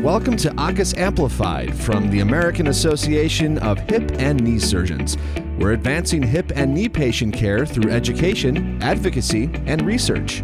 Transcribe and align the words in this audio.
Welcome 0.00 0.36
to 0.38 0.50
AAHKS 0.50 0.98
Amplified 0.98 1.74
from 1.76 2.10
the 2.10 2.20
American 2.20 2.68
Association 2.68 3.58
of 3.58 3.78
Hip 3.90 4.10
and 4.18 4.42
Knee 4.42 4.58
Surgeons. 4.58 5.16
We're 5.58 5.72
advancing 5.72 6.22
hip 6.22 6.50
and 6.56 6.74
knee 6.74 6.88
patient 6.88 7.34
care 7.34 7.64
through 7.64 7.92
education, 7.92 8.82
advocacy, 8.82 9.50
and 9.66 9.82
research. 9.82 10.42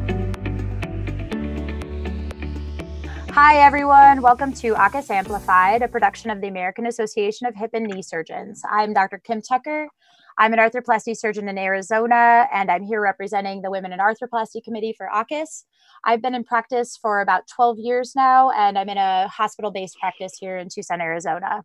Hi, 3.31 3.57
everyone. 3.57 4.23
Welcome 4.23 4.53
to 4.53 4.75
AAHKS 4.75 5.11
Amplified, 5.11 5.83
a 5.83 5.89
production 5.89 6.31
of 6.31 6.41
the 6.41 6.49
American 6.49 6.87
Association 6.87 7.49
of 7.49 7.57
Hip 7.57 7.71
and 7.73 7.87
Knee 7.87 8.03
Surgeons. 8.03 8.63
I'm 8.71 8.93
Dr. 8.93 9.19
Kim 9.19 9.43
Tucker. 9.43 9.89
I'm 10.37 10.53
an 10.53 10.61
arthroplasty 10.61 11.17
surgeon 11.17 11.49
in 11.49 11.59
Arizona, 11.59 12.47
and 12.53 12.71
I'm 12.71 12.85
here 12.85 13.01
representing 13.01 13.63
the 13.63 13.73
Women 13.73 13.93
in 13.93 13.99
Arthroplasty 13.99 14.63
Committee 14.63 14.95
for 14.97 15.09
AAHKS. 15.13 15.65
I've 16.05 16.23
been 16.23 16.35
in 16.35 16.45
practice 16.45 16.97
for 16.97 17.21
about 17.21 17.49
12 17.55 17.79
years 17.79 18.13
now, 18.15 18.51
and 18.51 18.79
I'm 18.79 18.89
in 18.89 18.99
a 18.99 19.29
hospital 19.29 19.71
based 19.71 19.99
practice 19.99 20.33
here 20.39 20.57
in 20.57 20.69
Tucson, 20.69 21.01
Arizona. 21.01 21.65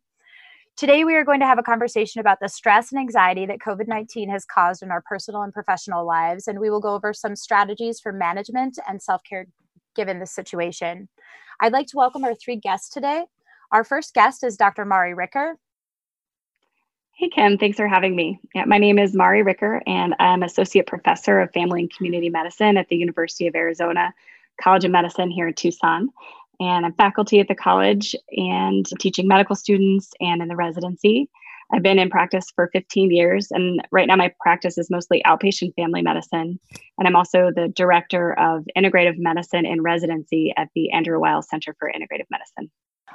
Today, 0.75 1.03
we 1.03 1.15
are 1.15 1.23
going 1.23 1.39
to 1.39 1.45
have 1.45 1.59
a 1.59 1.63
conversation 1.63 2.19
about 2.19 2.39
the 2.41 2.49
stress 2.49 2.91
and 2.91 2.99
anxiety 2.99 3.45
that 3.45 3.59
COVID 3.59 3.87
19 3.87 4.29
has 4.29 4.43
caused 4.43 4.81
in 4.81 4.89
our 4.89 5.01
personal 5.01 5.43
and 5.43 5.53
professional 5.53 6.05
lives, 6.05 6.47
and 6.47 6.59
we 6.59 6.69
will 6.69 6.79
go 6.79 6.95
over 6.95 7.13
some 7.13 7.35
strategies 7.35 7.99
for 7.99 8.11
management 8.11 8.79
and 8.87 9.01
self 9.01 9.21
care 9.23 9.45
given 9.95 10.19
this 10.19 10.31
situation. 10.31 11.09
I'd 11.59 11.73
like 11.73 11.87
to 11.87 11.97
welcome 11.97 12.23
our 12.23 12.33
three 12.33 12.55
guests 12.55 12.89
today. 12.89 13.25
Our 13.71 13.83
first 13.83 14.13
guest 14.13 14.43
is 14.43 14.57
Dr. 14.57 14.85
Mari 14.85 15.13
Ricker. 15.13 15.57
Hey, 17.15 17.29
Kim. 17.29 17.59
Thanks 17.59 17.77
for 17.77 17.87
having 17.87 18.15
me. 18.15 18.39
Yeah, 18.55 18.65
my 18.65 18.79
name 18.79 18.97
is 18.97 19.13
Mari 19.13 19.43
Ricker, 19.43 19.83
and 19.85 20.15
I'm 20.17 20.41
Associate 20.41 20.85
Professor 20.85 21.41
of 21.41 21.53
Family 21.53 21.81
and 21.81 21.95
Community 21.95 22.27
Medicine 22.27 22.75
at 22.75 22.87
the 22.89 22.95
University 22.95 23.45
of 23.45 23.53
Arizona 23.53 24.11
College 24.59 24.85
of 24.85 24.91
Medicine 24.91 25.29
here 25.29 25.47
in 25.47 25.53
Tucson. 25.53 26.09
And 26.59 26.87
I'm 26.87 26.93
faculty 26.93 27.39
at 27.39 27.47
the 27.47 27.53
college 27.53 28.15
and 28.31 28.83
teaching 28.99 29.27
medical 29.27 29.55
students 29.55 30.09
and 30.19 30.41
in 30.41 30.47
the 30.47 30.55
residency. 30.55 31.29
I've 31.71 31.83
been 31.83 31.99
in 31.99 32.09
practice 32.09 32.47
for 32.55 32.71
15 32.73 33.11
years, 33.11 33.49
and 33.51 33.87
right 33.91 34.07
now 34.07 34.15
my 34.15 34.33
practice 34.41 34.79
is 34.79 34.89
mostly 34.89 35.21
outpatient 35.23 35.75
family 35.75 36.01
medicine. 36.01 36.59
And 36.97 37.07
I'm 37.07 37.15
also 37.15 37.51
the 37.55 37.71
director 37.75 38.33
of 38.39 38.65
integrative 38.75 39.19
medicine 39.19 39.67
in 39.67 39.83
residency 39.83 40.51
at 40.57 40.69
the 40.73 40.91
Andrew 40.91 41.19
Weil 41.19 41.43
Center 41.43 41.75
for 41.77 41.91
Integrative 41.91 42.25
Medicine. 42.31 42.71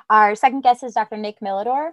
Our 0.09 0.37
second 0.37 0.61
guest 0.61 0.85
is 0.85 0.95
Dr. 0.95 1.17
Nick 1.17 1.41
Milidor. 1.41 1.91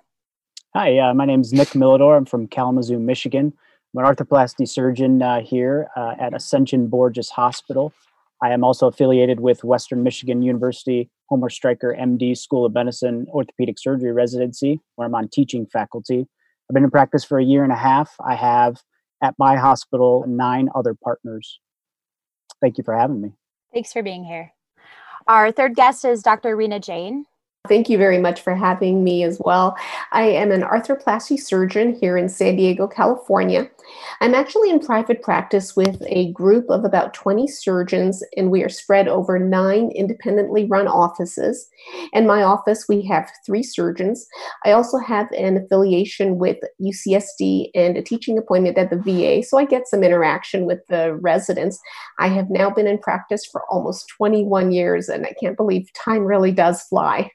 Hi, 0.77 0.99
uh, 0.99 1.13
my 1.13 1.23
name 1.23 1.39
is 1.39 1.53
Nick 1.53 1.69
Milidor. 1.69 2.17
I'm 2.17 2.25
from 2.25 2.49
Kalamazoo, 2.49 2.99
Michigan. 2.99 3.53
I'm 3.95 4.03
an 4.03 4.13
arthroplasty 4.13 4.67
surgeon 4.67 5.21
uh, 5.21 5.39
here 5.39 5.87
uh, 5.95 6.15
at 6.19 6.33
Ascension 6.33 6.89
Borgess 6.89 7.29
Hospital. 7.29 7.93
I 8.43 8.49
am 8.49 8.61
also 8.61 8.87
affiliated 8.87 9.39
with 9.39 9.63
Western 9.63 10.03
Michigan 10.03 10.41
University 10.41 11.09
Homer 11.29 11.49
Stryker 11.49 11.95
MD 11.97 12.37
School 12.37 12.65
of 12.65 12.73
Medicine 12.73 13.25
Orthopedic 13.29 13.79
Surgery 13.79 14.11
Residency, 14.11 14.81
where 14.95 15.07
I'm 15.07 15.15
on 15.15 15.29
teaching 15.29 15.65
faculty. 15.65 16.27
I've 16.69 16.73
been 16.73 16.83
in 16.83 16.91
practice 16.91 17.23
for 17.23 17.39
a 17.39 17.45
year 17.45 17.63
and 17.63 17.71
a 17.71 17.77
half. 17.77 18.13
I 18.19 18.35
have 18.35 18.81
at 19.23 19.33
my 19.39 19.55
hospital 19.55 20.25
nine 20.27 20.67
other 20.75 20.93
partners. 20.93 21.57
Thank 22.59 22.77
you 22.77 22.83
for 22.83 22.97
having 22.97 23.21
me. 23.21 23.31
Thanks 23.73 23.93
for 23.93 24.03
being 24.03 24.25
here. 24.25 24.51
Our 25.25 25.53
third 25.53 25.77
guest 25.77 26.03
is 26.03 26.21
Dr. 26.21 26.53
Rena 26.57 26.81
Jain. 26.81 27.27
Thank 27.67 27.89
you 27.89 27.97
very 27.97 28.19
much 28.19 28.41
for 28.41 28.55
having 28.55 29.03
me 29.03 29.23
as 29.23 29.39
well. 29.43 29.75
I 30.11 30.23
am 30.23 30.51
an 30.51 30.61
arthroplasty 30.61 31.39
surgeon 31.39 31.95
here 31.99 32.17
in 32.17 32.29
San 32.29 32.55
Diego, 32.55 32.87
California. 32.87 33.69
I'm 34.21 34.33
actually 34.33 34.69
in 34.69 34.79
private 34.79 35.21
practice 35.21 35.75
with 35.75 36.01
a 36.07 36.31
group 36.31 36.69
of 36.69 36.85
about 36.85 37.13
20 37.13 37.47
surgeons, 37.47 38.23
and 38.37 38.49
we 38.49 38.63
are 38.63 38.69
spread 38.69 39.07
over 39.07 39.37
nine 39.37 39.91
independently 39.91 40.65
run 40.65 40.87
offices. 40.87 41.69
In 42.13 42.25
my 42.25 42.43
office, 42.43 42.85
we 42.87 43.03
have 43.03 43.31
three 43.45 43.63
surgeons. 43.63 44.25
I 44.65 44.71
also 44.71 44.97
have 44.97 45.31
an 45.31 45.57
affiliation 45.57 46.37
with 46.37 46.57
UCSD 46.81 47.69
and 47.75 47.97
a 47.97 48.01
teaching 48.01 48.37
appointment 48.37 48.77
at 48.77 48.89
the 48.89 48.97
VA, 48.97 49.43
so 49.43 49.57
I 49.57 49.65
get 49.65 49.87
some 49.87 50.03
interaction 50.03 50.65
with 50.65 50.79
the 50.87 51.15
residents. 51.15 51.79
I 52.19 52.27
have 52.27 52.49
now 52.49 52.69
been 52.69 52.87
in 52.87 52.97
practice 52.97 53.45
for 53.45 53.63
almost 53.69 54.07
21 54.17 54.71
years, 54.71 55.09
and 55.09 55.25
I 55.25 55.33
can't 55.39 55.57
believe 55.57 55.91
time 55.93 56.25
really 56.25 56.51
does 56.51 56.81
fly. 56.83 57.31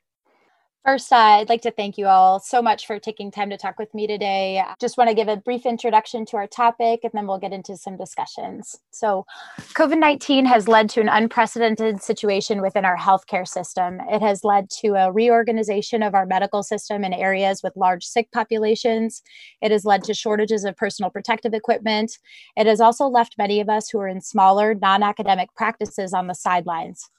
First, 0.85 1.13
uh, 1.13 1.17
I'd 1.17 1.51
like 1.51 1.61
to 1.63 1.71
thank 1.71 1.99
you 1.99 2.07
all 2.07 2.41
so 2.41 2.63
much 2.63 2.87
for 2.87 2.99
taking 2.99 3.31
time 3.31 3.51
to 3.51 3.59
talk 3.59 3.79
with 3.79 3.93
me 3.93 4.07
today. 4.07 4.65
Just 4.81 4.97
want 4.97 5.11
to 5.11 5.15
give 5.15 5.29
a 5.29 5.37
brief 5.37 5.67
introduction 5.67 6.25
to 6.27 6.39
our 6.39 6.47
topic 6.47 7.01
and 7.03 7.13
then 7.13 7.27
we'll 7.27 7.39
get 7.39 7.53
into 7.53 7.77
some 7.77 7.99
discussions. 7.99 8.79
So, 8.91 9.27
COVID 9.75 9.99
19 9.99 10.47
has 10.47 10.69
led 10.69 10.89
to 10.91 11.03
an 11.03 11.11
unprecedented 11.11 12.03
situation 12.03 12.63
within 12.63 12.87
our 12.87 12.97
healthcare 12.97 13.47
system. 13.47 14.01
It 14.09 14.23
has 14.23 14.43
led 14.43 14.71
to 14.81 14.95
a 14.95 15.13
reorganization 15.13 16.03
of 16.03 16.15
our 16.15 16.25
medical 16.25 16.63
system 16.63 17.05
in 17.05 17.13
areas 17.13 17.63
with 17.63 17.77
large 17.77 18.07
sick 18.07 18.33
populations. 18.33 19.23
It 19.61 19.73
has 19.73 19.85
led 19.85 20.03
to 20.05 20.15
shortages 20.15 20.65
of 20.65 20.79
personal 20.79 21.11
protective 21.11 21.53
equipment. 21.53 22.17
It 22.57 22.67
has 22.67 22.81
also 22.81 23.07
left 23.07 23.37
many 23.37 23.61
of 23.61 23.69
us 23.69 23.91
who 23.91 23.99
are 24.01 24.09
in 24.09 24.23
smaller, 24.23 24.75
non 24.75 25.03
academic 25.03 25.55
practices 25.55 26.15
on 26.15 26.27
the 26.27 26.35
sidelines. 26.35 27.11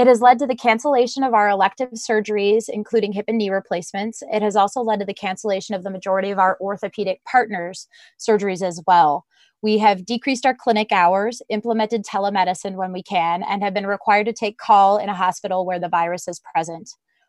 It 0.00 0.06
has 0.06 0.22
led 0.22 0.38
to 0.38 0.46
the 0.46 0.56
cancellation 0.56 1.22
of 1.22 1.34
our 1.34 1.50
elective 1.50 1.90
surgeries, 1.90 2.70
including 2.70 3.12
hip 3.12 3.26
and 3.28 3.36
knee 3.36 3.50
replacements. 3.50 4.22
It 4.32 4.40
has 4.40 4.56
also 4.56 4.80
led 4.80 5.00
to 5.00 5.04
the 5.04 5.12
cancellation 5.12 5.74
of 5.74 5.82
the 5.82 5.90
majority 5.90 6.30
of 6.30 6.38
our 6.38 6.56
orthopedic 6.58 7.22
partners' 7.30 7.86
surgeries 8.18 8.66
as 8.66 8.82
well. 8.86 9.26
We 9.60 9.76
have 9.76 10.06
decreased 10.06 10.46
our 10.46 10.54
clinic 10.54 10.90
hours, 10.90 11.42
implemented 11.50 12.06
telemedicine 12.06 12.76
when 12.76 12.94
we 12.94 13.02
can, 13.02 13.42
and 13.42 13.62
have 13.62 13.74
been 13.74 13.86
required 13.86 14.24
to 14.24 14.32
take 14.32 14.56
call 14.56 14.96
in 14.96 15.10
a 15.10 15.14
hospital 15.14 15.66
where 15.66 15.78
the 15.78 15.90
virus 15.90 16.26
is 16.26 16.40
present. 16.54 16.88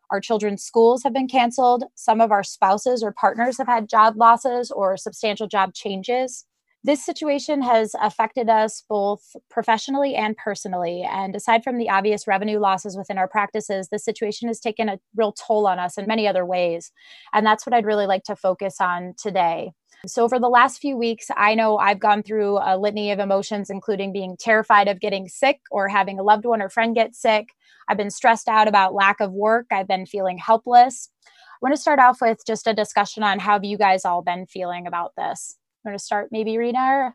Our 0.10 0.22
children's 0.22 0.64
schools 0.64 1.04
have 1.04 1.12
been 1.12 1.28
canceled. 1.28 1.84
Some 1.96 2.22
of 2.22 2.32
our 2.32 2.42
spouses 2.42 3.04
or 3.04 3.12
partners 3.12 3.58
have 3.58 3.68
had 3.68 3.90
job 3.90 4.16
losses 4.16 4.72
or 4.72 4.96
substantial 4.96 5.50
job 5.50 5.74
changes 5.74 6.46
this 6.84 7.06
situation 7.06 7.62
has 7.62 7.96
affected 8.02 8.50
us 8.50 8.84
both 8.90 9.36
professionally 9.50 10.16
and 10.16 10.36
personally. 10.36 11.04
And 11.08 11.36
aside 11.36 11.64
from 11.64 11.78
the 11.78 11.90
obvious 11.90 12.28
revenue 12.28 12.60
losses 12.60 12.98
within 12.98 13.20
our 13.20 13.28
practices, 13.28 13.90
this 13.90 14.04
situation 14.04 14.48
has 14.48 14.60
taken 14.60 14.90
a 14.90 15.00
real 15.16 15.32
toll 15.32 15.68
on 15.68 15.78
us 15.78 15.98
in 15.98 16.08
many 16.08 16.28
other 16.28 16.46
ways. 16.46 16.92
And 17.34 17.46
that's 17.46 17.66
what 17.66 17.74
I'd 17.74 17.86
really 17.86 18.08
like 18.08 18.24
to 18.24 18.36
focus 18.36 18.82
on 18.82 19.14
today. 19.22 19.72
So, 20.08 20.24
over 20.24 20.40
the 20.40 20.50
last 20.50 20.82
few 20.82 20.98
weeks, 20.98 21.28
I 21.38 21.54
know 21.54 21.78
I've 21.78 22.00
gone 22.00 22.24
through 22.24 22.58
a 22.58 22.76
litany 22.76 23.12
of 23.12 23.20
emotions, 23.20 23.70
including 23.70 24.12
being 24.12 24.36
terrified 24.36 24.88
of 24.88 25.00
getting 25.00 25.28
sick 25.28 25.60
or 25.70 25.88
having 25.88 26.18
a 26.18 26.24
loved 26.24 26.46
one 26.46 26.62
or 26.62 26.70
friend 26.70 26.96
get 26.96 27.14
sick. 27.14 27.50
I've 27.88 27.98
been 27.98 28.10
stressed 28.10 28.48
out 28.48 28.68
about 28.68 28.96
lack 28.96 29.20
of 29.20 29.32
work. 29.32 29.68
I've 29.72 29.88
been 29.88 30.08
feeling 30.08 30.40
helpless. 30.40 31.10
I 31.28 31.30
want 31.62 31.76
to 31.76 31.82
start 31.82 32.00
off 32.00 32.20
with 32.20 32.40
just 32.48 32.66
a 32.66 32.74
discussion 32.74 33.22
on 33.22 33.38
how 33.38 33.54
have 33.54 33.64
you 33.64 33.78
guys 33.78 34.04
all 34.04 34.24
been 34.24 34.48
feeling 34.48 34.88
about 34.88 35.12
this? 35.16 35.60
Going 35.86 35.98
to 35.98 36.04
start 36.04 36.30
maybe 36.32 36.58
Rena 36.58 37.14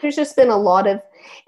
there's 0.00 0.16
just 0.16 0.36
been 0.36 0.50
a 0.50 0.56
lot 0.56 0.86
of 0.86 1.00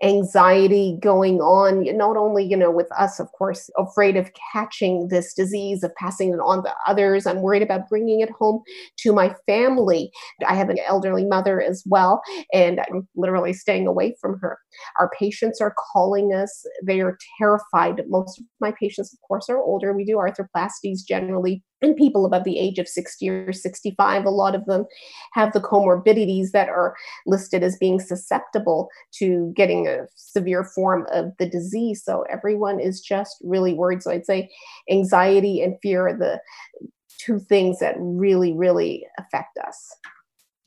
anxiety 0.02 0.96
going 1.02 1.40
on 1.40 1.84
not 1.96 2.16
only 2.16 2.44
you 2.44 2.56
know 2.56 2.70
with 2.70 2.90
us 2.92 3.18
of 3.18 3.30
course 3.32 3.68
afraid 3.76 4.16
of 4.16 4.30
catching 4.52 5.08
this 5.08 5.34
disease 5.34 5.82
of 5.82 5.94
passing 5.96 6.32
it 6.32 6.38
on 6.38 6.62
to 6.62 6.72
others. 6.86 7.26
I'm 7.26 7.42
worried 7.42 7.62
about 7.62 7.88
bringing 7.88 8.20
it 8.20 8.30
home 8.30 8.62
to 8.98 9.12
my 9.12 9.34
family. 9.46 10.12
I 10.46 10.54
have 10.54 10.70
an 10.70 10.78
elderly 10.86 11.24
mother 11.26 11.60
as 11.60 11.82
well 11.86 12.22
and 12.52 12.80
i'm 12.80 13.08
literally 13.16 13.52
staying 13.52 13.86
away 13.86 14.14
from 14.20 14.38
her. 14.40 14.58
Our 15.00 15.10
patients 15.18 15.60
are 15.60 15.74
calling 15.92 16.32
us. 16.32 16.64
They 16.84 17.00
are 17.00 17.18
terrified. 17.38 18.00
Most 18.08 18.38
of 18.38 18.44
my 18.60 18.72
patients 18.78 19.12
of 19.12 19.18
course 19.26 19.48
are 19.48 19.58
older. 19.58 19.92
We 19.92 20.04
do 20.04 20.16
arthroplasties 20.16 21.00
generally 21.06 21.62
in 21.84 21.94
people 21.94 22.26
above 22.26 22.44
the 22.44 22.58
age 22.58 22.78
of 22.78 22.88
60 22.88 23.28
or 23.28 23.52
65 23.52 24.24
a 24.24 24.30
lot 24.30 24.54
of 24.54 24.64
them 24.66 24.86
have 25.32 25.52
the 25.52 25.60
comorbidities 25.60 26.50
that 26.52 26.68
are 26.68 26.94
listed 27.26 27.62
as 27.62 27.76
being 27.78 28.00
susceptible 28.00 28.88
to 29.12 29.52
getting 29.54 29.86
a 29.86 30.06
severe 30.16 30.64
form 30.64 31.06
of 31.12 31.32
the 31.38 31.48
disease. 31.48 32.02
So 32.04 32.24
everyone 32.30 32.80
is 32.80 33.00
just 33.00 33.36
really 33.42 33.74
worried. 33.74 34.02
So 34.02 34.10
I'd 34.10 34.26
say 34.26 34.50
anxiety 34.90 35.62
and 35.62 35.76
fear 35.82 36.08
are 36.08 36.16
the 36.16 36.40
two 37.18 37.38
things 37.38 37.78
that 37.78 37.94
really, 37.98 38.52
really 38.52 39.06
affect 39.18 39.58
us. 39.58 39.96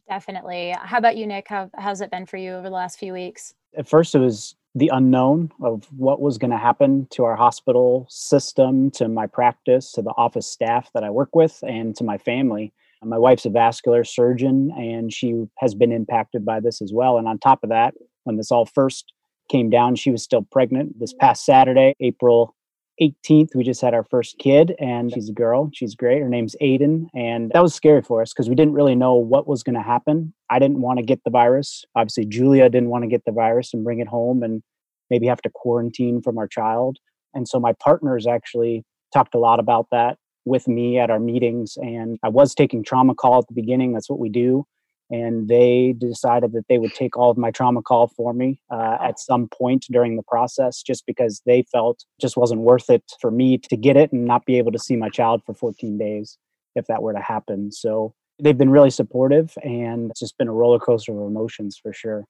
Definitely. 0.08 0.74
How 0.80 0.98
about 0.98 1.18
you, 1.18 1.28
Nick? 1.28 1.48
How, 1.50 1.70
how's 1.78 2.02
it 2.02 2.12
been 2.12 2.26
for 2.26 2.38
you 2.38 2.54
over 2.54 2.70
the 2.70 2.76
last 2.76 2.98
few 2.98 3.12
weeks? 3.12 3.54
At 3.78 3.88
first, 3.88 4.16
it 4.16 4.20
was 4.20 4.56
the 4.78 4.92
unknown 4.94 5.52
of 5.64 5.86
what 5.98 6.22
was 6.22 6.38
going 6.38 6.52
to 6.52 6.58
happen 6.58 7.08
to 7.10 7.24
our 7.24 7.36
hospital 7.36 8.06
system, 8.10 8.92
to 8.92 9.08
my 9.08 9.26
practice, 9.26 9.92
to 9.94 10.04
the 10.04 10.14
office 10.18 10.46
staff 10.46 10.92
that 10.94 11.04
I 11.04 11.10
work 11.10 11.36
with, 11.36 11.64
and 11.68 11.96
to 11.96 12.04
my 12.04 12.20
family. 12.20 12.72
My 13.04 13.18
wife's 13.18 13.46
a 13.46 13.50
vascular 13.50 14.04
surgeon 14.04 14.72
and 14.72 15.14
she 15.14 15.46
has 15.60 15.76
been 15.76 15.92
impacted 15.92 16.44
by 16.44 16.60
this 16.60 16.82
as 16.82 16.92
well. 16.94 17.18
And 17.18 17.28
on 17.28 17.38
top 17.38 17.64
of 17.64 17.70
that, 17.70 17.94
when 18.24 18.38
this 18.38 18.52
all 18.52 18.66
first 18.66 19.14
came 19.50 19.70
down, 19.70 19.96
she 19.96 20.12
was 20.12 20.24
still 20.24 20.42
pregnant. 20.52 21.00
This 21.00 21.14
past 21.14 21.46
Saturday, 21.46 21.96
April 22.00 22.56
18th, 23.02 23.56
we 23.56 23.64
just 23.64 23.82
had 23.82 23.94
our 23.94 24.04
first 24.04 24.38
kid, 24.40 24.74
and 24.80 25.12
she's 25.14 25.30
a 25.30 25.34
girl. 25.34 25.70
She's 25.74 25.96
great. 25.96 26.22
Her 26.22 26.30
name's 26.30 26.56
Aiden. 26.62 27.08
And 27.16 27.52
that 27.54 27.62
was 27.62 27.74
scary 27.74 28.02
for 28.02 28.22
us 28.22 28.34
because 28.34 28.50
we 28.50 28.56
didn't 28.56 28.74
really 28.74 28.96
know 28.96 29.14
what 29.14 29.48
was 29.48 29.64
going 29.64 29.76
to 29.76 29.82
happen. 29.82 30.34
I 30.50 30.60
didn't 30.60 30.82
want 30.82 31.00
to 31.00 31.06
get 31.06 31.24
the 31.24 31.30
virus. 31.30 31.86
Obviously, 31.96 32.26
Julia 32.26 32.70
didn't 32.70 32.90
want 32.90 33.04
to 33.04 33.10
get 33.10 33.24
the 33.26 33.32
virus 33.32 33.74
and 33.74 33.84
bring 33.84 34.00
it 34.00 34.08
home 34.08 34.44
and 34.44 34.64
maybe 35.10 35.28
have 35.28 35.42
to 35.44 35.50
quarantine 35.54 36.22
from 36.22 36.38
our 36.38 36.48
child. 36.48 36.98
And 37.34 37.48
so 37.48 37.60
my 37.60 37.74
partners 37.74 38.26
actually 38.26 38.84
talked 39.14 39.36
a 39.36 39.40
lot 39.40 39.60
about 39.60 39.88
that 39.92 40.18
with 40.46 40.68
me 40.68 40.98
at 40.98 41.10
our 41.10 41.20
meetings. 41.20 41.78
And 41.78 42.18
I 42.24 42.30
was 42.30 42.56
taking 42.56 42.84
trauma 42.84 43.14
call 43.14 43.40
at 43.40 43.48
the 43.48 43.54
beginning. 43.54 43.94
That's 43.94 44.10
what 44.10 44.20
we 44.20 44.30
do. 44.30 44.66
And 45.10 45.48
they 45.48 45.94
decided 45.98 46.52
that 46.52 46.68
they 46.68 46.78
would 46.78 46.94
take 46.94 47.16
all 47.16 47.32
of 47.32 47.38
my 47.38 47.52
trauma 47.52 47.82
call 47.82 48.08
for 48.08 48.34
me 48.34 48.60
uh, 48.70 48.98
at 49.02 49.20
some 49.20 49.48
point 49.48 49.86
during 49.90 50.18
the 50.18 50.24
process, 50.24 50.82
just 50.82 51.06
because 51.06 51.42
they 51.46 51.64
felt 51.72 52.04
just 52.20 52.36
wasn't 52.36 52.62
worth 52.62 52.90
it 52.90 53.04
for 53.22 53.32
me 53.32 53.58
to 53.58 53.78
get 53.78 53.96
it 53.96 54.12
and 54.12 54.26
not 54.26 54.46
be 54.46 54.58
able 54.58 54.72
to 54.72 54.80
see 54.80 54.96
my 54.96 55.10
child 55.10 55.42
for 55.46 55.54
14 55.54 55.98
days 55.98 56.38
if 56.76 56.88
that 56.88 57.02
were 57.02 57.14
to 57.14 57.22
happen. 57.22 57.72
So 57.72 58.14
they've 58.42 58.58
been 58.58 58.70
really 58.70 58.92
supportive, 58.92 59.54
and 59.64 60.12
it's 60.12 60.20
just 60.20 60.38
been 60.38 60.50
a 60.50 60.54
roller 60.54 60.80
coaster 60.80 61.14
of 61.14 61.28
emotions 61.28 61.80
for 61.82 61.94
sure 61.94 62.26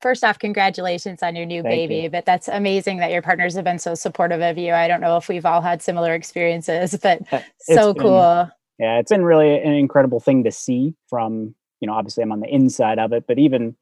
first 0.00 0.24
off, 0.24 0.38
congratulations 0.38 1.22
on 1.22 1.34
your 1.36 1.46
new 1.46 1.62
Thank 1.62 1.74
baby. 1.74 2.02
you. 2.02 2.10
But 2.10 2.24
that's 2.24 2.48
amazing 2.48 2.98
that 2.98 3.10
your 3.10 3.22
partners 3.22 3.54
have 3.54 3.64
been 3.64 3.78
so 3.78 3.94
supportive 3.94 4.40
of 4.40 4.58
you. 4.58 4.72
I 4.72 4.88
don't 4.88 5.00
know 5.00 5.16
if 5.16 5.28
we've 5.28 5.46
all 5.46 5.60
had 5.60 5.82
similar 5.82 6.14
experiences, 6.14 6.96
but 7.02 7.22
so 7.60 7.92
been- 7.94 8.02
cool. 8.02 8.50
yeah 8.78 8.98
it's 8.98 9.10
been 9.10 9.24
really 9.24 9.58
an 9.58 9.72
incredible 9.72 10.20
thing 10.20 10.44
to 10.44 10.52
see 10.52 10.94
from 11.08 11.54
you 11.80 11.86
know 11.86 11.94
obviously 11.94 12.22
i'm 12.22 12.32
on 12.32 12.40
the 12.40 12.48
inside 12.48 12.98
of 12.98 13.12
it 13.12 13.24
but 13.26 13.38
even 13.38 13.74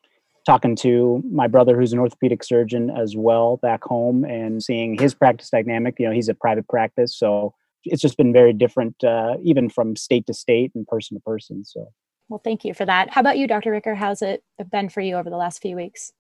talking 0.47 0.77
to 0.77 1.23
my 1.31 1.47
brother 1.47 1.77
who's 1.77 1.93
an 1.93 1.99
orthopedic 1.99 2.45
surgeon 2.45 2.91
as 2.91 3.17
well 3.17 3.59
back 3.59 3.83
home 3.85 4.25
and 4.25 4.63
seeing 4.63 4.99
his 4.99 5.15
practice 5.15 5.51
dynamic 5.51 5.97
you 5.99 6.07
know 6.07 6.13
he's 6.13 6.29
a 6.29 6.35
private 6.35 6.69
practice 6.69 7.17
so 7.17 7.55
it's 7.85 8.03
just 8.03 8.17
been 8.17 8.33
very 8.33 8.53
different 8.53 9.03
uh, 9.05 9.35
even 9.43 9.69
from 9.69 9.97
state 9.97 10.27
to 10.27 10.35
state 10.35 10.73
and 10.75 10.87
person 10.87 11.17
to 11.17 11.21
person 11.21 11.65
so 11.65 11.87
Well, 12.29 12.41
thank 12.43 12.65
you 12.65 12.73
for 12.73 12.87
that. 12.87 13.11
How 13.11 13.21
about 13.21 13.37
you, 13.37 13.47
Dr. 13.47 13.71
Ricker? 13.71 13.95
How's 13.95 14.23
it 14.23 14.43
been 14.71 14.89
for 14.89 15.03
you 15.03 15.17
over 15.17 15.29
the 15.29 15.37
last 15.37 15.61
few 15.61 15.77
weeks? 15.77 16.13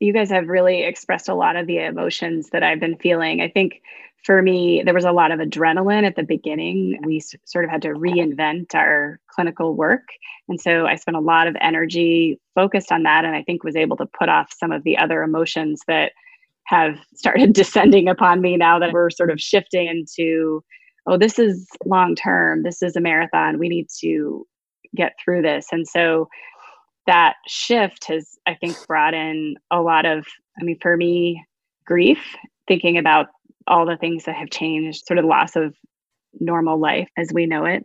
You 0.00 0.12
guys 0.12 0.30
have 0.30 0.48
really 0.48 0.82
expressed 0.82 1.28
a 1.28 1.34
lot 1.34 1.56
of 1.56 1.66
the 1.66 1.78
emotions 1.78 2.50
that 2.50 2.62
I've 2.62 2.80
been 2.80 2.96
feeling. 2.96 3.40
I 3.40 3.48
think 3.48 3.80
for 4.24 4.42
me, 4.42 4.82
there 4.84 4.94
was 4.94 5.04
a 5.04 5.12
lot 5.12 5.30
of 5.30 5.38
adrenaline 5.38 6.04
at 6.04 6.16
the 6.16 6.22
beginning. 6.22 6.98
We 7.04 7.20
sort 7.20 7.64
of 7.64 7.70
had 7.70 7.82
to 7.82 7.90
reinvent 7.90 8.74
our 8.74 9.20
clinical 9.28 9.74
work. 9.74 10.08
And 10.48 10.60
so 10.60 10.86
I 10.86 10.96
spent 10.96 11.16
a 11.16 11.20
lot 11.20 11.46
of 11.46 11.56
energy 11.60 12.40
focused 12.54 12.90
on 12.90 13.04
that. 13.04 13.24
And 13.24 13.36
I 13.36 13.42
think 13.42 13.62
was 13.62 13.76
able 13.76 13.96
to 13.98 14.06
put 14.06 14.28
off 14.28 14.52
some 14.52 14.72
of 14.72 14.82
the 14.82 14.98
other 14.98 15.22
emotions 15.22 15.82
that 15.86 16.12
have 16.64 16.98
started 17.14 17.52
descending 17.52 18.08
upon 18.08 18.40
me 18.40 18.56
now 18.56 18.78
that 18.78 18.92
we're 18.92 19.10
sort 19.10 19.30
of 19.30 19.40
shifting 19.40 19.86
into, 19.86 20.62
oh, 21.06 21.16
this 21.16 21.38
is 21.38 21.68
long 21.84 22.14
term, 22.14 22.64
this 22.64 22.82
is 22.82 22.96
a 22.96 23.00
marathon. 23.00 23.58
We 23.58 23.68
need 23.68 23.86
to 24.00 24.46
get 24.94 25.12
through 25.22 25.42
this. 25.42 25.68
And 25.70 25.86
so 25.86 26.28
that 27.06 27.36
shift 27.46 28.06
has, 28.06 28.38
I 28.46 28.54
think, 28.54 28.76
brought 28.86 29.14
in 29.14 29.56
a 29.70 29.80
lot 29.80 30.06
of, 30.06 30.26
I 30.60 30.64
mean, 30.64 30.78
for 30.80 30.96
me, 30.96 31.44
grief, 31.86 32.36
thinking 32.66 32.98
about 32.98 33.28
all 33.66 33.86
the 33.86 33.96
things 33.96 34.24
that 34.24 34.36
have 34.36 34.50
changed, 34.50 35.06
sort 35.06 35.18
of 35.18 35.24
loss 35.24 35.56
of 35.56 35.74
normal 36.38 36.78
life 36.78 37.08
as 37.16 37.32
we 37.32 37.46
know 37.46 37.64
it. 37.64 37.84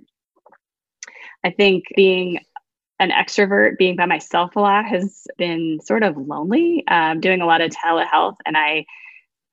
I 1.44 1.52
think 1.52 1.86
being 1.96 2.40
an 3.00 3.10
extrovert, 3.10 3.78
being 3.78 3.96
by 3.96 4.06
myself 4.06 4.56
a 4.56 4.60
lot 4.60 4.86
has 4.86 5.26
been 5.38 5.80
sort 5.84 6.04
of 6.04 6.16
lonely. 6.18 6.84
Um, 6.88 7.20
doing 7.20 7.42
a 7.42 7.48
lot 7.48 7.62
of 7.62 7.72
telehealth, 7.72 8.36
and 8.46 8.56
I 8.56 8.86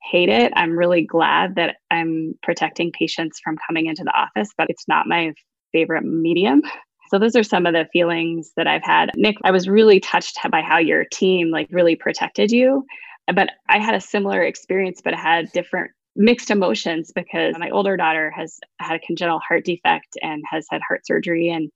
hate 0.03 0.29
it. 0.29 0.53
I'm 0.55 0.77
really 0.77 1.03
glad 1.03 1.55
that 1.55 1.77
I'm 1.89 2.35
protecting 2.43 2.91
patients 2.91 3.39
from 3.43 3.57
coming 3.65 3.87
into 3.87 4.03
the 4.03 4.13
office, 4.15 4.49
but 4.57 4.67
it's 4.69 4.87
not 4.87 5.07
my 5.07 5.33
favorite 5.71 6.03
medium. 6.03 6.61
So 7.09 7.17
those 7.17 7.35
are 7.35 7.43
some 7.43 7.65
of 7.65 7.73
the 7.73 7.87
feelings 7.91 8.51
that 8.55 8.67
I've 8.67 8.83
had. 8.83 9.11
Nick, 9.15 9.37
I 9.43 9.51
was 9.51 9.67
really 9.67 9.99
touched 9.99 10.37
by 10.51 10.61
how 10.61 10.77
your 10.77 11.05
team 11.05 11.49
like 11.49 11.67
really 11.71 11.95
protected 11.95 12.51
you. 12.51 12.85
But 13.33 13.49
I 13.67 13.79
had 13.79 13.95
a 13.95 14.01
similar 14.01 14.43
experience, 14.43 15.01
but 15.03 15.13
had 15.13 15.51
different 15.51 15.91
mixed 16.15 16.51
emotions 16.51 17.11
because 17.13 17.55
my 17.57 17.69
older 17.69 17.95
daughter 17.95 18.31
has 18.31 18.59
had 18.79 18.95
a 18.95 19.05
congenital 19.05 19.39
heart 19.39 19.65
defect 19.65 20.17
and 20.21 20.43
has 20.49 20.65
had 20.69 20.81
heart 20.87 21.05
surgery 21.05 21.49
and 21.49 21.71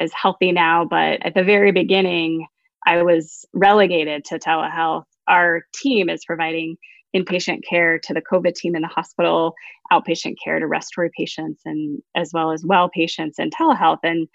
is 0.00 0.12
healthy 0.14 0.52
now. 0.52 0.84
But 0.84 1.24
at 1.24 1.34
the 1.34 1.44
very 1.44 1.72
beginning, 1.72 2.46
I 2.86 3.02
was 3.02 3.44
relegated 3.52 4.24
to 4.26 4.38
telehealth. 4.38 5.04
Our 5.28 5.62
team 5.74 6.08
is 6.08 6.24
providing 6.24 6.76
inpatient 7.14 7.60
care 7.68 7.98
to 7.98 8.14
the 8.14 8.22
COVID 8.22 8.54
team 8.54 8.76
in 8.76 8.82
the 8.82 8.88
hospital, 8.88 9.54
outpatient 9.92 10.36
care 10.42 10.58
to 10.58 10.66
respiratory 10.66 11.10
patients, 11.16 11.62
and 11.64 12.00
as 12.14 12.30
well 12.32 12.52
as 12.52 12.64
well 12.64 12.88
patients 12.88 13.38
in 13.38 13.50
telehealth. 13.50 13.98
And 14.02 14.28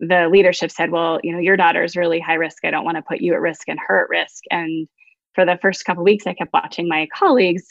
the 0.00 0.28
leadership 0.30 0.70
said, 0.70 0.90
Well, 0.90 1.20
you 1.22 1.32
know, 1.32 1.38
your 1.38 1.56
daughter 1.56 1.82
is 1.82 1.96
really 1.96 2.20
high 2.20 2.34
risk. 2.34 2.64
I 2.64 2.70
don't 2.70 2.84
want 2.84 2.96
to 2.96 3.02
put 3.02 3.20
you 3.20 3.34
at 3.34 3.40
risk 3.40 3.68
and 3.68 3.78
her 3.86 4.04
at 4.04 4.08
risk. 4.08 4.42
And 4.50 4.88
for 5.34 5.44
the 5.44 5.58
first 5.60 5.84
couple 5.84 6.04
weeks, 6.04 6.26
I 6.26 6.34
kept 6.34 6.52
watching 6.52 6.88
my 6.88 7.08
colleagues 7.14 7.66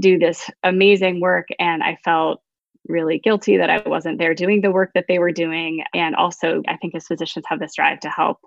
do 0.00 0.18
this 0.18 0.50
amazing 0.62 1.20
work. 1.20 1.46
And 1.58 1.82
I 1.82 1.98
felt 2.04 2.40
really 2.88 3.18
guilty 3.18 3.56
that 3.56 3.70
I 3.70 3.82
wasn't 3.86 4.18
there 4.18 4.34
doing 4.34 4.60
the 4.60 4.72
work 4.72 4.90
that 4.94 5.06
they 5.08 5.18
were 5.18 5.32
doing. 5.32 5.82
And 5.94 6.14
also, 6.14 6.62
I 6.68 6.76
think 6.76 6.94
as 6.94 7.06
physicians 7.06 7.44
have 7.48 7.60
this 7.60 7.74
drive 7.74 8.00
to 8.00 8.10
help, 8.10 8.38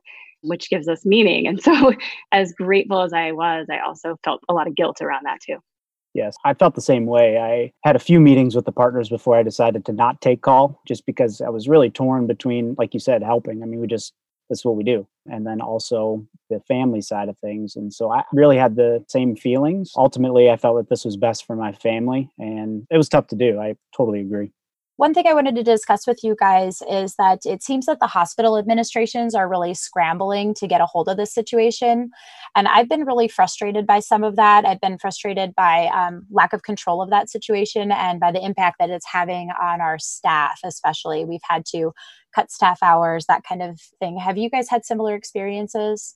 which 0.42 0.70
gives 0.70 0.88
us 0.88 1.06
meaning. 1.06 1.48
And 1.48 1.62
so, 1.62 1.94
as 2.32 2.54
grateful 2.54 3.02
as 3.02 3.14
I 3.14 3.32
was, 3.32 3.68
I 3.72 3.80
also 3.80 4.18
felt 4.24 4.42
a 4.50 4.54
lot 4.54 4.68
of 4.68 4.76
guilt 4.76 5.02
around 5.02 5.26
that 5.26 5.40
too. 5.42 5.58
Yes, 6.18 6.36
I 6.44 6.56
felt 6.56 6.74
the 6.74 6.82
same 6.82 7.06
way. 7.06 7.38
I 7.38 7.72
had 7.88 7.96
a 7.96 8.00
few 8.00 8.20
meetings 8.20 8.56
with 8.56 8.66
the 8.66 8.72
partners 8.72 9.08
before 9.08 9.38
I 9.38 9.44
decided 9.44 9.86
to 9.86 9.94
not 9.94 10.20
take 10.20 10.42
call 10.42 10.82
just 10.88 11.06
because 11.06 11.42
I 11.42 11.50
was 11.50 11.70
really 11.70 11.92
torn 11.92 12.26
between, 12.26 12.76
like 12.80 12.96
you 12.96 13.00
said, 13.00 13.22
helping. 13.22 13.62
I 13.62 13.68
mean, 13.68 13.80
we 13.80 13.86
just, 13.86 14.14
that's 14.50 14.66
what 14.66 14.76
we 14.76 14.84
do. 14.84 15.08
And 15.28 15.46
then 15.46 15.62
also 15.62 16.26
the 16.50 16.60
family 16.68 17.02
side 17.02 17.30
of 17.30 17.38
things. 17.38 17.76
And 17.76 17.94
so 17.94 18.12
I 18.12 18.24
really 18.34 18.58
had 18.58 18.76
the 18.76 19.06
same 19.08 19.36
feelings. 19.36 19.92
Ultimately, 19.96 20.50
I 20.50 20.58
felt 20.58 20.78
that 20.78 20.90
this 20.90 21.06
was 21.06 21.18
best 21.18 21.46
for 21.46 21.56
my 21.56 21.72
family 21.72 22.32
and 22.40 22.88
it 22.90 22.98
was 22.98 23.10
tough 23.10 23.28
to 23.28 23.36
do. 23.36 23.60
I 23.60 23.76
totally 23.96 24.22
agree. 24.22 24.52
One 24.98 25.14
thing 25.14 25.28
I 25.28 25.34
wanted 25.36 25.56
to 25.56 25.64
discuss 25.64 26.08
with 26.08 26.24
you 26.24 26.36
guys 26.40 26.82
is 26.90 27.16
that 27.16 27.46
it 27.46 27.62
seems 27.62 27.86
that 27.86 28.00
the 28.00 28.08
hospital 28.08 28.58
administrations 28.58 29.36
are 29.36 29.48
really 29.48 29.76
scrambling 29.76 30.56
to 30.56 30.68
get 30.68 30.82
a 30.82 30.88
hold 30.88 31.08
of 31.08 31.18
this 31.18 31.32
situation. 31.32 32.10
And 32.56 32.68
I've 32.68 32.90
been 32.90 33.06
really 33.06 33.28
frustrated 33.28 33.86
by 33.86 34.00
some 34.00 34.24
of 34.24 34.36
that. 34.38 34.66
I've 34.66 34.82
been 34.82 34.98
frustrated 34.98 35.54
by 35.54 35.86
um, 35.94 36.26
lack 36.32 36.52
of 36.52 36.64
control 36.64 37.04
of 37.04 37.12
that 37.12 37.30
situation 37.30 37.92
and 37.92 38.20
by 38.20 38.32
the 38.32 38.44
impact 38.44 38.78
that 38.80 38.90
it's 38.90 39.06
having 39.06 39.52
on 39.62 39.82
our 39.82 40.00
staff, 40.00 40.60
especially. 40.64 41.26
We've 41.26 41.42
had 41.44 41.64
to 41.68 41.92
cut 42.34 42.52
staff 42.52 42.80
hours, 42.82 43.28
that 43.28 43.44
kind 43.48 43.62
of 43.62 43.80
thing. 44.00 44.18
Have 44.18 44.40
you 44.40 44.50
guys 44.50 44.68
had 44.68 44.84
similar 44.84 45.14
experiences? 45.14 46.16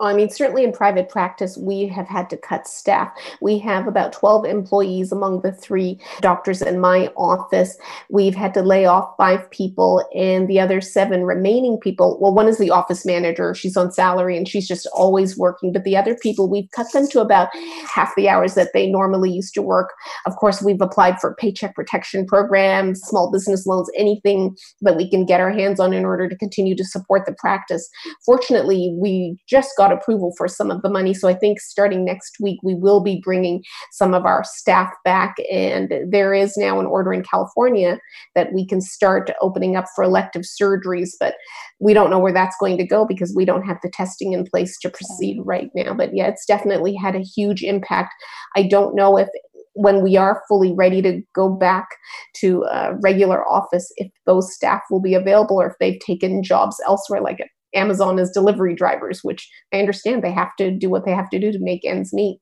I 0.00 0.14
mean, 0.14 0.30
certainly 0.30 0.64
in 0.64 0.72
private 0.72 1.08
practice, 1.08 1.56
we 1.56 1.86
have 1.88 2.08
had 2.08 2.28
to 2.30 2.36
cut 2.36 2.66
staff. 2.66 3.12
We 3.40 3.58
have 3.58 3.86
about 3.86 4.12
12 4.12 4.44
employees 4.46 5.12
among 5.12 5.42
the 5.42 5.52
three 5.52 6.00
doctors 6.20 6.60
in 6.60 6.80
my 6.80 7.08
office. 7.16 7.76
We've 8.10 8.34
had 8.34 8.52
to 8.54 8.62
lay 8.62 8.86
off 8.86 9.14
five 9.16 9.48
people, 9.50 10.04
and 10.14 10.48
the 10.48 10.58
other 10.58 10.80
seven 10.80 11.22
remaining 11.24 11.78
people 11.78 12.18
well, 12.20 12.34
one 12.34 12.48
is 12.48 12.58
the 12.58 12.70
office 12.70 13.06
manager. 13.06 13.54
She's 13.54 13.76
on 13.76 13.92
salary 13.92 14.36
and 14.36 14.48
she's 14.48 14.66
just 14.66 14.88
always 14.94 15.38
working. 15.38 15.72
But 15.72 15.84
the 15.84 15.96
other 15.96 16.16
people, 16.16 16.48
we've 16.48 16.70
cut 16.74 16.90
them 16.92 17.06
to 17.08 17.20
about 17.20 17.48
half 17.94 18.14
the 18.16 18.28
hours 18.28 18.54
that 18.54 18.70
they 18.72 18.88
normally 18.88 19.30
used 19.30 19.54
to 19.54 19.62
work. 19.62 19.92
Of 20.26 20.36
course, 20.36 20.62
we've 20.62 20.80
applied 20.80 21.20
for 21.20 21.34
paycheck 21.34 21.74
protection 21.74 22.26
programs, 22.26 23.00
small 23.02 23.30
business 23.30 23.66
loans, 23.66 23.90
anything 23.96 24.56
that 24.80 24.96
we 24.96 25.08
can 25.08 25.26
get 25.26 25.40
our 25.40 25.50
hands 25.50 25.78
on 25.78 25.92
in 25.92 26.04
order 26.04 26.28
to 26.28 26.36
continue 26.36 26.74
to 26.76 26.84
support 26.84 27.26
the 27.26 27.34
practice. 27.38 27.88
Fortunately, 28.24 28.94
we 28.98 29.36
just 29.48 29.70
got 29.76 29.91
approval 29.92 30.32
for 30.36 30.48
some 30.48 30.70
of 30.70 30.82
the 30.82 30.90
money. 30.90 31.14
So 31.14 31.28
I 31.28 31.34
think 31.34 31.60
starting 31.60 32.04
next 32.04 32.36
week, 32.40 32.58
we 32.62 32.74
will 32.74 33.02
be 33.02 33.20
bringing 33.22 33.62
some 33.92 34.14
of 34.14 34.24
our 34.24 34.42
staff 34.44 34.90
back. 35.04 35.36
And 35.50 35.92
there 36.10 36.34
is 36.34 36.56
now 36.56 36.80
an 36.80 36.86
order 36.86 37.12
in 37.12 37.22
California 37.22 37.98
that 38.34 38.52
we 38.52 38.66
can 38.66 38.80
start 38.80 39.30
opening 39.40 39.76
up 39.76 39.86
for 39.94 40.04
elective 40.04 40.42
surgeries. 40.42 41.10
But 41.20 41.34
we 41.80 41.94
don't 41.94 42.10
know 42.10 42.18
where 42.18 42.32
that's 42.32 42.56
going 42.58 42.78
to 42.78 42.86
go 42.86 43.06
because 43.06 43.32
we 43.36 43.44
don't 43.44 43.66
have 43.66 43.78
the 43.82 43.90
testing 43.90 44.32
in 44.32 44.44
place 44.44 44.78
to 44.80 44.90
proceed 44.90 45.38
right 45.44 45.70
now. 45.74 45.94
But 45.94 46.10
yeah, 46.14 46.28
it's 46.28 46.46
definitely 46.46 46.94
had 46.94 47.14
a 47.14 47.20
huge 47.20 47.62
impact. 47.62 48.14
I 48.56 48.62
don't 48.62 48.94
know 48.94 49.18
if 49.18 49.28
when 49.74 50.02
we 50.02 50.16
are 50.16 50.42
fully 50.48 50.72
ready 50.72 51.00
to 51.02 51.22
go 51.34 51.48
back 51.48 51.88
to 52.36 52.62
a 52.64 52.94
regular 53.02 53.46
office, 53.48 53.90
if 53.96 54.10
those 54.26 54.52
staff 54.54 54.82
will 54.90 55.00
be 55.00 55.14
available 55.14 55.56
or 55.56 55.68
if 55.68 55.74
they've 55.80 56.00
taken 56.00 56.42
jobs 56.42 56.80
elsewhere, 56.86 57.20
like 57.22 57.40
at 57.40 57.48
Amazon 57.74 58.18
as 58.18 58.30
delivery 58.30 58.74
drivers, 58.74 59.22
which 59.22 59.48
I 59.72 59.78
understand 59.78 60.22
they 60.22 60.32
have 60.32 60.54
to 60.56 60.70
do 60.70 60.90
what 60.90 61.04
they 61.04 61.12
have 61.12 61.30
to 61.30 61.38
do 61.38 61.52
to 61.52 61.58
make 61.58 61.84
ends 61.84 62.12
meet. 62.12 62.40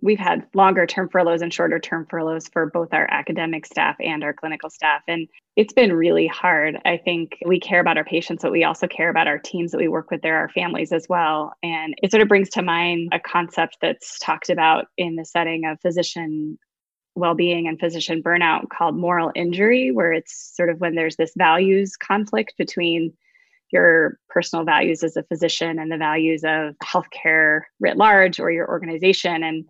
We've 0.00 0.18
had 0.18 0.44
longer 0.52 0.84
term 0.84 1.08
furloughs 1.08 1.42
and 1.42 1.54
shorter 1.54 1.78
term 1.78 2.06
furloughs 2.10 2.48
for 2.48 2.66
both 2.66 2.88
our 2.92 3.08
academic 3.10 3.64
staff 3.64 3.94
and 4.00 4.24
our 4.24 4.32
clinical 4.32 4.68
staff. 4.68 5.02
And 5.06 5.28
it's 5.54 5.72
been 5.72 5.92
really 5.92 6.26
hard. 6.26 6.76
I 6.84 6.96
think 6.96 7.38
we 7.46 7.60
care 7.60 7.78
about 7.80 7.98
our 7.98 8.04
patients, 8.04 8.42
but 8.42 8.50
we 8.50 8.64
also 8.64 8.88
care 8.88 9.10
about 9.10 9.28
our 9.28 9.38
teams 9.38 9.70
that 9.70 9.78
we 9.78 9.86
work 9.86 10.10
with. 10.10 10.22
There, 10.22 10.36
our 10.36 10.48
families 10.48 10.90
as 10.90 11.06
well. 11.08 11.52
And 11.62 11.94
it 12.02 12.10
sort 12.10 12.20
of 12.22 12.28
brings 12.28 12.48
to 12.50 12.62
mind 12.62 13.10
a 13.12 13.20
concept 13.20 13.76
that's 13.80 14.18
talked 14.18 14.50
about 14.50 14.86
in 14.98 15.14
the 15.14 15.24
setting 15.24 15.66
of 15.66 15.80
physician 15.80 16.58
well-being 17.14 17.68
and 17.68 17.78
physician 17.78 18.22
burnout 18.22 18.68
called 18.70 18.96
moral 18.96 19.30
injury 19.34 19.90
where 19.90 20.12
it's 20.12 20.54
sort 20.56 20.70
of 20.70 20.80
when 20.80 20.94
there's 20.94 21.16
this 21.16 21.32
values 21.36 21.96
conflict 21.96 22.54
between 22.56 23.12
your 23.72 24.18
personal 24.28 24.64
values 24.64 25.02
as 25.02 25.16
a 25.16 25.22
physician 25.24 25.78
and 25.78 25.90
the 25.90 25.96
values 25.96 26.42
of 26.44 26.74
healthcare 26.84 27.62
writ 27.80 27.96
large 27.96 28.38
or 28.38 28.50
your 28.50 28.68
organization 28.68 29.42
and 29.42 29.64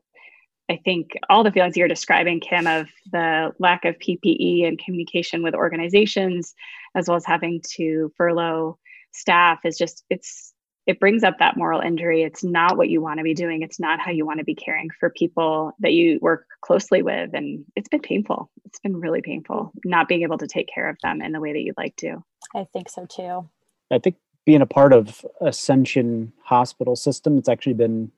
I 0.70 0.80
think 0.84 1.12
all 1.28 1.44
the 1.44 1.52
feelings 1.52 1.76
you're 1.76 1.88
describing, 1.88 2.40
Kim, 2.40 2.66
of 2.66 2.88
the 3.10 3.52
lack 3.58 3.84
of 3.84 3.98
PPE 3.98 4.66
and 4.66 4.78
communication 4.78 5.42
with 5.42 5.54
organizations, 5.54 6.54
as 6.94 7.08
well 7.08 7.16
as 7.16 7.26
having 7.26 7.60
to 7.74 8.10
furlough 8.16 8.78
staff, 9.10 9.60
is 9.64 9.76
just, 9.76 10.04
it's, 10.08 10.54
it 10.86 10.98
brings 10.98 11.24
up 11.24 11.38
that 11.38 11.56
moral 11.56 11.80
injury. 11.80 12.22
It's 12.22 12.42
not 12.42 12.76
what 12.76 12.88
you 12.88 13.02
want 13.02 13.18
to 13.18 13.24
be 13.24 13.34
doing. 13.34 13.62
It's 13.62 13.78
not 13.78 14.00
how 14.00 14.12
you 14.12 14.24
want 14.24 14.38
to 14.38 14.44
be 14.44 14.54
caring 14.54 14.88
for 14.98 15.10
people 15.10 15.72
that 15.80 15.92
you 15.92 16.18
work 16.22 16.46
closely 16.62 17.02
with. 17.02 17.30
And 17.34 17.64
it's 17.76 17.88
been 17.88 18.00
painful. 18.00 18.50
It's 18.64 18.80
been 18.80 18.96
really 18.96 19.20
painful 19.20 19.72
not 19.84 20.08
being 20.08 20.22
able 20.22 20.38
to 20.38 20.46
take 20.46 20.68
care 20.72 20.88
of 20.88 20.96
them 21.02 21.20
in 21.20 21.32
the 21.32 21.40
way 21.40 21.52
that 21.52 21.60
you'd 21.60 21.76
like 21.76 21.96
to. 21.96 22.24
I 22.54 22.66
think 22.72 22.88
so 22.88 23.06
too. 23.06 23.48
I 23.92 23.98
think 23.98 24.16
being 24.44 24.62
a 24.62 24.66
part 24.66 24.92
of 24.92 25.24
Ascension 25.40 26.32
Hospital 26.44 26.96
System, 26.96 27.38
it's 27.38 27.48
actually 27.48 27.74
been 27.74 28.10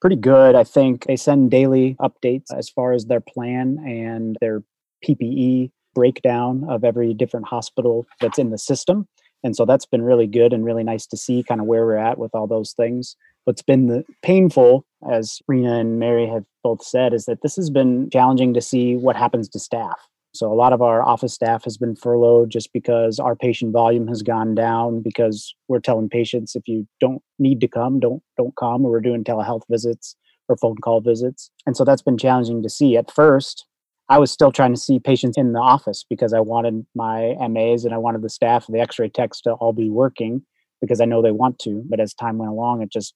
pretty 0.00 0.16
good. 0.16 0.54
I 0.54 0.64
think 0.64 1.06
they 1.06 1.16
send 1.16 1.50
daily 1.50 1.96
updates 2.00 2.52
as 2.52 2.68
far 2.68 2.92
as 2.92 3.04
their 3.04 3.20
plan 3.20 3.78
and 3.86 4.36
their 4.40 4.62
PPE 5.06 5.70
breakdown 5.94 6.64
of 6.68 6.84
every 6.84 7.14
different 7.14 7.46
hospital 7.46 8.06
that's 8.20 8.38
in 8.38 8.50
the 8.50 8.58
system. 8.58 9.06
And 9.44 9.54
so 9.54 9.64
that's 9.64 9.86
been 9.86 10.02
really 10.02 10.26
good 10.26 10.52
and 10.52 10.64
really 10.64 10.84
nice 10.84 11.06
to 11.08 11.16
see 11.16 11.42
kind 11.42 11.60
of 11.60 11.66
where 11.66 11.84
we're 11.84 11.96
at 11.96 12.18
with 12.18 12.34
all 12.34 12.46
those 12.46 12.72
things. 12.72 13.16
What's 13.44 13.62
been 13.62 13.88
the 13.88 14.04
painful, 14.22 14.86
as 15.10 15.40
Rena 15.48 15.78
and 15.78 15.98
Mari 15.98 16.28
have 16.28 16.44
both 16.62 16.82
said, 16.84 17.12
is 17.12 17.26
that 17.26 17.42
this 17.42 17.56
has 17.56 17.68
been 17.68 18.08
challenging 18.10 18.54
to 18.54 18.60
see 18.60 18.96
what 18.96 19.16
happens 19.16 19.48
to 19.50 19.58
staff. 19.58 19.98
So 20.34 20.50
a 20.50 20.54
lot 20.54 20.72
of 20.72 20.80
our 20.80 21.02
office 21.02 21.34
staff 21.34 21.64
has 21.64 21.76
been 21.76 21.94
furloughed 21.94 22.50
just 22.50 22.72
because 22.72 23.18
our 23.18 23.36
patient 23.36 23.72
volume 23.72 24.08
has 24.08 24.22
gone 24.22 24.54
down 24.54 25.02
because 25.02 25.54
we're 25.68 25.80
telling 25.80 26.08
patients 26.08 26.56
if 26.56 26.66
you 26.66 26.86
don't 27.00 27.22
need 27.38 27.60
to 27.60 27.68
come, 27.68 28.00
don't 28.00 28.22
don't 28.38 28.56
come, 28.56 28.84
or 28.84 28.90
we're 28.90 29.00
doing 29.00 29.24
telehealth 29.24 29.62
visits 29.70 30.16
or 30.48 30.56
phone 30.56 30.76
call 30.78 31.00
visits. 31.00 31.50
And 31.66 31.76
so 31.76 31.84
that's 31.84 32.02
been 32.02 32.16
challenging 32.16 32.62
to 32.62 32.70
see. 32.70 32.96
At 32.96 33.10
first, 33.10 33.66
I 34.08 34.18
was 34.18 34.30
still 34.30 34.52
trying 34.52 34.74
to 34.74 34.80
see 34.80 34.98
patients 34.98 35.36
in 35.36 35.52
the 35.52 35.60
office 35.60 36.04
because 36.08 36.32
I 36.32 36.40
wanted 36.40 36.86
my 36.94 37.34
MAs 37.48 37.84
and 37.84 37.94
I 37.94 37.98
wanted 37.98 38.22
the 38.22 38.28
staff 38.28 38.66
and 38.66 38.74
the 38.74 38.80
x-ray 38.80 39.10
techs 39.10 39.40
to 39.42 39.52
all 39.52 39.72
be 39.72 39.90
working 39.90 40.42
because 40.80 41.00
I 41.00 41.04
know 41.04 41.22
they 41.22 41.30
want 41.30 41.58
to. 41.60 41.84
But 41.88 42.00
as 42.00 42.14
time 42.14 42.38
went 42.38 42.50
along, 42.50 42.82
it 42.82 42.90
just 42.90 43.14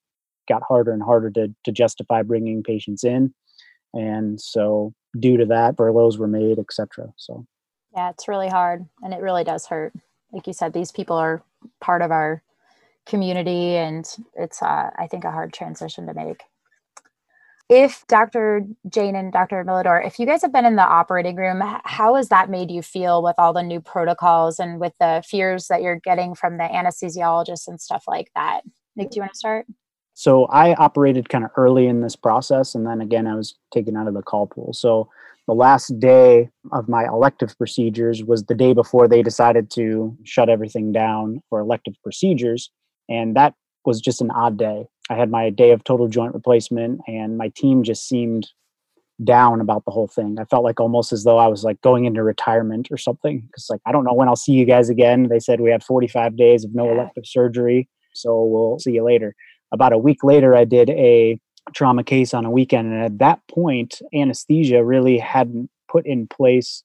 got 0.49 0.63
harder 0.69 0.93
and 0.93 1.03
harder 1.03 1.31
to, 1.31 1.49
to 1.65 1.73
justify 1.73 2.23
bringing 2.23 2.63
patients 2.63 3.05
in. 3.05 3.35
And 3.93 4.41
so 4.41 4.95
due 5.19 5.37
to 5.37 5.47
that 5.47 5.77
furloughs 5.77 6.19
were 6.19 6.29
made 6.29 6.59
etc 6.59 7.13
so. 7.17 7.47
Yeah 7.95 8.11
it's 8.11 8.29
really 8.29 8.49
hard 8.49 8.87
and 9.03 9.15
it 9.15 9.21
really 9.21 9.45
does 9.45 9.67
hurt. 9.67 9.93
Like 10.33 10.47
you 10.47 10.53
said 10.53 10.73
these 10.73 10.93
people 10.93 11.17
are 11.17 11.43
part 11.81 12.03
of 12.03 12.11
our 12.11 12.43
community 13.07 13.77
and 13.77 14.05
it's 14.35 14.63
uh, 14.63 14.91
i 14.99 15.07
think 15.07 15.25
a 15.25 15.31
hard 15.31 15.53
transition 15.53 16.07
to 16.07 16.15
make. 16.15 16.43
If 17.69 18.05
dr 18.09 18.67
Jain 18.89 19.17
and 19.17 19.33
dr 19.33 19.65
milidor 19.65 20.07
if 20.07 20.19
you 20.19 20.27
guys 20.27 20.43
have 20.43 20.53
been 20.53 20.67
in 20.67 20.77
the 20.77 20.83
operating 20.83 21.37
room 21.37 21.63
how 21.85 22.15
has 22.15 22.29
that 22.29 22.51
made 22.51 22.71
you 22.71 22.83
feel 22.83 23.23
with 23.23 23.37
all 23.39 23.53
the 23.53 23.63
new 23.63 23.81
protocols 23.81 24.59
and 24.59 24.81
with 24.81 24.93
the 25.01 25.23
fears 25.27 25.69
that 25.69 25.83
you're 25.83 26.01
getting 26.01 26.35
from 26.35 26.59
the 26.59 26.65
anesthesiologists 26.65 27.67
and 27.69 27.81
stuff 27.81 28.05
like 28.07 28.31
that? 28.35 28.63
Nick 28.95 29.11
do 29.11 29.17
you 29.17 29.23
want 29.23 29.33
to 29.33 29.39
start 29.39 29.67
so 30.19 30.47
I 30.47 30.73
operated 30.77 31.29
kind 31.29 31.45
of 31.45 31.51
early 31.57 31.87
in 31.87 32.01
this 32.01 32.17
process, 32.17 32.75
and 32.75 32.87
then 32.87 33.03
again, 33.03 33.27
I 33.27 33.35
was 33.35 33.55
taken 33.71 33.99
out 33.99 34.09
of 34.09 34.15
the 34.15 34.23
call 34.23 34.47
pool. 34.47 34.73
So 34.73 35.11
the 35.47 35.53
last 35.53 36.01
day 36.01 36.49
of 36.73 36.89
my 36.89 37.05
elective 37.05 37.55
procedures 37.59 38.25
was 38.25 38.45
the 38.45 38.55
day 38.55 38.73
before 38.73 39.09
they 39.09 39.23
decided 39.23 39.71
to 39.73 40.17
shut 40.25 40.49
everything 40.49 40.91
down 40.91 41.43
for 41.51 41.61
elective 41.61 41.97
procedures. 42.03 42.71
And 43.11 43.37
that 43.37 43.53
was 43.85 44.01
just 44.01 44.23
an 44.23 44.31
odd 44.31 44.57
day. 44.57 44.87
I 45.11 45.17
had 45.17 45.31
my 45.31 45.51
day 45.51 45.73
of 45.73 45.85
total 45.85 46.09
joint 46.09 46.33
replacement, 46.33 47.03
and 47.07 47.37
my 47.37 47.53
team 47.55 47.83
just 47.83 48.09
seemed 48.09 48.49
down 49.23 49.61
about 49.61 49.85
the 49.85 49.91
whole 49.91 50.09
thing. 50.09 50.39
I 50.41 50.45
felt 50.47 50.65
like 50.65 50.81
almost 50.81 51.13
as 51.13 51.25
though 51.25 51.37
I 51.37 51.47
was 51.47 51.63
like 51.63 51.83
going 51.83 52.07
into 52.07 52.23
retirement 52.23 52.89
or 52.91 52.97
something. 52.97 53.41
Because, 53.41 53.67
like, 53.69 53.83
I 53.85 53.93
don't 53.93 54.05
know 54.05 54.15
when 54.15 54.29
I'll 54.29 54.35
see 54.35 54.53
you 54.53 54.65
guys 54.65 54.89
again. 54.89 55.29
They 55.29 55.41
said 55.41 55.61
we 55.61 55.71
had 55.71 55.85
45 55.85 56.39
days 56.39 56.65
of 56.65 56.75
no 56.75 56.91
elective 56.91 57.27
surgery. 57.27 57.87
So 58.15 58.45
we'll 58.45 58.79
see 58.79 58.93
you 58.93 59.05
later 59.05 59.35
about 59.77 59.93
a 59.93 59.99
week 59.99 60.25
later, 60.25 60.57
I 60.57 60.65
did 60.65 60.91
a 60.91 61.39
trauma 61.75 62.03
case 62.03 62.33
on 62.33 62.47
a 62.47 62.51
weekend. 62.51 62.93
And 62.93 63.03
at 63.03 63.19
that 63.19 63.41
point, 63.49 64.01
anesthesia 64.15 64.83
really 64.83 65.19
hadn't 65.19 65.69
put 65.89 66.07
in 66.07 66.27
place 66.27 66.83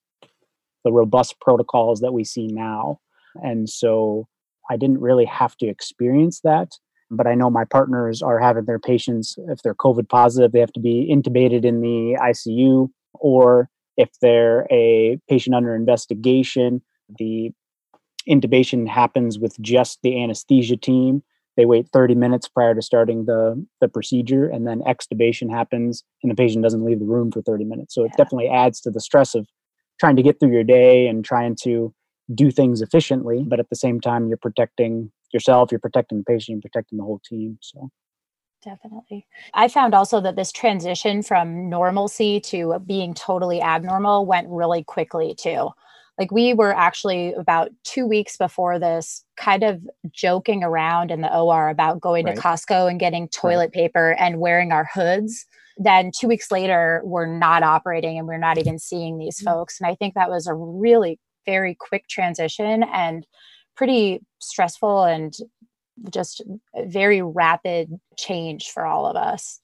the 0.84 0.92
robust 0.92 1.40
protocols 1.40 2.02
that 2.02 2.12
we 2.12 2.24
see 2.24 2.48
now. 2.48 3.00
And 3.36 3.70
so 3.70 4.28
I 4.70 4.76
didn't 4.76 5.00
really 5.00 5.26
have 5.26 5.56
to 5.58 5.68
experience 5.68 6.42
that. 6.44 6.74
But 7.10 7.28
I 7.28 7.36
know 7.36 7.50
my 7.50 7.66
partners 7.66 8.22
are 8.22 8.40
having 8.40 8.66
their 8.66 8.80
patients, 8.80 9.36
if 9.48 9.62
they're 9.62 9.76
COVID 9.76 10.10
positive, 10.10 10.52
they 10.52 10.60
have 10.60 10.74
to 10.74 10.80
be 10.80 11.10
intubated 11.14 11.64
in 11.66 11.82
the 11.82 12.18
ICU, 12.22 12.90
or 13.14 13.70
if 13.98 14.10
they're 14.22 14.66
a 14.72 15.20
patient 15.30 15.56
under 15.56 15.76
investigation, 15.76 16.82
the 17.18 17.52
intubation 18.30 18.88
happens 18.88 19.40
with 19.40 19.60
just 19.62 20.00
the 20.04 20.22
anesthesia 20.22 20.78
team 20.78 21.24
they 21.62 21.66
wait 21.66 21.88
30 21.94 22.16
minutes 22.16 22.48
prior 22.48 22.74
to 22.74 22.82
starting 22.82 23.26
the 23.26 23.64
the 23.82 23.88
procedure 23.88 24.50
and 24.50 24.66
then 24.66 24.82
extubation 24.82 25.48
happens 25.52 26.04
and 26.24 26.32
the 26.32 26.36
patient 26.36 26.64
doesn't 26.64 26.84
leave 26.84 26.98
the 26.98 27.06
room 27.06 27.32
for 27.32 27.44
30 27.44 27.66
minutes. 27.66 27.94
So 27.94 28.04
it 28.04 28.12
definitely 28.18 28.50
adds 28.50 28.82
to 28.82 28.90
the 28.90 29.00
stress 29.00 29.36
of 29.36 29.48
trying 30.00 30.16
to 30.16 30.24
get 30.24 30.40
through 30.40 30.54
your 30.54 30.64
day 30.64 31.06
and 31.06 31.24
trying 31.24 31.56
to 31.62 31.94
do 32.34 32.50
things 32.50 32.82
efficiently 32.82 33.44
but 33.46 33.60
at 33.60 33.70
the 33.70 33.76
same 33.76 34.00
time 34.02 34.28
you're 34.28 34.38
protecting 34.38 35.12
yourself 35.34 35.72
you're 35.72 35.80
protecting 35.80 36.18
the 36.18 36.24
patient 36.24 36.56
you're 36.56 36.72
protecting 36.72 36.98
the 36.98 37.04
whole 37.04 37.22
team 37.24 37.60
so. 37.62 37.90
Definitely. 38.64 39.26
I 39.56 39.68
found 39.68 39.96
also 39.96 40.22
that 40.22 40.36
this 40.36 40.52
transition 40.52 41.24
from 41.24 41.68
normalcy 41.68 42.40
to 42.42 42.78
being 42.86 43.16
totally 43.16 43.60
abnormal 43.60 44.26
went 44.26 44.48
really 44.50 44.84
quickly 44.84 45.36
too 45.36 45.70
like 46.22 46.32
we 46.32 46.54
were 46.54 46.72
actually 46.72 47.34
about 47.34 47.72
two 47.84 48.06
weeks 48.06 48.38
before 48.38 48.78
this 48.78 49.26
kind 49.38 49.64
of 49.64 49.82
joking 50.12 50.64
around 50.64 51.10
in 51.10 51.22
the 51.22 51.36
OR 51.36 51.68
about 51.68 52.00
going 52.00 52.26
right. 52.26 52.36
to 52.36 52.42
Costco 52.42 52.88
and 52.88 53.00
getting 53.00 53.28
toilet 53.30 53.64
right. 53.64 53.72
paper 53.72 54.12
and 54.20 54.40
wearing 54.40 54.72
our 54.72 54.88
hoods. 54.94 55.48
Then 55.78 56.12
two 56.16 56.28
weeks 56.28 56.52
later, 56.52 57.02
we're 57.04 57.26
not 57.26 57.64
operating 57.64 58.20
and 58.20 58.28
we're 58.28 58.38
not 58.38 58.60
even 58.60 58.78
seeing 58.78 59.18
these 59.18 59.40
mm-hmm. 59.40 59.52
folks. 59.52 59.80
And 59.80 59.90
I 59.90 59.96
think 59.96 60.14
that 60.14 60.30
was 60.30 60.46
a 60.46 60.54
really 60.54 61.20
very 61.48 61.76
quick 61.80 62.08
transition 62.08 62.84
and 62.84 63.26
pretty 63.76 64.22
stressful 64.40 65.06
and 65.06 65.34
just 66.12 66.44
very 66.86 67.24
rapid 67.24 68.00
change 68.16 68.70
for 68.70 68.86
all 68.86 69.08
of 69.08 69.16
us. 69.16 69.60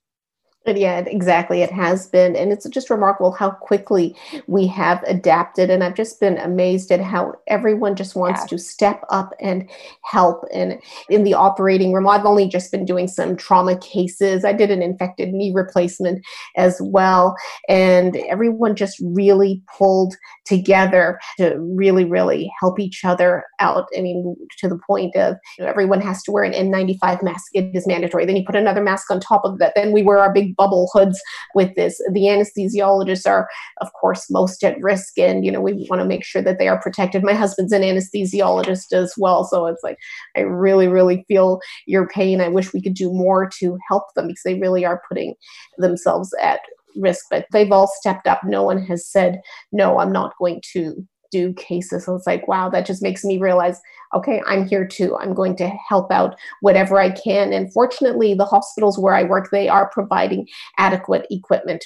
Yeah, 0.76 1.00
exactly. 1.00 1.62
It 1.62 1.72
has 1.72 2.08
been. 2.08 2.36
And 2.36 2.52
it's 2.52 2.68
just 2.70 2.90
remarkable 2.90 3.32
how 3.32 3.52
quickly 3.52 4.16
we 4.48 4.68
have 4.68 5.02
adapted. 5.04 5.70
And 5.70 5.84
I've 5.84 5.96
just 5.96 6.20
been 6.20 6.38
amazed 6.38 6.92
at 6.92 7.00
how 7.00 7.36
everyone 7.48 7.96
just 7.96 8.16
wants 8.16 8.42
yeah. 8.42 8.48
to 8.48 8.58
step 8.58 9.04
up 9.10 9.34
and 9.40 9.70
help. 10.04 10.44
And 10.54 10.82
in 11.10 11.24
the 11.24 11.36
operating 11.36 11.94
room, 11.94 12.08
I've 12.08 12.26
only 12.26 12.50
just 12.50 12.72
been 12.72 12.86
doing 12.86 13.08
some 13.08 13.38
trauma 13.38 13.78
cases. 13.78 14.44
I 14.44 14.52
did 14.52 14.72
an 14.72 14.82
infected 14.82 15.34
knee 15.34 15.54
replacement 15.54 16.26
as 16.58 16.82
well. 16.82 17.36
And 17.70 18.18
everyone 18.18 18.76
just 18.76 18.98
really 19.02 19.62
pulled 19.78 20.16
together 20.46 21.20
to 21.38 21.58
really, 21.60 22.06
really 22.06 22.52
help 22.60 22.80
each 22.80 23.06
other 23.06 23.46
out. 23.60 23.88
I 23.98 24.02
mean, 24.02 24.36
to 24.60 24.68
the 24.68 24.80
point 24.88 25.16
of 25.16 25.38
you 25.58 25.64
know, 25.64 25.70
everyone 25.70 26.02
has 26.02 26.24
to 26.24 26.32
wear 26.32 26.44
an 26.44 26.54
N95 26.54 27.24
mask. 27.24 27.52
It 27.54 27.72
is 27.74 27.88
mandatory. 27.88 28.26
Then 28.26 28.36
you 28.36 28.44
put 28.46 28.56
another 28.56 28.82
mask 28.82 29.10
on 29.12 29.20
top 29.20 29.42
of 29.46 29.60
that. 29.60 29.74
Then 29.76 29.92
we 29.92 30.04
wear 30.04 30.18
our 30.18 30.34
big 30.34 30.57
bubble 30.58 30.90
hoods 30.94 31.20
with 31.56 31.76
this. 31.76 31.98
The 32.12 32.22
anesthesiologists 32.22 33.28
are, 33.28 33.48
of 33.82 33.92
course, 33.94 34.30
most 34.30 34.64
at 34.64 34.82
risk, 34.82 35.18
and 35.18 35.46
you 35.46 35.52
know 35.52 35.62
we 35.62 35.86
want 35.90 36.02
to 36.02 36.08
make 36.08 36.26
sure 36.26 36.42
that 36.42 36.60
they 36.60 36.68
are 36.68 36.82
protected. 36.82 37.24
My 37.24 37.34
husband's 37.34 37.74
an 37.74 37.82
anesthesiologist 37.82 38.94
as 38.94 39.14
well, 39.18 39.44
so 39.44 39.66
it's 39.68 39.84
like 39.84 39.98
I 40.36 40.42
really, 40.42 40.88
really 40.88 41.26
feel 41.28 41.60
your 41.86 42.08
pain. 42.08 42.42
I 42.42 42.50
wish 42.50 42.74
we 42.74 42.82
could 42.82 42.96
do 42.96 43.12
more 43.12 43.50
to 43.60 43.78
help 43.88 44.04
them 44.16 44.28
because 44.28 44.44
they 44.44 44.60
really 44.60 44.86
are 44.86 45.02
putting 45.08 45.36
themselves 45.78 46.34
at 46.42 46.60
risk. 46.96 47.26
But 47.30 47.46
they've 47.52 47.72
all 47.72 47.88
stepped 47.88 48.28
up. 48.28 48.42
No 48.44 48.64
one 48.64 48.84
has 48.86 49.08
said 49.08 49.42
no. 49.72 50.00
I'm 50.00 50.12
not 50.12 50.34
going 50.40 50.62
to 50.74 51.06
do 51.38 51.54
cases. 51.54 52.06
So 52.06 52.16
it's 52.16 52.28
like, 52.28 52.48
wow, 52.48 52.70
that 52.70 52.86
just 52.86 53.04
makes 53.04 53.24
me 53.24 53.38
realize, 53.38 53.80
okay, 54.14 54.42
I'm 54.48 54.68
here 54.68 54.88
too. 54.88 55.16
I'm 55.18 55.34
going 55.34 55.56
to 55.58 55.70
help 55.90 56.12
out 56.12 56.36
whatever 56.62 57.00
I 57.00 57.12
can. 57.12 57.54
And 57.54 57.72
fortunately, 57.74 58.34
the 58.34 58.46
hospitals 58.46 58.98
where 58.98 59.16
I 59.16 59.24
work, 59.24 59.50
they 59.52 59.68
are 59.70 59.90
providing 59.94 60.48
adequate 60.78 61.26
equipment 61.30 61.86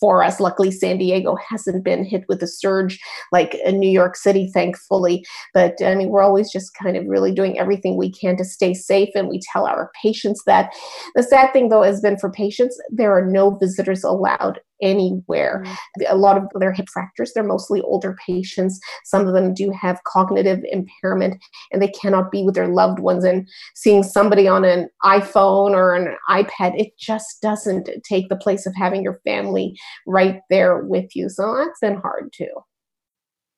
for 0.00 0.24
us. 0.24 0.40
Luckily, 0.40 0.72
San 0.72 0.98
Diego 0.98 1.36
hasn't 1.48 1.84
been 1.84 2.04
hit 2.04 2.24
with 2.28 2.42
a 2.42 2.46
surge 2.48 2.98
like 3.30 3.56
New 3.68 3.88
York 3.88 4.16
City, 4.16 4.50
thankfully. 4.52 5.24
But 5.54 5.74
I 5.80 5.94
mean, 5.94 6.08
we're 6.08 6.24
always 6.24 6.50
just 6.50 6.74
kind 6.74 6.96
of 6.96 7.06
really 7.06 7.32
doing 7.32 7.56
everything 7.56 7.96
we 7.96 8.10
can 8.10 8.36
to 8.38 8.44
stay 8.44 8.74
safe, 8.74 9.10
and 9.14 9.28
we 9.28 9.40
tell 9.52 9.64
our 9.64 9.92
patients 10.02 10.42
that. 10.46 10.72
The 11.14 11.22
sad 11.22 11.52
thing, 11.52 11.68
though, 11.68 11.84
has 11.84 12.00
been 12.00 12.18
for 12.18 12.30
patients, 12.30 12.76
there 12.90 13.16
are 13.16 13.24
no 13.24 13.56
visitors 13.56 14.02
allowed 14.02 14.58
anywhere. 14.82 15.62
Mm-hmm. 15.64 16.14
A 16.14 16.16
lot 16.16 16.36
of 16.36 16.44
their 16.58 16.72
hip 16.72 16.88
fractures, 16.92 17.32
they're 17.32 17.42
mostly 17.42 17.80
older 17.82 18.16
patients. 18.26 18.78
Some 19.04 19.26
of 19.26 19.34
them 19.34 19.54
do 19.54 19.70
have 19.70 20.04
cognitive 20.04 20.60
impairment 20.70 21.42
and 21.72 21.80
they 21.82 21.88
cannot 21.88 22.30
be 22.30 22.42
with 22.42 22.54
their 22.54 22.68
loved 22.68 22.98
ones. 22.98 23.24
And 23.24 23.48
seeing 23.74 24.02
somebody 24.02 24.48
on 24.48 24.64
an 24.64 24.88
iPhone 25.04 25.70
or 25.70 25.94
an 25.94 26.16
iPad, 26.30 26.78
it 26.78 26.96
just 26.98 27.40
doesn't 27.42 27.88
take 28.08 28.28
the 28.28 28.36
place 28.36 28.66
of 28.66 28.74
having 28.76 29.02
your 29.02 29.20
family 29.24 29.78
right 30.06 30.40
there 30.50 30.84
with 30.84 31.14
you. 31.14 31.28
So 31.28 31.56
that's 31.56 31.80
been 31.80 32.00
hard 32.00 32.32
too. 32.32 32.50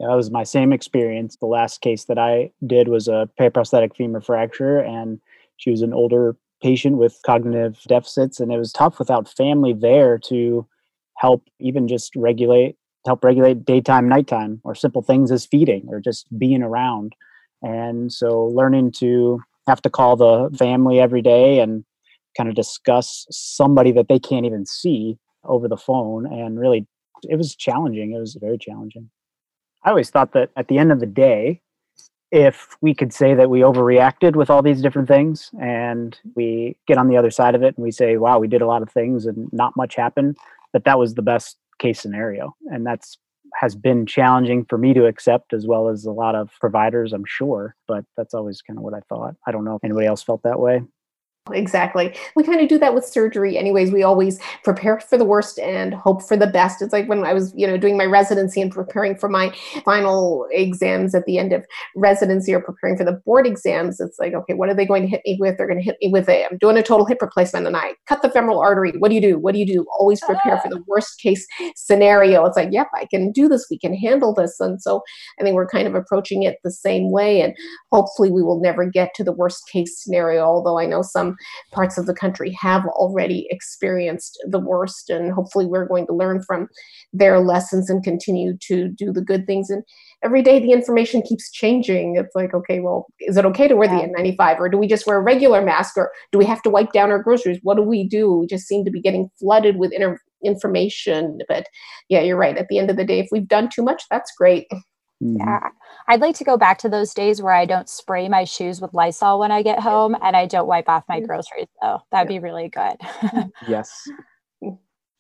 Yeah, 0.01 0.09
that 0.09 0.17
was 0.17 0.31
my 0.31 0.45
same 0.45 0.73
experience. 0.73 1.37
The 1.37 1.47
last 1.47 1.81
case 1.81 2.05
that 2.05 2.19
I 2.19 2.53
did 2.65 2.89
was 2.89 3.09
a 3.09 3.29
periprosthetic 3.39 3.97
femur 3.97 4.21
fracture, 4.21 4.79
and 4.79 5.21
she 5.57 5.71
was 5.71 5.83
an 5.83 5.93
older 5.93 6.37
patient 6.63 6.99
with 6.99 7.19
cognitive 7.27 7.81
deficits, 7.89 8.39
and 8.39 8.53
it 8.53 8.59
was 8.59 8.73
tough 8.73 9.01
without 9.01 9.29
family 9.29 9.73
there 9.73 10.17
to 10.19 10.67
help 11.19 11.45
even 11.59 11.89
just 11.89 12.15
regulate 12.17 12.77
help 13.07 13.25
regulate 13.25 13.65
daytime 13.65 14.09
nighttime 14.09 14.61
or 14.65 14.75
simple 14.75 15.03
things 15.03 15.31
as 15.31 15.47
feeding 15.47 15.87
or 15.89 16.01
just 16.01 16.27
being 16.39 16.63
around. 16.63 17.15
And 17.63 18.13
so 18.13 18.45
learning 18.45 18.93
to 18.99 19.41
have 19.67 19.81
to 19.83 19.91
call 19.91 20.17
the 20.17 20.55
family 20.59 21.01
every 21.01 21.23
day 21.23 21.61
and 21.61 21.85
kind 22.37 22.49
of 22.49 22.55
discuss 22.55 23.27
somebody 23.31 23.93
that 23.93 24.09
they 24.09 24.19
can't 24.19 24.47
even 24.47 24.67
see 24.67 25.17
over 25.45 25.69
the 25.69 25.77
phone 25.77 26.27
and 26.27 26.59
really 26.59 26.87
it 27.23 27.37
was 27.37 27.57
challenging 27.57 28.13
it 28.13 28.19
was 28.19 28.37
very 28.41 28.59
challenging. 28.59 29.11
I 29.85 29.91
always 29.91 30.11
thought 30.11 30.33
that 30.33 30.51
at 30.57 30.69
the 30.69 30.79
end 30.79 30.93
of 30.93 31.01
the 31.01 31.07
day 31.07 31.61
if 32.31 32.77
we 32.83 32.95
could 32.95 33.13
say 33.13 33.35
that 33.35 33.49
we 33.49 33.61
overreacted 33.61 34.37
with 34.37 34.51
all 34.51 34.63
these 34.63 34.83
different 34.83 35.09
things 35.09 35.51
and 35.59 36.19
we 36.35 36.77
get 36.87 36.99
on 36.99 37.09
the 37.09 37.17
other 37.17 37.31
side 37.31 37.55
of 37.55 37.63
it 37.63 37.75
and 37.77 37.85
we 37.85 37.91
say 37.91 38.19
wow 38.19 38.39
we 38.39 38.49
did 38.49 38.63
a 38.63 38.67
lot 38.67 38.83
of 38.83 38.91
things 38.91 39.25
and 39.27 39.51
not 39.53 39.77
much 39.77 39.97
happened 39.97 40.37
that 40.73 40.85
that 40.85 40.99
was 40.99 41.15
the 41.15 41.23
best 41.23 41.57
case 41.79 42.01
scenario. 42.01 42.55
And 42.67 42.87
that's 42.87 43.19
has 43.55 43.75
been 43.75 44.07
challenging 44.07 44.65
for 44.69 44.79
me 44.79 44.93
to 44.95 45.07
accept 45.07 45.53
as 45.53 45.67
well 45.67 45.89
as 45.89 46.05
a 46.05 46.13
lot 46.13 46.35
of 46.35 46.51
providers 46.61 47.15
i'm 47.15 47.25
sure 47.27 47.75
but 47.87 48.05
that's 48.17 48.35
always 48.35 48.61
kind 48.61 48.79
of 48.79 48.83
what 48.83 48.95
i 48.95 49.01
thought. 49.09 49.35
I 49.47 49.53
don't 49.53 49.65
know 49.65 49.77
if 49.77 49.85
anybody 49.85 50.07
else 50.07 50.23
felt 50.23 50.43
that 50.43 50.61
way 50.61 50.83
Exactly. 51.53 52.15
We 52.37 52.45
kind 52.45 52.61
of 52.61 52.69
do 52.69 52.79
that 52.79 52.95
with 52.95 53.05
surgery 53.05 53.57
anyways. 53.59 53.93
We 53.93 54.03
always 54.03 54.41
prepare 54.65 55.01
for 55.01 55.19
the 55.19 55.25
worst 55.25 55.59
and 55.59 55.95
hope 55.95 56.23
for 56.23 56.37
the 56.37 56.47
best. 56.47 56.83
It's 56.83 56.93
like 56.93 57.09
when 57.09 57.25
I 57.25 57.33
was, 57.33 57.53
you 57.57 57.67
know, 57.67 57.77
doing 57.77 57.97
my 57.97 58.05
residency 58.05 58.61
and 58.61 58.71
preparing 58.71 59.17
for 59.17 59.29
my 59.29 59.55
final 59.85 60.47
exams 60.51 61.15
at 61.15 61.25
the 61.27 61.39
end 61.39 61.53
of 61.53 61.65
residency 61.97 62.55
or 62.55 62.61
preparing 62.61 62.97
for 62.97 63.05
the 63.05 63.21
board 63.25 63.47
exams. 63.47 64.01
It's 64.01 64.19
like, 64.19 64.35
okay, 64.35 64.55
what 64.55 64.69
are 64.69 64.75
they 64.75 64.87
going 64.87 65.03
to 65.03 65.09
hit 65.09 65.23
me 65.25 65.37
with? 65.41 65.57
They're 65.57 65.67
going 65.67 65.79
to 65.79 65.85
hit 65.85 65.97
me 66.01 66.11
with 66.13 66.29
a, 66.29 66.45
I'm 66.45 66.59
doing 66.59 66.77
a 66.77 66.83
total 66.83 67.07
hip 67.07 67.19
replacement 67.21 67.67
and 67.67 67.77
I 67.77 67.95
cut 68.07 68.23
the 68.23 68.31
femoral 68.31 68.61
artery. 68.61 68.93
What 68.99 69.09
do 69.09 69.15
you 69.15 69.21
do? 69.21 69.39
What 69.39 69.53
do 69.53 69.61
you 69.61 69.67
do? 69.67 69.87
Always 69.99 70.21
prepare 70.21 70.59
for 70.59 70.69
ah. 70.69 70.71
the 70.71 70.85
worst 70.87 71.21
case 71.21 71.47
scenario. 71.77 72.45
It's 72.45 72.57
like, 72.57 72.71
yep, 72.73 72.89
I 72.95 73.07
can 73.07 73.33
do 73.33 73.49
this. 73.49 73.67
We 73.71 73.79
can 73.79 73.95
handle 73.95 74.35
this. 74.35 74.59
And 74.61 74.81
so 74.81 75.03
I 75.39 75.43
think 75.43 75.55
we're 75.55 75.67
kind 75.67 75.87
of 75.87 75.95
approaching 75.95 76.43
it 76.43 76.57
the 76.65 76.71
same 76.71 77.11
way. 77.11 77.41
And 77.41 77.55
hopefully 77.93 78.31
we 78.31 78.43
will 78.43 78.61
never 78.61 78.89
get 78.89 79.15
to 79.15 79.25
the 79.25 79.33
worst 79.33 79.69
case 79.71 80.03
scenario. 80.03 80.43
Although 80.43 80.79
I 80.79 80.87
know 80.87 81.03
some 81.03 81.37
parts 81.73 81.99
of 81.99 82.07
the 82.07 82.15
country 82.15 82.57
have 82.61 82.85
already 82.87 83.47
experienced 83.51 84.39
the 84.47 84.59
worst. 84.59 85.11
And 85.11 85.33
hopefully, 85.33 85.67
we're 85.67 85.87
going 85.87 86.07
to 86.07 86.15
learn 86.15 86.43
from 86.43 86.69
their 87.13 87.41
lessons 87.41 87.91
and 87.91 88.03
continue 88.03 88.57
to 88.63 88.89
do 88.89 89.13
the 89.13 89.23
good 89.23 89.47
things. 89.47 89.71
And 89.71 89.83
every 90.23 90.43
day, 90.43 90.59
the 90.59 90.73
information 90.73 91.23
keeps 91.23 91.51
changing. 91.51 92.17
It's 92.17 92.35
like, 92.35 92.55
okay, 92.55 92.81
well, 92.81 93.07
is 93.21 93.37
it 93.37 93.45
okay 93.47 93.69
to 93.69 93.77
wear 93.77 93.89
the 93.89 93.95
N95 93.95 94.59
or 94.59 94.69
do 94.69 94.79
we 94.79 94.87
just 94.87 95.07
wear 95.07 95.19
a 95.19 95.23
regular 95.23 95.63
mask 95.63 95.97
or 95.97 96.13
do 96.33 96.39
we 96.39 96.45
have 96.45 96.63
to 96.63 96.71
wipe 96.71 96.93
down 96.93 97.11
our 97.11 97.23
groceries? 97.23 97.61
What 97.63 97.77
do 97.77 97.83
we 97.83 98.07
do? 98.07 98.33
We 98.33 98.47
just 98.47 98.67
seem 98.67 98.85
to 98.85 98.91
be 98.91 99.01
getting 99.01 99.31
flooded 99.39 99.77
with 99.77 99.93
inter- 99.93 100.21
information. 100.45 101.39
But 101.49 101.67
yeah, 102.09 102.21
you're 102.21 102.37
right. 102.37 102.57
At 102.57 102.69
the 102.69 102.79
end 102.79 102.91
of 102.91 102.97
the 102.97 103.05
day, 103.05 103.21
if 103.21 103.29
we've 103.31 103.49
done 103.49 103.69
too 103.73 103.83
much, 103.83 104.03
that's 104.11 104.33
great. 104.37 104.67
Mm-hmm. 105.23 105.39
Yeah. 105.39 105.69
I'd 106.07 106.21
like 106.21 106.37
to 106.37 106.45
go 106.45 106.57
back 106.57 106.79
to 106.79 106.89
those 106.89 107.13
days 107.13 107.43
where 107.43 107.53
I 107.53 107.67
don't 107.67 107.89
spray 107.89 108.29
my 108.29 108.45
shoes 108.45 108.81
with 108.81 108.95
Lysol 108.95 109.39
when 109.39 109.51
I 109.51 109.63
get 109.63 109.81
home 109.81 110.17
and 110.23 110.37
I 110.37 110.47
don't 110.47 110.67
wipe 110.67 110.89
off 110.89 111.05
my 111.09 111.21
groceries 111.21 111.69
though. 111.83 112.03
That'd 112.11 112.29
be 112.29 112.39
really 112.39 112.69
good. 112.69 112.97
yes 113.69 114.09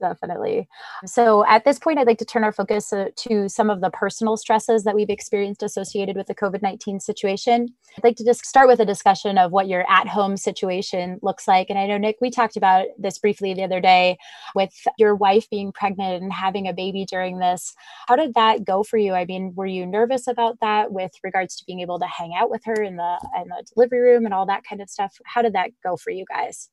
definitely. 0.00 0.68
So 1.04 1.44
at 1.46 1.64
this 1.64 1.78
point, 1.78 1.98
I'd 1.98 2.06
like 2.06 2.18
to 2.18 2.24
turn 2.24 2.44
our 2.44 2.52
focus 2.52 2.92
uh, 2.92 3.06
to 3.16 3.48
some 3.48 3.70
of 3.70 3.80
the 3.80 3.90
personal 3.90 4.36
stresses 4.36 4.84
that 4.84 4.94
we've 4.94 5.10
experienced 5.10 5.62
associated 5.62 6.16
with 6.16 6.26
the 6.26 6.34
COVID 6.34 6.62
19 6.62 7.00
situation. 7.00 7.68
I'd 7.96 8.04
like 8.04 8.16
to 8.16 8.24
just 8.24 8.46
start 8.46 8.68
with 8.68 8.80
a 8.80 8.86
discussion 8.86 9.38
of 9.38 9.52
what 9.52 9.68
your 9.68 9.88
at 9.90 10.08
home 10.08 10.36
situation 10.36 11.18
looks 11.22 11.48
like. 11.48 11.70
And 11.70 11.78
I 11.78 11.86
know, 11.86 11.98
Nick, 11.98 12.16
we 12.20 12.30
talked 12.30 12.56
about 12.56 12.86
this 12.98 13.18
briefly 13.18 13.54
the 13.54 13.64
other 13.64 13.80
day 13.80 14.16
with 14.54 14.72
your 14.98 15.14
wife 15.14 15.48
being 15.50 15.72
pregnant 15.72 16.22
and 16.22 16.32
having 16.32 16.68
a 16.68 16.72
baby 16.72 17.04
during 17.04 17.38
this. 17.38 17.74
How 18.06 18.16
did 18.16 18.34
that 18.34 18.64
go 18.64 18.82
for 18.82 18.98
you? 18.98 19.14
I 19.14 19.24
mean, 19.24 19.52
were 19.54 19.66
you 19.66 19.86
nervous 19.86 20.26
about 20.26 20.60
that 20.60 20.92
with 20.92 21.12
regards 21.22 21.56
to 21.56 21.64
being 21.66 21.80
able 21.80 21.98
to 21.98 22.06
hang 22.06 22.34
out 22.34 22.50
with 22.50 22.64
her 22.64 22.82
in 22.82 22.96
the, 22.96 23.18
in 23.36 23.48
the 23.48 23.64
delivery 23.74 24.00
room 24.00 24.24
and 24.24 24.34
all 24.34 24.46
that 24.46 24.64
kind 24.68 24.80
of 24.80 24.88
stuff? 24.88 25.16
How 25.24 25.42
did 25.42 25.54
that 25.54 25.70
go 25.82 25.96
for 25.96 26.10
you 26.10 26.24
guys? 26.28 26.70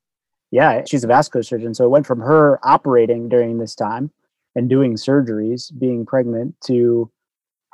Yeah, 0.52 0.84
she's 0.88 1.04
a 1.04 1.08
vascular 1.08 1.44
surgeon. 1.44 1.74
So 1.74 1.86
it 1.86 1.90
went 1.90 2.06
from 2.08 2.20
her 2.20 2.60
operating 2.64 3.30
during 3.30 3.58
this 3.58 3.76
time 3.76 4.12
and 4.56 4.70
doing 4.70 4.96
surgeries, 4.96 5.72
being 5.78 6.06
pregnant, 6.06 6.56
to 6.66 7.12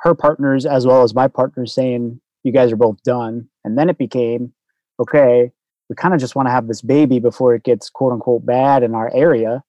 her 0.00 0.14
partners 0.14 0.66
as 0.66 0.86
well 0.86 1.02
as 1.02 1.14
my 1.14 1.28
partners 1.28 1.72
saying, 1.72 2.20
You 2.42 2.52
guys 2.52 2.72
are 2.72 2.76
both 2.76 3.02
done. 3.02 3.48
And 3.64 3.78
then 3.78 3.88
it 3.88 3.98
became, 3.98 4.52
okay, 4.98 5.52
we 5.88 5.96
kind 5.96 6.14
of 6.14 6.20
just 6.20 6.34
want 6.34 6.46
to 6.48 6.52
have 6.52 6.66
this 6.66 6.82
baby 6.82 7.18
before 7.18 7.54
it 7.54 7.62
gets 7.62 7.90
quote 7.90 8.12
unquote 8.12 8.44
bad 8.44 8.82
in 8.82 8.94
our 8.94 9.14
area. 9.14 9.62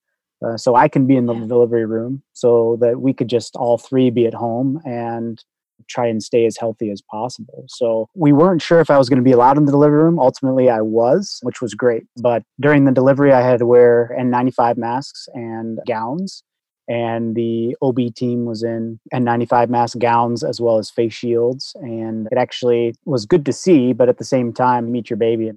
Uh, 0.43 0.57
so 0.57 0.75
I 0.75 0.87
can 0.87 1.07
be 1.07 1.15
in 1.15 1.25
the 1.25 1.35
yeah. 1.35 1.45
delivery 1.45 1.85
room 1.85 2.21
so 2.33 2.77
that 2.81 2.99
we 2.99 3.13
could 3.13 3.29
just 3.29 3.55
all 3.55 3.77
three 3.77 4.09
be 4.09 4.25
at 4.25 4.33
home 4.33 4.81
and 4.85 5.43
try 5.87 6.07
and 6.07 6.21
stay 6.21 6.45
as 6.45 6.57
healthy 6.57 6.91
as 6.91 7.01
possible. 7.01 7.65
So 7.67 8.07
we 8.15 8.33
weren't 8.33 8.61
sure 8.61 8.79
if 8.79 8.89
I 8.89 8.97
was 8.97 9.09
going 9.09 9.17
to 9.17 9.23
be 9.23 9.31
allowed 9.31 9.57
in 9.57 9.65
the 9.65 9.71
delivery 9.71 10.03
room. 10.03 10.19
Ultimately, 10.19 10.69
I 10.69 10.81
was, 10.81 11.39
which 11.43 11.61
was 11.61 11.73
great. 11.73 12.03
But 12.21 12.43
during 12.59 12.85
the 12.85 12.91
delivery, 12.91 13.31
I 13.31 13.41
had 13.41 13.59
to 13.59 13.65
wear 13.65 14.15
N95 14.19 14.77
masks 14.77 15.27
and 15.33 15.79
gowns. 15.87 16.43
And 16.87 17.33
the 17.35 17.77
OB 17.81 18.13
team 18.13 18.45
was 18.45 18.61
in 18.61 18.99
N95 19.13 19.69
mask 19.69 19.99
gowns 19.99 20.43
as 20.43 20.59
well 20.59 20.77
as 20.77 20.89
face 20.89 21.13
shields. 21.13 21.73
And 21.75 22.27
it 22.31 22.37
actually 22.37 22.93
was 23.05 23.25
good 23.25 23.45
to 23.45 23.53
see, 23.53 23.93
but 23.93 24.09
at 24.09 24.17
the 24.17 24.25
same 24.25 24.51
time, 24.51 24.91
meet 24.91 25.09
your 25.09 25.17
baby. 25.17 25.51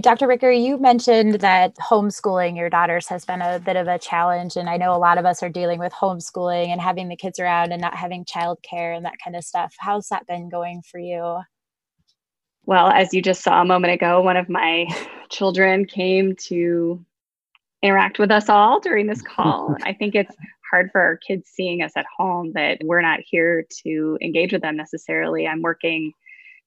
Dr. 0.00 0.26
Ricker, 0.26 0.50
you 0.50 0.78
mentioned 0.78 1.34
that 1.40 1.76
homeschooling 1.76 2.56
your 2.56 2.70
daughters 2.70 3.06
has 3.08 3.26
been 3.26 3.42
a 3.42 3.58
bit 3.58 3.76
of 3.76 3.88
a 3.88 3.98
challenge. 3.98 4.56
And 4.56 4.68
I 4.68 4.78
know 4.78 4.94
a 4.94 4.96
lot 4.96 5.18
of 5.18 5.26
us 5.26 5.42
are 5.42 5.50
dealing 5.50 5.78
with 5.78 5.92
homeschooling 5.92 6.68
and 6.68 6.80
having 6.80 7.08
the 7.08 7.16
kids 7.16 7.38
around 7.38 7.72
and 7.72 7.80
not 7.80 7.94
having 7.94 8.24
childcare 8.24 8.96
and 8.96 9.04
that 9.04 9.18
kind 9.22 9.36
of 9.36 9.44
stuff. 9.44 9.74
How's 9.78 10.08
that 10.08 10.26
been 10.26 10.48
going 10.48 10.82
for 10.82 10.98
you? 10.98 11.40
Well, 12.64 12.88
as 12.88 13.12
you 13.12 13.20
just 13.20 13.42
saw 13.42 13.60
a 13.60 13.66
moment 13.66 13.92
ago, 13.92 14.22
one 14.22 14.38
of 14.38 14.48
my 14.48 14.86
children 15.28 15.84
came 15.84 16.36
to 16.36 17.04
interact 17.82 18.18
with 18.18 18.30
us 18.30 18.48
all 18.48 18.80
during 18.80 19.06
this 19.06 19.20
call. 19.20 19.76
I 19.82 19.92
think 19.92 20.14
it's 20.14 20.34
hard 20.70 20.90
for 20.90 21.02
our 21.02 21.18
kids 21.18 21.50
seeing 21.52 21.82
us 21.82 21.92
at 21.96 22.06
home 22.16 22.52
that 22.54 22.78
we're 22.82 23.02
not 23.02 23.20
here 23.22 23.66
to 23.84 24.16
engage 24.22 24.54
with 24.54 24.62
them 24.62 24.76
necessarily. 24.76 25.46
I'm 25.46 25.60
working 25.60 26.14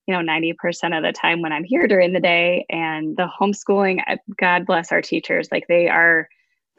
you 0.07 0.13
know 0.13 0.21
90% 0.21 0.97
of 0.97 1.03
the 1.03 1.11
time 1.11 1.41
when 1.41 1.51
i'm 1.51 1.63
here 1.63 1.87
during 1.87 2.13
the 2.13 2.19
day 2.19 2.65
and 2.69 3.17
the 3.17 3.27
homeschooling 3.39 3.99
god 4.37 4.65
bless 4.65 4.91
our 4.91 5.01
teachers 5.01 5.49
like 5.51 5.67
they 5.67 5.87
are 5.87 6.27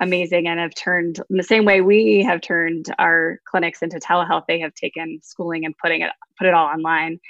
amazing 0.01 0.47
and 0.47 0.61
have 0.61 0.75
turned 0.75 1.21
the 1.31 1.43
same 1.43 1.65
way 1.65 1.81
we 1.81 2.23
have 2.23 2.41
turned 2.41 2.87
our 2.99 3.41
clinics 3.47 3.83
into 3.83 3.99
telehealth 3.99 4.45
they 4.47 4.61
have 4.61 4.75
taken 4.75 5.19
schooling 5.23 5.65
and 5.65 5.75
putting 5.79 6.03
it 6.03 6.13
put 6.39 6.47
it 6.47 6.55
all 6.55 6.67
online. 6.67 7.21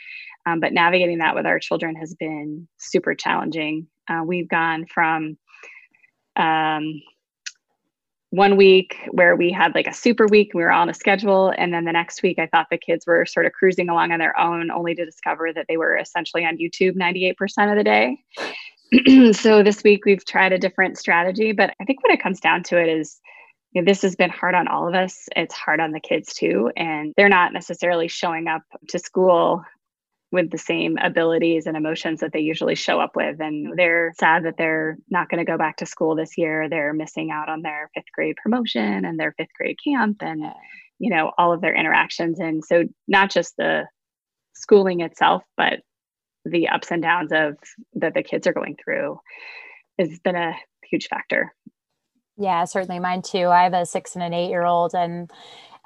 Um, 0.44 0.60
but 0.60 0.72
navigating 0.72 1.18
that 1.18 1.34
with 1.34 1.46
our 1.46 1.58
children 1.58 1.96
has 1.96 2.14
been 2.14 2.68
super 2.78 3.14
challenging. 3.14 3.88
Uh, 4.08 4.22
we've 4.24 4.48
gone 4.48 4.86
from 4.86 5.36
um, 6.36 7.02
one 8.30 8.56
week 8.56 8.96
where 9.12 9.36
we 9.36 9.52
had 9.52 9.74
like 9.74 9.86
a 9.86 9.94
super 9.94 10.26
week 10.26 10.50
we 10.52 10.62
were 10.62 10.72
on 10.72 10.88
a 10.88 10.94
schedule 10.94 11.52
and 11.56 11.72
then 11.72 11.84
the 11.84 11.92
next 11.92 12.22
week 12.22 12.38
i 12.38 12.46
thought 12.46 12.66
the 12.70 12.78
kids 12.78 13.06
were 13.06 13.24
sort 13.24 13.46
of 13.46 13.52
cruising 13.52 13.88
along 13.88 14.10
on 14.10 14.18
their 14.18 14.38
own 14.38 14.70
only 14.70 14.94
to 14.94 15.04
discover 15.04 15.52
that 15.52 15.66
they 15.68 15.76
were 15.76 15.96
essentially 15.96 16.44
on 16.44 16.58
youtube 16.58 16.96
98% 16.96 17.34
of 17.70 17.76
the 17.76 17.84
day. 17.84 18.18
So 19.32 19.64
this 19.64 19.82
week 19.82 20.04
we've 20.04 20.24
tried 20.24 20.52
a 20.52 20.58
different 20.58 20.98
strategy 20.98 21.52
but 21.52 21.74
i 21.80 21.84
think 21.84 22.02
when 22.02 22.12
it 22.12 22.22
comes 22.22 22.40
down 22.40 22.62
to 22.64 22.80
it 22.80 22.88
is 22.88 23.20
you 23.72 23.82
know, 23.82 23.86
this 23.86 24.02
has 24.02 24.16
been 24.16 24.30
hard 24.30 24.54
on 24.54 24.68
all 24.68 24.88
of 24.88 24.94
us. 24.94 25.28
It's 25.36 25.52
hard 25.52 25.80
on 25.80 25.92
the 25.92 26.00
kids 26.00 26.32
too 26.32 26.70
and 26.76 27.12
they're 27.16 27.28
not 27.28 27.52
necessarily 27.52 28.08
showing 28.08 28.48
up 28.48 28.62
to 28.88 28.98
school 28.98 29.64
with 30.36 30.50
the 30.50 30.58
same 30.58 30.96
abilities 30.98 31.66
and 31.66 31.76
emotions 31.76 32.20
that 32.20 32.32
they 32.32 32.40
usually 32.40 32.76
show 32.76 33.00
up 33.00 33.16
with. 33.16 33.40
And 33.40 33.76
they're 33.76 34.12
sad 34.20 34.44
that 34.44 34.54
they're 34.56 34.98
not 35.10 35.28
going 35.28 35.44
to 35.44 35.50
go 35.50 35.58
back 35.58 35.78
to 35.78 35.86
school 35.86 36.14
this 36.14 36.38
year. 36.38 36.68
They're 36.68 36.92
missing 36.92 37.30
out 37.32 37.48
on 37.48 37.62
their 37.62 37.90
fifth 37.94 38.12
grade 38.14 38.36
promotion 38.42 39.04
and 39.04 39.18
their 39.18 39.34
fifth 39.36 39.52
grade 39.58 39.78
camp 39.82 40.18
and, 40.20 40.44
you 40.98 41.10
know, 41.10 41.32
all 41.36 41.52
of 41.52 41.60
their 41.60 41.74
interactions. 41.74 42.38
And 42.38 42.64
so, 42.64 42.84
not 43.08 43.30
just 43.30 43.56
the 43.56 43.86
schooling 44.54 45.00
itself, 45.00 45.42
but 45.56 45.80
the 46.44 46.68
ups 46.68 46.90
and 46.90 47.02
downs 47.02 47.32
of 47.32 47.56
that 47.94 48.14
the 48.14 48.22
kids 48.22 48.46
are 48.46 48.52
going 48.52 48.76
through 48.82 49.18
has 49.98 50.18
been 50.20 50.36
a 50.36 50.54
huge 50.88 51.08
factor. 51.08 51.52
Yeah, 52.38 52.64
certainly 52.64 53.00
mine 53.00 53.22
too. 53.22 53.46
I 53.46 53.64
have 53.64 53.72
a 53.72 53.86
six 53.86 54.14
and 54.14 54.22
an 54.22 54.34
eight 54.34 54.50
year 54.50 54.64
old, 54.64 54.94
and 54.94 55.30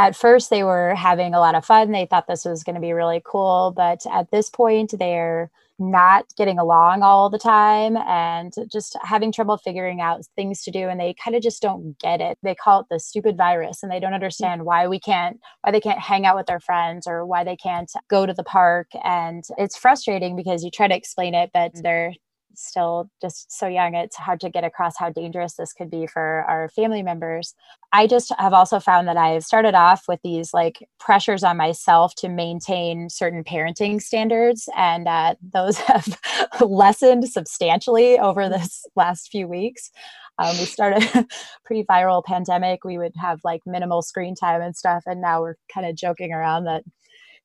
at 0.00 0.16
first 0.16 0.48
they 0.48 0.62
were 0.62 0.94
having 0.94 1.34
a 1.34 1.40
lot 1.40 1.54
of 1.54 1.62
fun. 1.62 1.92
They 1.92 2.06
thought 2.06 2.26
this 2.26 2.46
was 2.46 2.64
going 2.64 2.74
to 2.74 2.80
be 2.80 2.94
really 2.94 3.20
cool, 3.22 3.74
but 3.76 4.00
at 4.10 4.30
this 4.30 4.48
point, 4.48 4.94
they're 4.98 5.50
not 5.78 6.24
getting 6.38 6.58
along 6.58 7.02
all 7.02 7.28
the 7.28 7.38
time 7.38 7.98
and 7.98 8.54
just 8.72 8.96
having 9.02 9.30
trouble 9.30 9.58
figuring 9.58 10.00
out 10.00 10.24
things 10.36 10.62
to 10.62 10.70
do 10.70 10.88
and 10.88 11.00
they 11.00 11.14
kind 11.22 11.34
of 11.34 11.42
just 11.42 11.60
don't 11.60 11.98
get 11.98 12.20
it. 12.20 12.38
They 12.42 12.54
call 12.54 12.80
it 12.80 12.86
the 12.90 13.00
stupid 13.00 13.36
virus 13.36 13.82
and 13.82 13.92
they 13.92 14.00
don't 14.00 14.12
mm. 14.12 14.16
understand 14.16 14.64
why 14.64 14.88
we 14.88 15.00
can't 15.00 15.38
why 15.62 15.70
they 15.70 15.80
can't 15.80 15.98
hang 15.98 16.26
out 16.26 16.36
with 16.36 16.46
their 16.46 16.60
friends 16.60 17.06
or 17.06 17.24
why 17.24 17.44
they 17.44 17.56
can't 17.56 17.90
go 18.08 18.26
to 18.26 18.34
the 18.34 18.44
park. 18.44 18.88
And 19.04 19.42
it's 19.56 19.76
frustrating 19.76 20.36
because 20.36 20.62
you 20.62 20.70
try 20.70 20.88
to 20.88 20.96
explain 20.96 21.34
it 21.34 21.50
but 21.52 21.72
mm. 21.74 21.82
they're 21.82 22.12
still 22.54 23.10
just 23.20 23.50
so 23.50 23.66
young, 23.66 23.94
it's 23.94 24.16
hard 24.16 24.40
to 24.40 24.50
get 24.50 24.64
across 24.64 24.96
how 24.98 25.10
dangerous 25.10 25.54
this 25.54 25.72
could 25.72 25.90
be 25.90 26.06
for 26.06 26.44
our 26.48 26.68
family 26.70 27.02
members. 27.02 27.54
I 27.92 28.06
just 28.06 28.32
have 28.38 28.52
also 28.52 28.80
found 28.80 29.08
that 29.08 29.16
I've 29.16 29.44
started 29.44 29.74
off 29.74 30.04
with 30.08 30.20
these 30.22 30.54
like 30.54 30.86
pressures 30.98 31.42
on 31.42 31.56
myself 31.56 32.14
to 32.16 32.28
maintain 32.28 33.08
certain 33.10 33.44
parenting 33.44 34.00
standards, 34.00 34.68
and 34.76 35.08
uh, 35.08 35.34
those 35.52 35.78
have 35.78 36.18
lessened 36.60 37.28
substantially 37.28 38.18
over 38.18 38.48
this 38.48 38.84
last 38.96 39.30
few 39.30 39.48
weeks. 39.48 39.90
Um, 40.38 40.56
we 40.58 40.64
started 40.64 41.02
a 41.14 41.26
pretty 41.64 41.84
viral 41.84 42.24
pandemic. 42.24 42.84
We 42.84 42.98
would 42.98 43.14
have 43.20 43.40
like 43.44 43.60
minimal 43.66 44.02
screen 44.02 44.34
time 44.34 44.62
and 44.62 44.76
stuff, 44.76 45.04
and 45.06 45.20
now 45.20 45.42
we're 45.42 45.56
kind 45.72 45.86
of 45.86 45.96
joking 45.96 46.32
around 46.32 46.64
that 46.64 46.82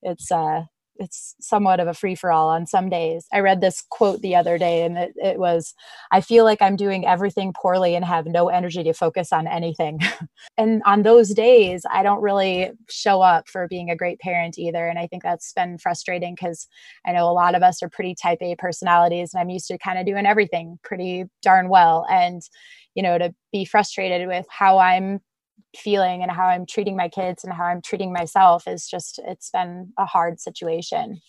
it's 0.01 0.31
uh, 0.31 0.63
it's 0.97 1.35
somewhat 1.39 1.79
of 1.79 1.87
a 1.87 1.93
free 1.93 2.15
for 2.15 2.31
all 2.31 2.49
on 2.49 2.65
some 2.65 2.89
days. 2.89 3.27
I 3.33 3.39
read 3.39 3.61
this 3.61 3.83
quote 3.89 4.21
the 4.21 4.35
other 4.35 4.57
day 4.57 4.83
and 4.83 4.97
it, 4.97 5.13
it, 5.15 5.39
was, 5.39 5.73
I 6.11 6.21
feel 6.21 6.45
like 6.45 6.61
I'm 6.61 6.75
doing 6.75 7.05
everything 7.05 7.53
poorly 7.53 7.95
and 7.95 8.05
have 8.05 8.25
no 8.25 8.49
energy 8.49 8.83
to 8.83 8.93
focus 8.93 9.33
on 9.33 9.47
anything. 9.47 9.99
and 10.57 10.81
on 10.85 11.03
those 11.03 11.33
days, 11.33 11.85
I 11.91 12.03
don't 12.03 12.21
really 12.21 12.71
show 12.89 13.21
up 13.21 13.49
for 13.49 13.67
being 13.67 13.89
a 13.89 13.95
great 13.95 14.19
parent 14.19 14.57
either. 14.57 14.87
And 14.87 14.97
I 14.97 15.07
think 15.07 15.23
that's 15.23 15.53
been 15.53 15.77
frustrating 15.77 16.35
because 16.35 16.67
I 17.05 17.11
know 17.11 17.29
a 17.29 17.31
lot 17.31 17.55
of 17.55 17.63
us 17.63 17.83
are 17.83 17.89
pretty 17.89 18.15
type 18.15 18.39
A 18.41 18.55
personalities 18.55 19.33
and 19.33 19.41
I'm 19.41 19.49
used 19.49 19.67
to 19.67 19.77
kind 19.77 19.99
of 19.99 20.05
doing 20.05 20.25
everything 20.25 20.79
pretty 20.83 21.25
darn 21.41 21.69
well. 21.69 22.05
And, 22.09 22.41
you 22.93 23.03
know, 23.03 23.17
to 23.17 23.33
be 23.51 23.65
frustrated 23.65 24.27
with 24.27 24.45
how 24.49 24.77
I'm 24.77 25.19
feeling 25.75 26.21
and 26.21 26.31
how 26.31 26.45
I'm 26.45 26.65
treating 26.65 26.95
my 26.95 27.09
kids 27.09 27.43
and 27.43 27.53
how 27.53 27.65
I'm 27.65 27.81
treating 27.81 28.13
myself 28.13 28.67
is 28.67 28.87
just, 28.87 29.19
it's 29.25 29.49
been 29.49 29.93
a 29.97 30.05
hard 30.05 30.39
situation. 30.39 31.21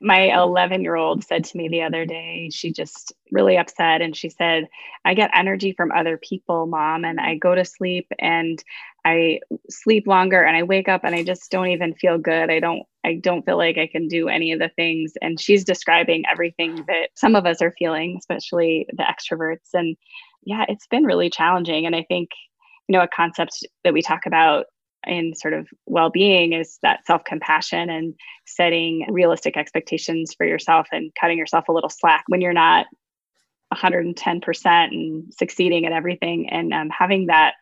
My 0.00 0.36
11 0.36 0.82
year 0.82 0.96
old 0.96 1.22
said 1.22 1.44
to 1.44 1.56
me 1.56 1.68
the 1.68 1.82
other 1.82 2.04
day, 2.04 2.50
she 2.52 2.72
just 2.72 3.12
really 3.30 3.56
upset. 3.56 4.02
And 4.02 4.16
she 4.16 4.30
said, 4.30 4.68
I 5.04 5.14
get 5.14 5.30
energy 5.32 5.72
from 5.76 5.92
other 5.92 6.16
people, 6.16 6.66
mom, 6.66 7.04
and 7.04 7.20
I 7.20 7.36
go 7.36 7.54
to 7.54 7.64
sleep 7.64 8.08
and 8.18 8.62
I 9.04 9.40
sleep 9.68 10.06
longer 10.06 10.42
and 10.42 10.56
I 10.56 10.62
wake 10.62 10.88
up 10.88 11.02
and 11.04 11.14
I 11.14 11.22
just 11.24 11.50
don't 11.50 11.68
even 11.68 11.94
feel 11.94 12.18
good. 12.18 12.50
I 12.50 12.60
don't 12.60 12.82
I 13.04 13.14
don't 13.14 13.44
feel 13.44 13.58
like 13.58 13.78
I 13.78 13.88
can 13.88 14.06
do 14.06 14.28
any 14.28 14.52
of 14.52 14.60
the 14.60 14.70
things 14.76 15.14
and 15.20 15.40
she's 15.40 15.64
describing 15.64 16.24
everything 16.30 16.84
that 16.86 17.08
some 17.14 17.34
of 17.34 17.46
us 17.46 17.60
are 17.60 17.74
feeling, 17.78 18.16
especially 18.18 18.86
the 18.92 19.02
extroverts 19.02 19.70
and 19.74 19.96
yeah, 20.44 20.64
it's 20.68 20.86
been 20.86 21.04
really 21.04 21.30
challenging 21.30 21.86
and 21.86 21.96
I 21.96 22.04
think 22.08 22.30
you 22.88 22.92
know 22.92 23.02
a 23.02 23.08
concept 23.08 23.66
that 23.84 23.92
we 23.92 24.02
talk 24.02 24.26
about 24.26 24.66
in 25.06 25.34
sort 25.34 25.54
of 25.54 25.68
well-being 25.86 26.52
is 26.52 26.78
that 26.82 27.04
self-compassion 27.06 27.90
and 27.90 28.14
setting 28.46 29.04
realistic 29.10 29.56
expectations 29.56 30.32
for 30.36 30.46
yourself 30.46 30.86
and 30.92 31.12
cutting 31.20 31.38
yourself 31.38 31.68
a 31.68 31.72
little 31.72 31.90
slack 31.90 32.22
when 32.28 32.40
you're 32.40 32.52
not 32.52 32.86
110% 33.72 34.66
and 34.66 35.34
succeeding 35.34 35.86
at 35.86 35.92
everything. 35.92 36.48
And 36.50 36.72
um, 36.72 36.90
having 36.90 37.26
that 37.26 37.54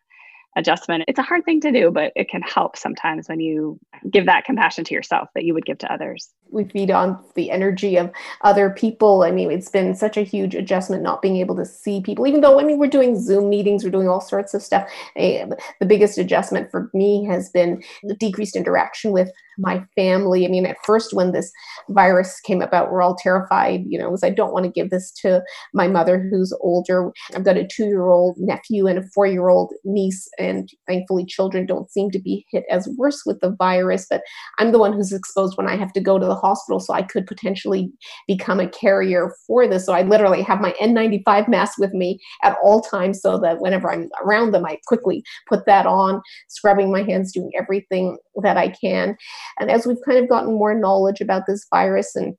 adjustment. 0.57 1.05
It's 1.07 1.19
a 1.19 1.23
hard 1.23 1.45
thing 1.45 1.61
to 1.61 1.73
do, 1.73 1.91
but 1.91 2.13
it 2.17 2.29
can 2.29 2.43
help 2.43 2.77
sometimes 2.77 3.29
when 3.29 3.41
you 3.41 3.79
give 4.11 4.27
that 4.27 4.45
compassion 4.45 4.85
to 4.85 4.95
yourself 4.95 5.29
that 5.35 5.45
you 5.45 5.55
would 5.55 5.65
give 5.65 5.79
to 5.79 5.93
others. 5.93 6.31
We 6.51 6.65
feed 6.65 6.91
on 6.91 7.23
the 7.37 7.51
energy 7.51 7.97
of 7.97 8.11
other 8.43 8.71
people. 8.71 9.23
I 9.23 9.31
mean, 9.31 9.51
it's 9.51 9.71
been 9.71 9.95
such 9.95 10.17
a 10.17 10.23
huge 10.23 10.55
adjustment 10.55 11.03
not 11.03 11.23
being 11.23 11.37
able 11.37 11.55
to 11.57 11.65
see 11.65 12.01
people, 12.01 12.27
even 12.27 12.41
though, 12.41 12.59
I 12.59 12.65
mean, 12.65 12.79
we're 12.79 12.89
doing 12.89 13.21
Zoom 13.21 13.49
meetings, 13.49 13.85
we're 13.85 13.91
doing 13.91 14.09
all 14.09 14.21
sorts 14.21 14.53
of 14.55 14.63
stuff. 14.63 14.91
Eh, 15.17 15.47
the 15.79 15.87
biggest 15.87 16.19
adjustment 16.19 16.71
for 16.71 16.91
me 16.93 17.25
has 17.27 17.51
been 17.51 17.83
the 18.03 18.15
decreased 18.15 18.57
interaction 18.57 19.13
with 19.13 19.31
my 19.61 19.85
family. 19.95 20.45
I 20.45 20.49
mean, 20.49 20.67
at 20.67 20.77
first, 20.85 21.13
when 21.13 21.33
this 21.33 21.51
virus 21.91 22.41
came 22.41 22.63
about, 22.63 22.91
we're 22.91 23.03
all 23.03 23.17
terrified, 23.17 23.83
you 23.87 23.99
know, 23.99 24.11
because 24.11 24.25
I 24.25 24.31
don't 24.31 24.53
want 24.53 24.65
to 24.65 24.73
give 24.73 24.91
this 24.91 25.13
to 25.23 25.43
my 25.75 25.87
mother 25.87 26.19
who's 26.31 26.53
older. 26.61 27.13
I've 27.35 27.45
got 27.45 27.57
a 27.57 27.67
two 27.67 27.87
year 27.87 28.09
old 28.09 28.37
nephew 28.39 28.87
and 28.87 28.99
a 28.99 29.07
four 29.15 29.27
year 29.27 29.49
old 29.49 29.73
niece, 29.85 30.29
and 30.39 30.69
thankfully, 30.87 31.25
children 31.25 31.67
don't 31.67 31.91
seem 31.91 32.11
to 32.11 32.19
be 32.19 32.45
hit 32.51 32.65
as 32.71 32.89
worse 32.97 33.23
with 33.25 33.41
the 33.41 33.55
virus. 33.59 34.07
But 34.09 34.23
I'm 34.59 34.73
the 34.73 34.79
one 34.79 34.93
who's 34.93 35.13
exposed 35.13 35.57
when 35.57 35.69
I 35.69 35.77
have 35.77 35.93
to 35.93 36.01
go 36.01 36.19
to 36.19 36.27
the 36.27 36.35
hospital, 36.35 36.81
so 36.81 36.95
I 36.95 37.03
could 37.03 37.27
potentially 37.27 37.91
become 38.27 38.61
a 38.61 38.69
carrier 38.69 39.35
for 39.47 39.69
this. 39.69 39.87
So 39.87 39.93
I 39.93 40.03
literally 40.03 40.43
have 40.43 40.61
my 40.61 40.73
N95 40.81 41.49
mask 41.49 41.79
with 41.79 41.93
me 41.93 42.19
at 42.43 42.57
all 42.63 42.81
times 42.81 43.21
so 43.21 43.39
that 43.39 43.61
whenever 43.61 43.91
I'm 43.91 44.09
around 44.25 44.53
them, 44.53 44.65
I 44.65 44.79
quickly 44.87 45.23
put 45.49 45.67
that 45.67 45.87
on, 45.87 46.23
scrubbing 46.49 46.91
my 46.91 47.03
hands, 47.03 47.33
doing 47.33 47.51
everything 47.59 48.19
that 48.43 48.57
I 48.57 48.69
can. 48.69 49.17
And 49.59 49.71
as 49.71 49.87
we've 49.87 50.01
kind 50.07 50.19
of 50.19 50.29
gotten 50.29 50.55
more 50.55 50.75
knowledge 50.75 51.21
about 51.21 51.47
this 51.47 51.67
virus 51.71 52.15
and 52.15 52.37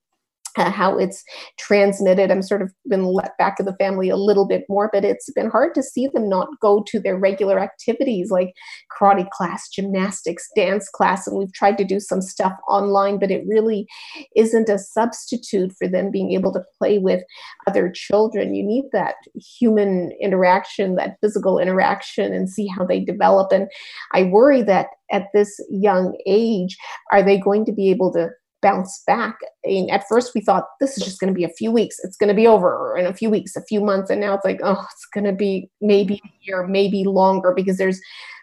uh, 0.57 0.69
how 0.69 0.97
it's 0.97 1.23
transmitted. 1.57 2.31
I'm 2.31 2.41
sort 2.41 2.61
of 2.61 2.71
been 2.87 3.05
let 3.05 3.37
back 3.37 3.59
of 3.59 3.65
the 3.65 3.75
family 3.75 4.09
a 4.09 4.15
little 4.15 4.47
bit 4.47 4.65
more, 4.69 4.89
but 4.91 5.05
it's 5.05 5.31
been 5.31 5.49
hard 5.49 5.73
to 5.75 5.83
see 5.83 6.07
them 6.07 6.29
not 6.29 6.47
go 6.61 6.83
to 6.87 6.99
their 6.99 7.17
regular 7.17 7.59
activities 7.59 8.31
like 8.31 8.53
karate 8.91 9.29
class, 9.29 9.69
gymnastics, 9.69 10.47
dance 10.55 10.89
class. 10.89 11.27
And 11.27 11.37
we've 11.37 11.53
tried 11.53 11.77
to 11.77 11.83
do 11.83 11.99
some 11.99 12.21
stuff 12.21 12.53
online, 12.67 13.19
but 13.19 13.31
it 13.31 13.43
really 13.47 13.87
isn't 14.35 14.69
a 14.69 14.79
substitute 14.79 15.73
for 15.77 15.87
them 15.87 16.11
being 16.11 16.31
able 16.31 16.53
to 16.53 16.63
play 16.77 16.99
with 16.99 17.23
other 17.67 17.89
children. 17.89 18.55
You 18.55 18.63
need 18.63 18.85
that 18.93 19.15
human 19.35 20.11
interaction, 20.21 20.95
that 20.95 21.17
physical 21.21 21.59
interaction, 21.59 22.33
and 22.33 22.49
see 22.49 22.67
how 22.67 22.85
they 22.85 22.99
develop. 22.99 23.51
And 23.51 23.69
I 24.13 24.23
worry 24.23 24.61
that 24.63 24.87
at 25.11 25.27
this 25.33 25.59
young 25.69 26.17
age, 26.25 26.77
are 27.11 27.21
they 27.23 27.37
going 27.37 27.65
to 27.65 27.73
be 27.73 27.89
able 27.89 28.11
to 28.13 28.29
bounce 28.61 29.01
back. 29.07 29.37
And 29.63 29.89
at 29.89 30.05
first, 30.07 30.33
we 30.35 30.41
thought 30.41 30.65
this 30.79 30.97
is 30.97 31.03
just 31.03 31.19
going 31.19 31.33
to 31.33 31.37
be 31.37 31.43
a 31.43 31.49
few 31.49 31.71
weeks. 31.71 31.97
It's 32.03 32.17
going 32.17 32.29
to 32.29 32.35
be 32.35 32.47
over 32.47 32.95
in 32.97 33.05
a 33.05 33.13
few 33.13 33.29
weeks, 33.29 33.55
a 33.55 33.63
few 33.63 33.81
months. 33.81 34.09
And 34.09 34.21
now 34.21 34.33
it's 34.33 34.45
like, 34.45 34.59
oh, 34.63 34.85
it's 34.91 35.07
going 35.13 35.25
to 35.25 35.33
be 35.33 35.69
maybe 35.81 36.15
a 36.15 36.31
year, 36.41 36.67
maybe 36.67 37.03
longer, 37.03 37.53
because 37.55 37.77
there's 37.77 37.99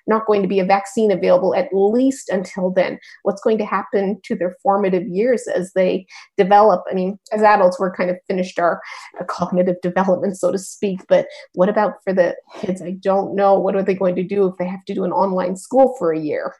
not 0.09 0.27
going 0.27 0.43
to 0.43 0.49
be 0.49 0.59
a 0.59 0.65
vaccine 0.65 1.13
available 1.13 1.55
at 1.55 1.69
least 1.73 2.31
until 2.31 2.71
then. 2.71 2.99
What's 3.23 3.43
going 3.43 3.59
to 3.59 3.67
happen 3.67 4.19
to 4.25 4.35
their 4.35 4.57
formative 4.63 5.07
years 5.07 5.47
as 5.55 5.73
they 5.75 6.07
develop? 6.37 6.83
I 6.91 6.95
mean, 6.95 7.19
as 7.31 7.43
adults, 7.43 7.79
we're 7.79 7.95
kind 7.95 8.11
of 8.11 8.17
finished 8.27 8.59
our 8.59 8.81
uh, 9.21 9.25
cognitive 9.25 9.77
development, 9.83 10.39
so 10.39 10.51
to 10.51 10.59
speak. 10.59 11.01
But 11.09 11.27
what 11.53 11.69
about 11.69 11.95
for 12.05 12.13
the 12.13 12.35
kids? 12.59 12.81
I 12.81 12.93
don't 12.93 13.35
know. 13.35 13.59
What 13.59 13.77
are 13.77 13.83
they 13.83 13.95
going 13.95 14.17
to 14.17 14.25
do 14.25 14.47
if 14.47 14.55
they 14.59 14.67
have 14.67 14.85
to 14.87 14.95
do 14.95 15.05
an 15.05 15.13
online 15.13 15.57
school 15.57 15.95
for 15.99 16.13
a 16.13 16.19
year? 16.19 16.55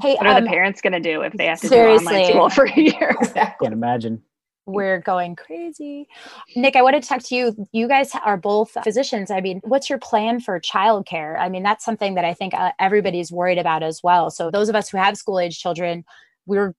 Hey, 0.00 0.14
what 0.16 0.26
are 0.26 0.36
um, 0.36 0.44
the 0.44 0.50
parents 0.50 0.80
going 0.80 0.92
to 0.92 1.00
do 1.00 1.22
if 1.22 1.32
they 1.32 1.46
have 1.46 1.60
to 1.60 1.68
seriously. 1.68 2.06
do 2.06 2.14
online 2.14 2.30
school 2.30 2.50
for 2.50 2.64
a 2.64 2.80
year? 2.80 3.16
Exactly. 3.20 3.66
Can't 3.66 3.74
imagine. 3.74 4.22
We're 4.66 4.98
going 4.98 5.36
crazy. 5.36 6.08
Nick, 6.56 6.74
I 6.74 6.82
want 6.82 7.00
to 7.00 7.08
talk 7.08 7.22
to 7.24 7.36
you. 7.36 7.66
You 7.72 7.86
guys 7.86 8.10
are 8.24 8.36
both 8.36 8.76
physicians. 8.82 9.30
I 9.30 9.40
mean, 9.40 9.60
what's 9.62 9.88
your 9.88 10.00
plan 10.00 10.40
for 10.40 10.58
childcare? 10.58 11.38
I 11.38 11.48
mean, 11.48 11.62
that's 11.62 11.84
something 11.84 12.16
that 12.16 12.24
I 12.24 12.34
think 12.34 12.52
uh, 12.52 12.72
everybody's 12.80 13.30
worried 13.30 13.58
about 13.58 13.84
as 13.84 14.00
well. 14.02 14.28
So, 14.28 14.50
those 14.50 14.68
of 14.68 14.74
us 14.74 14.88
who 14.88 14.98
have 14.98 15.16
school 15.16 15.38
age 15.38 15.60
children, 15.60 16.04
we're 16.46 16.74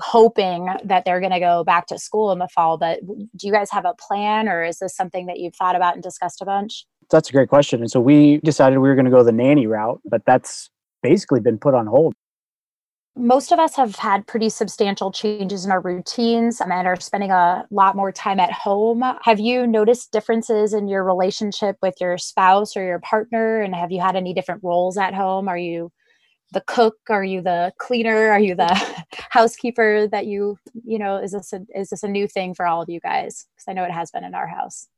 hoping 0.00 0.68
that 0.84 1.06
they're 1.06 1.20
going 1.20 1.32
to 1.32 1.40
go 1.40 1.64
back 1.64 1.86
to 1.86 1.98
school 1.98 2.30
in 2.30 2.38
the 2.38 2.48
fall. 2.48 2.76
But 2.76 3.00
do 3.06 3.46
you 3.46 3.52
guys 3.52 3.70
have 3.70 3.86
a 3.86 3.94
plan 3.94 4.46
or 4.46 4.62
is 4.62 4.78
this 4.78 4.94
something 4.94 5.24
that 5.26 5.38
you've 5.38 5.56
thought 5.56 5.76
about 5.76 5.94
and 5.94 6.02
discussed 6.02 6.42
a 6.42 6.44
bunch? 6.44 6.84
That's 7.10 7.30
a 7.30 7.32
great 7.32 7.48
question. 7.48 7.80
And 7.80 7.90
so 7.90 8.00
we 8.00 8.38
decided 8.38 8.78
we 8.78 8.88
were 8.88 8.94
going 8.94 9.06
to 9.06 9.10
go 9.10 9.24
the 9.24 9.32
nanny 9.32 9.66
route, 9.66 10.00
but 10.04 10.22
that's 10.26 10.70
basically 11.02 11.40
been 11.40 11.58
put 11.58 11.74
on 11.74 11.86
hold 11.86 12.14
most 13.16 13.52
of 13.52 13.58
us 13.58 13.74
have 13.76 13.96
had 13.96 14.26
pretty 14.26 14.48
substantial 14.48 15.10
changes 15.10 15.64
in 15.64 15.70
our 15.70 15.80
routines 15.80 16.60
um, 16.60 16.70
and 16.70 16.86
are 16.86 16.98
spending 17.00 17.30
a 17.30 17.66
lot 17.70 17.96
more 17.96 18.12
time 18.12 18.38
at 18.40 18.52
home. 18.52 19.02
Have 19.22 19.40
you 19.40 19.66
noticed 19.66 20.12
differences 20.12 20.72
in 20.72 20.88
your 20.88 21.04
relationship 21.04 21.76
with 21.82 21.94
your 22.00 22.18
spouse 22.18 22.76
or 22.76 22.84
your 22.84 23.00
partner? 23.00 23.60
And 23.60 23.74
have 23.74 23.92
you 23.92 24.00
had 24.00 24.16
any 24.16 24.32
different 24.32 24.62
roles 24.62 24.96
at 24.96 25.14
home? 25.14 25.48
Are 25.48 25.58
you 25.58 25.90
the 26.52 26.62
cook? 26.62 26.96
Are 27.08 27.24
you 27.24 27.42
the 27.42 27.72
cleaner? 27.78 28.30
Are 28.30 28.40
you 28.40 28.54
the 28.54 29.04
housekeeper 29.30 30.06
that 30.08 30.26
you, 30.26 30.56
you 30.84 30.98
know, 30.98 31.16
is 31.16 31.32
this 31.32 31.52
a, 31.52 31.60
is 31.74 31.90
this 31.90 32.02
a 32.02 32.08
new 32.08 32.28
thing 32.28 32.54
for 32.54 32.66
all 32.66 32.82
of 32.82 32.88
you 32.88 33.00
guys? 33.00 33.46
Because 33.54 33.64
I 33.68 33.72
know 33.72 33.84
it 33.84 33.92
has 33.92 34.10
been 34.10 34.24
in 34.24 34.34
our 34.34 34.46
house. 34.46 34.88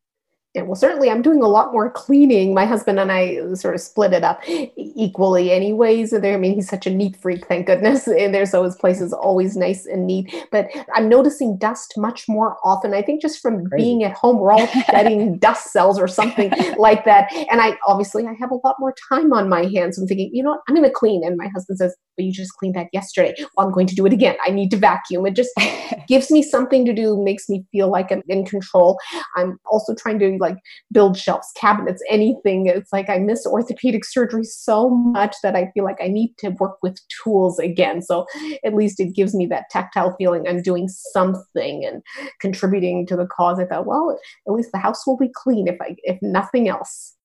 Yeah, 0.55 0.63
well, 0.63 0.75
certainly 0.75 1.11
I'm 1.11 1.23
doing 1.23 1.43
a 1.43 1.49
lot 1.49 1.73
more 1.73 1.91
cleaning. 1.91 2.53
My 2.53 2.67
husband 2.67 3.01
and 3.01 3.11
I 3.11 3.55
sort 3.55 3.75
of 3.75 3.81
split 3.81 4.13
it 4.13 4.23
up 4.23 4.43
equally, 4.47 5.51
anyways. 5.51 6.11
There, 6.11 6.35
I 6.35 6.37
mean, 6.37 6.55
he's 6.55 6.69
such 6.69 6.87
a 6.87 6.91
neat 6.91 7.17
freak, 7.17 7.47
thank 7.47 7.67
goodness. 7.67 8.07
And 8.07 8.35
there's 8.35 8.53
always 8.53 8.77
places 8.77 9.15
always 9.15 9.57
nice 9.57 9.87
and 9.87 10.07
neat. 10.07 10.31
But 10.53 10.69
I'm 10.95 11.09
noticing 11.09 11.57
dust 11.57 11.95
much 11.97 12.29
more 12.29 12.59
often. 12.65 12.93
I 12.93 13.01
think 13.01 13.23
just 13.23 13.41
from 13.41 13.65
Crazy. 13.65 13.83
being 13.83 14.05
at 14.05 14.13
home, 14.13 14.41
we're 14.41 14.53
all 14.53 14.67
shedding 14.91 15.39
dust 15.39 15.73
cells 15.73 15.99
or 15.99 16.07
something 16.07 16.53
like 16.77 17.07
that. 17.07 17.33
And 17.51 17.63
I 17.63 17.79
obviously 17.87 18.27
I 18.27 18.35
have 18.39 18.51
a 18.51 18.59
lot 18.63 18.77
more 18.79 18.95
time 19.09 19.33
on 19.33 19.49
my 19.49 19.65
hands. 19.65 19.99
I'm 19.99 20.07
thinking, 20.07 20.29
you 20.35 20.43
know 20.43 20.51
what, 20.51 20.61
I'm 20.69 20.75
going 20.75 20.87
to 20.87 20.95
clean. 20.95 21.25
And 21.25 21.39
my 21.39 21.49
husband 21.49 21.79
says, 21.79 21.97
but 22.17 22.25
you 22.25 22.33
just 22.33 22.53
cleaned 22.59 22.75
that 22.75 22.89
yesterday. 22.93 23.35
Well, 23.57 23.67
I'm 23.67 23.73
going 23.73 23.87
to 23.87 23.95
do 23.95 24.07
it 24.07 24.13
again. 24.13 24.37
I 24.45 24.51
need 24.51 24.71
to 24.71 24.77
vacuum. 24.77 25.27
It 25.27 25.37
just 25.37 25.51
gives 26.09 26.31
me 26.31 26.43
something 26.43 26.85
to 26.85 26.93
do, 26.93 27.23
makes 27.23 27.49
me 27.49 27.65
feel 27.73 27.91
like 27.91 28.11
I'm 28.11 28.23
in 28.29 28.45
control. 28.45 28.99
I'm 29.37 29.59
also 29.71 29.95
trying 29.95 30.19
to 30.21 30.37
like 30.41 30.57
build 30.93 31.17
shelves, 31.17 31.49
cabinets, 31.57 32.03
anything. 32.09 32.67
It's 32.67 32.93
like 32.93 33.09
I 33.09 33.19
miss 33.19 33.47
orthopedic 33.47 34.05
surgery 34.05 34.45
so 34.45 34.91
much 34.91 35.37
that 35.43 35.57
I 35.57 35.71
feel 35.75 35.85
like 35.85 35.99
I 36.03 36.09
need 36.09 36.35
to 36.39 36.51
work 36.51 36.77
with 36.83 36.99
tools 37.23 37.59
again. 37.59 38.03
So 38.03 38.27
at 38.65 38.75
least 38.75 39.01
it 39.01 39.15
gives 39.15 39.35
me 39.35 39.47
that 39.47 39.71
tactile 39.71 40.15
feeling 40.17 40.47
I'm 40.47 40.63
doing 40.63 40.89
something 40.89 41.85
and 41.85 42.03
contributing 42.41 43.07
to 43.07 43.17
the 43.17 43.27
cause. 43.27 43.59
I 43.59 43.67
thought, 43.67 43.87
well, 43.87 44.19
at 44.47 44.53
least 44.53 44.71
the 44.73 44.79
house 44.79 45.07
will 45.07 45.17
be 45.17 45.31
clean 45.35 45.69
if 45.69 45.77
I 45.81 45.97
if 46.05 46.19
nothing 46.23 46.69
else. 46.69 47.17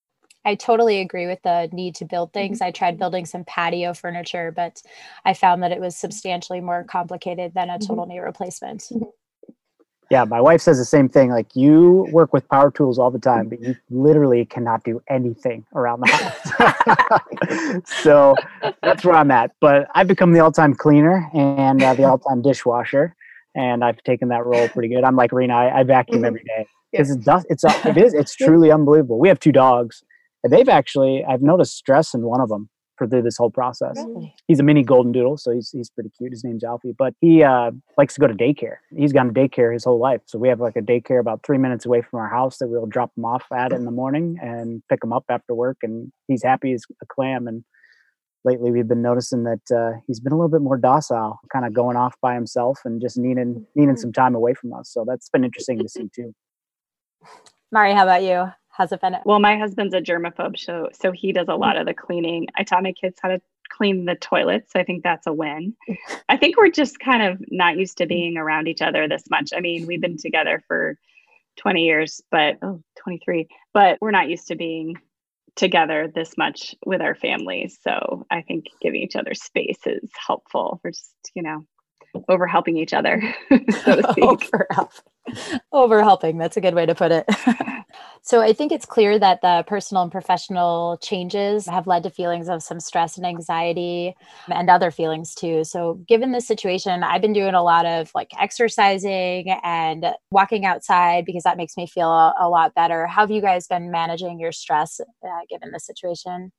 I 0.47 0.55
totally 0.55 1.01
agree 1.01 1.27
with 1.27 1.41
the 1.43 1.67
need 1.73 1.93
to 1.95 2.05
build 2.05 2.31
things. 2.31 2.62
I 2.62 2.71
tried 2.71 2.97
building 2.97 3.25
some 3.25 3.43
patio 3.43 3.93
furniture, 3.93 4.53
but 4.55 4.81
I 5.25 5.33
found 5.33 5.62
that 5.62 5.73
it 5.73 5.81
was 5.81 5.97
substantially 5.97 6.62
more 6.62 6.86
complicated 6.86 7.53
than 7.53 7.69
a 7.69 7.73
mm-hmm. 7.73 7.86
total 7.86 8.05
knee 8.05 8.19
replacement. 8.19 8.83
Mm-hmm. 8.83 9.10
Yeah, 10.10 10.23
my 10.23 10.39
wife 10.39 10.62
says 10.62 10.77
the 10.77 10.86
same 10.86 11.10
thing. 11.10 11.31
Like 11.31 11.53
you 11.53 12.07
work 12.13 12.31
with 12.31 12.47
power 12.47 12.71
tools 12.71 12.97
all 12.97 13.12
the 13.12 13.19
time, 13.19 13.49
but 13.49 13.62
you 13.62 13.75
literally 13.89 14.45
cannot 14.45 14.86
do 14.86 15.01
anything 15.10 15.65
around 15.75 15.99
the 15.99 16.07
house. 16.07 17.81
so 18.01 18.33
that's 18.81 19.03
where 19.03 19.15
I'm 19.15 19.31
at. 19.31 19.51
But 19.60 19.89
I've 19.95 20.07
become 20.07 20.31
the 20.31 20.39
all-time 20.39 20.75
cleaner 20.75 21.29
and 21.33 21.83
uh, 21.83 21.93
the 21.93 22.03
all-time 22.10 22.41
dishwasher, 22.41 23.17
and 23.53 23.83
I've 23.83 24.01
taken 24.03 24.29
that 24.29 24.45
role 24.45 24.69
pretty 24.69 24.88
good. 24.88 25.03
I'm 25.03 25.17
like 25.17 25.33
Rena, 25.33 25.53
I, 25.53 25.79
I 25.79 25.83
vacuum 25.83 26.19
mm-hmm. 26.19 26.25
every 26.25 26.43
day 26.45 26.67
because 26.93 27.12
it's 27.12 27.25
dust. 27.25 27.47
It's 27.49 27.65
it 27.86 27.97
is 27.97 28.13
it's 28.13 28.33
truly 28.45 28.71
unbelievable. 28.71 29.19
We 29.19 29.27
have 29.27 29.41
two 29.41 29.51
dogs, 29.51 30.05
and 30.47 30.53
they've 30.53 30.69
actually 30.69 31.25
I've 31.27 31.41
noticed 31.41 31.75
stress 31.75 32.13
in 32.13 32.21
one 32.21 32.39
of 32.39 32.47
them 32.49 32.69
for 32.95 33.05
through 33.05 33.21
this 33.21 33.38
whole 33.38 33.51
process. 33.51 33.95
Really? 33.97 34.33
He's 34.47 34.60
a 34.60 34.63
mini 34.63 34.81
golden 34.81 35.12
doodle, 35.12 35.38
so 35.38 35.51
he's 35.51 35.69
he's 35.71 35.89
pretty 35.89 36.10
cute. 36.17 36.31
His 36.31 36.43
name's 36.43 36.63
Alfie, 36.63 36.95
but 36.97 37.13
he 37.21 37.43
uh, 37.43 37.71
likes 37.97 38.15
to 38.15 38.21
go 38.21 38.27
to 38.27 38.33
daycare. 38.33 38.77
He's 38.95 39.13
gone 39.13 39.33
to 39.33 39.33
daycare 39.33 39.73
his 39.73 39.83
whole 39.83 39.99
life, 39.99 40.21
so 40.25 40.39
we 40.39 40.47
have 40.47 40.60
like 40.60 40.75
a 40.75 40.81
daycare 40.81 41.19
about 41.19 41.43
three 41.45 41.57
minutes 41.57 41.86
away 41.86 42.01
from 42.01 42.19
our 42.19 42.29
house 42.29 42.57
that 42.57 42.67
we'll 42.67 42.86
drop 42.86 43.12
him 43.17 43.25
off 43.25 43.45
at 43.53 43.73
in 43.73 43.86
the 43.86 43.91
morning 43.91 44.38
and 44.41 44.81
pick 44.89 45.03
him 45.03 45.13
up 45.13 45.25
after 45.29 45.53
work, 45.53 45.77
and 45.83 46.12
he's 46.27 46.43
happy 46.43 46.73
as 46.73 46.86
a 47.01 47.05
clam. 47.05 47.47
And 47.47 47.63
lately, 48.45 48.71
we've 48.71 48.88
been 48.88 49.01
noticing 49.01 49.43
that 49.43 49.75
uh, 49.75 49.99
he's 50.07 50.19
been 50.19 50.33
a 50.33 50.36
little 50.36 50.49
bit 50.49 50.62
more 50.62 50.77
docile, 50.77 51.39
kind 51.51 51.65
of 51.65 51.73
going 51.73 51.97
off 51.97 52.15
by 52.21 52.33
himself 52.33 52.79
and 52.86 53.01
just 53.01 53.17
needing 53.17 53.67
needing 53.75 53.93
mm-hmm. 53.93 54.01
some 54.01 54.13
time 54.13 54.33
away 54.33 54.53
from 54.53 54.73
us. 54.73 54.89
So 54.91 55.05
that's 55.05 55.29
been 55.29 55.43
interesting 55.43 55.77
to 55.79 55.89
see 55.89 56.10
too. 56.15 56.33
Mari, 57.71 57.93
how 57.93 58.03
about 58.03 58.23
you? 58.23 58.49
It 58.79 59.01
been? 59.01 59.17
Well, 59.25 59.39
my 59.39 59.57
husband's 59.57 59.93
a 59.93 60.01
germaphobe, 60.01 60.57
so 60.57 60.89
so 60.93 61.11
he 61.11 61.31
does 61.31 61.47
a 61.47 61.55
lot 61.55 61.77
of 61.77 61.85
the 61.85 61.93
cleaning. 61.93 62.47
I 62.55 62.63
taught 62.63 62.83
my 62.83 62.93
kids 62.93 63.17
how 63.21 63.29
to 63.29 63.41
clean 63.69 64.05
the 64.05 64.15
toilets. 64.15 64.73
So 64.73 64.79
I 64.79 64.83
think 64.83 65.03
that's 65.03 65.27
a 65.27 65.33
win. 65.33 65.75
I 66.29 66.37
think 66.37 66.57
we're 66.57 66.71
just 66.71 66.99
kind 66.99 67.23
of 67.23 67.39
not 67.49 67.77
used 67.77 67.97
to 67.97 68.05
being 68.05 68.37
around 68.37 68.67
each 68.67 68.81
other 68.81 69.07
this 69.07 69.29
much. 69.29 69.51
I 69.55 69.59
mean, 69.59 69.87
we've 69.87 70.01
been 70.01 70.17
together 70.17 70.63
for 70.67 70.97
20 71.57 71.83
years, 71.83 72.21
but 72.31 72.57
oh, 72.61 72.81
23, 73.03 73.47
but 73.73 73.97
we're 74.01 74.11
not 74.11 74.29
used 74.29 74.47
to 74.47 74.55
being 74.55 74.95
together 75.55 76.11
this 76.13 76.37
much 76.37 76.75
with 76.85 77.01
our 77.01 77.15
families. 77.15 77.79
So 77.81 78.25
I 78.29 78.41
think 78.41 78.67
giving 78.81 79.01
each 79.01 79.15
other 79.15 79.33
space 79.33 79.79
is 79.85 80.09
helpful. 80.25 80.79
We're 80.83 80.91
just, 80.91 81.13
you 81.33 81.41
know, 81.41 81.65
over 82.29 82.47
helping 82.47 82.77
each 82.77 82.93
other, 82.93 83.21
so 83.49 83.95
to 83.95 84.11
speak. 84.11 84.23
over, 84.23 84.67
help. 84.71 84.91
over 85.71 86.03
helping. 86.03 86.37
That's 86.37 86.57
a 86.57 86.61
good 86.61 86.75
way 86.75 86.85
to 86.85 86.95
put 86.95 87.11
it. 87.11 87.25
So 88.21 88.41
I 88.41 88.53
think 88.53 88.71
it's 88.71 88.86
clear 88.86 89.17
that 89.19 89.41
the 89.41 89.63
personal 89.67 90.03
and 90.03 90.12
professional 90.12 90.97
changes 91.01 91.65
have 91.67 91.88
led 91.88 92.03
to 92.03 92.10
feelings 92.10 92.49
of 92.49 92.63
some 92.63 92.80
stress 92.80 93.17
and 93.17 93.25
anxiety 93.25 94.15
and 94.47 94.69
other 94.69 94.91
feelings 94.91 95.34
too. 95.34 95.63
So 95.63 95.95
given 96.08 96.32
this 96.32 96.47
situation, 96.47 97.03
I've 97.03 97.21
been 97.21 97.34
doing 97.34 97.53
a 97.53 97.63
lot 97.63 97.86
of 97.86 98.12
like 98.13 98.32
exercising 98.39 99.49
and 99.63 100.08
walking 100.32 100.65
outside 100.65 101.25
because 101.25 101.43
that 101.43 101.58
makes 101.58 101.77
me 101.77 101.88
feel 101.88 102.10
a, 102.10 102.47
lot 102.47 102.73
better. 102.73 103.08
How 103.08 103.21
have 103.21 103.32
you 103.32 103.41
guys 103.41 103.67
been 103.67 103.91
managing 103.91 104.39
your 104.39 104.53
stress 104.53 105.01
uh, 105.01 105.27
given 105.49 105.71
the 105.71 105.80
situation? 105.80 106.51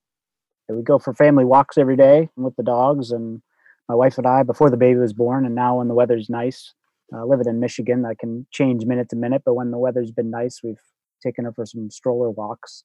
We 0.68 0.82
go 0.82 0.98
for 0.98 1.14
family 1.14 1.46
walks 1.46 1.78
every 1.78 1.96
day 1.96 2.28
with 2.36 2.56
the 2.56 2.62
dogs 2.62 3.10
and 3.10 3.40
my 3.88 3.94
wife 3.94 4.18
and 4.18 4.26
I 4.26 4.42
before 4.42 4.70
the 4.70 4.76
baby 4.76 4.98
was 4.98 5.14
born, 5.14 5.46
and 5.46 5.54
now 5.54 5.78
when 5.78 5.88
the 5.88 5.94
weather's 5.94 6.28
nice, 6.28 6.74
uh, 7.12 7.24
living 7.24 7.46
in 7.48 7.58
Michigan, 7.58 8.02
that 8.02 8.18
can 8.18 8.46
change 8.50 8.84
minute 8.84 9.08
to 9.10 9.16
minute. 9.16 9.42
But 9.44 9.54
when 9.54 9.70
the 9.70 9.78
weather's 9.78 10.10
been 10.10 10.30
nice, 10.30 10.60
we've 10.62 10.80
taken 11.22 11.44
her 11.44 11.52
for 11.52 11.66
some 11.66 11.90
stroller 11.90 12.30
walks, 12.30 12.84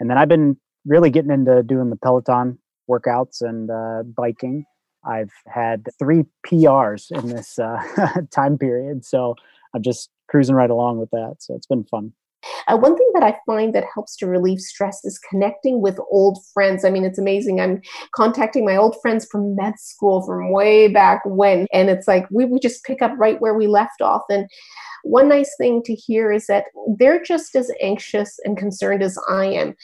and 0.00 0.10
then 0.10 0.18
I've 0.18 0.28
been 0.28 0.56
really 0.84 1.10
getting 1.10 1.30
into 1.30 1.62
doing 1.62 1.90
the 1.90 1.96
Peloton 1.96 2.58
workouts 2.90 3.40
and 3.40 3.70
uh, 3.70 4.02
biking. 4.02 4.64
I've 5.04 5.32
had 5.46 5.88
three 5.98 6.24
PRs 6.46 7.10
in 7.10 7.28
this 7.28 7.58
uh, 7.58 7.82
time 8.30 8.58
period, 8.58 9.04
so 9.04 9.34
I'm 9.74 9.82
just 9.82 10.10
cruising 10.28 10.54
right 10.54 10.70
along 10.70 10.98
with 10.98 11.10
that. 11.10 11.36
So 11.40 11.54
it's 11.54 11.66
been 11.66 11.84
fun. 11.84 12.12
Uh, 12.68 12.76
one 12.76 12.96
thing 12.96 13.10
that 13.14 13.22
I 13.22 13.36
find 13.46 13.74
that 13.74 13.84
helps 13.92 14.16
to 14.16 14.26
relieve 14.26 14.60
stress 14.60 15.04
is 15.04 15.18
connecting 15.18 15.80
with 15.80 15.98
old 16.10 16.38
friends. 16.52 16.84
I 16.84 16.90
mean, 16.90 17.04
it's 17.04 17.18
amazing. 17.18 17.60
I'm 17.60 17.80
contacting 18.14 18.64
my 18.64 18.76
old 18.76 18.96
friends 19.00 19.26
from 19.30 19.56
med 19.56 19.78
school 19.78 20.24
from 20.26 20.52
way 20.52 20.88
back 20.88 21.22
when, 21.24 21.66
and 21.72 21.90
it's 21.90 22.08
like 22.08 22.26
we, 22.30 22.44
we 22.44 22.58
just 22.58 22.84
pick 22.84 23.02
up 23.02 23.12
right 23.16 23.40
where 23.40 23.54
we 23.54 23.66
left 23.66 24.00
off. 24.00 24.22
And 24.28 24.48
one 25.02 25.28
nice 25.28 25.52
thing 25.58 25.82
to 25.84 25.94
hear 25.94 26.32
is 26.32 26.46
that 26.46 26.66
they're 26.98 27.22
just 27.22 27.54
as 27.56 27.70
anxious 27.80 28.38
and 28.44 28.56
concerned 28.56 29.02
as 29.02 29.18
I 29.28 29.46
am. 29.46 29.74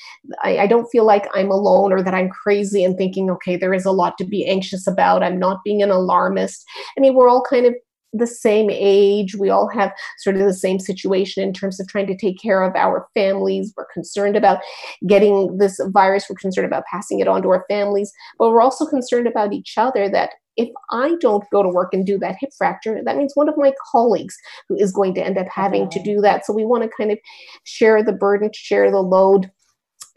I, 0.43 0.59
I, 0.59 0.67
don't 0.67 0.89
feel 0.91 1.05
like 1.05 1.29
I'm 1.35 1.51
alone 1.51 1.93
or 1.93 2.03
that 2.03 2.15
I'm 2.15 2.29
crazy 2.29 2.85
and 2.85 2.97
thinking, 2.97 3.29
okay, 3.31 3.57
there 3.57 3.75
is 3.75 3.85
a 3.85 3.91
lot 3.91 4.17
to 4.19 4.25
be 4.25 4.47
anxious 4.47 4.87
about. 4.87 5.25
I'm 5.25 5.39
not 5.39 5.65
being 5.65 5.83
an 5.83 5.91
alarmist. 5.91 6.65
I 6.97 7.01
mean, 7.01 7.15
we're 7.15 7.29
all 7.29 7.43
kind 7.43 7.67
of 7.67 7.75
the 8.13 8.27
same 8.27 8.71
age. 8.71 9.37
We 9.37 9.51
all 9.51 9.69
have 9.69 9.93
sort 10.19 10.37
of 10.37 10.43
the 10.43 10.55
same 10.55 10.79
situation 10.79 11.43
in 11.43 11.53
terms 11.53 11.79
of 11.81 11.89
trying 11.89 12.07
to 12.07 12.17
take 12.17 12.41
care 12.41 12.63
of 12.63 12.75
our 12.75 13.07
families. 13.15 13.73
We're 13.77 13.87
concerned 13.93 14.37
about 14.37 14.61
getting 15.07 15.59
this 15.59 15.81
virus. 15.89 16.27
We're 16.29 16.37
concerned 16.37 16.67
about 16.67 16.85
passing 16.91 17.21
it 17.21 17.29
on 17.29 17.43
to 17.43 17.51
our 17.51 17.65
families, 17.69 18.13
but 18.39 18.51
we're 18.51 18.63
also 18.63 18.87
concerned 18.87 19.27
about 19.27 19.53
each 19.53 19.75
other 19.77 20.09
that 20.11 20.31
if 20.57 20.69
I 20.91 21.15
don't 21.21 21.45
go 21.53 21.63
to 21.63 21.69
work 21.69 21.95
and 21.95 22.05
do 22.05 22.19
that 22.19 22.37
hip 22.41 22.51
fracture, 22.59 23.01
that 23.05 23.17
means 23.17 23.33
one 23.37 23.49
of 23.49 23.57
my 23.57 23.73
colleagues 23.93 24.37
who 24.69 24.77
is 24.77 24.91
going 24.91 25.15
to 25.15 25.25
end 25.25 25.39
up 25.39 25.47
having 25.47 25.89
to 25.91 26.03
do 26.03 26.21
that. 26.21 26.45
So 26.45 26.53
we 26.53 26.65
want 26.65 26.83
to 26.83 26.91
kind 26.99 27.13
of 27.13 27.19
share 27.63 28.03
the 28.03 28.13
burden, 28.13 28.51
share 28.53 28.91
the 28.91 28.99
load 29.01 29.51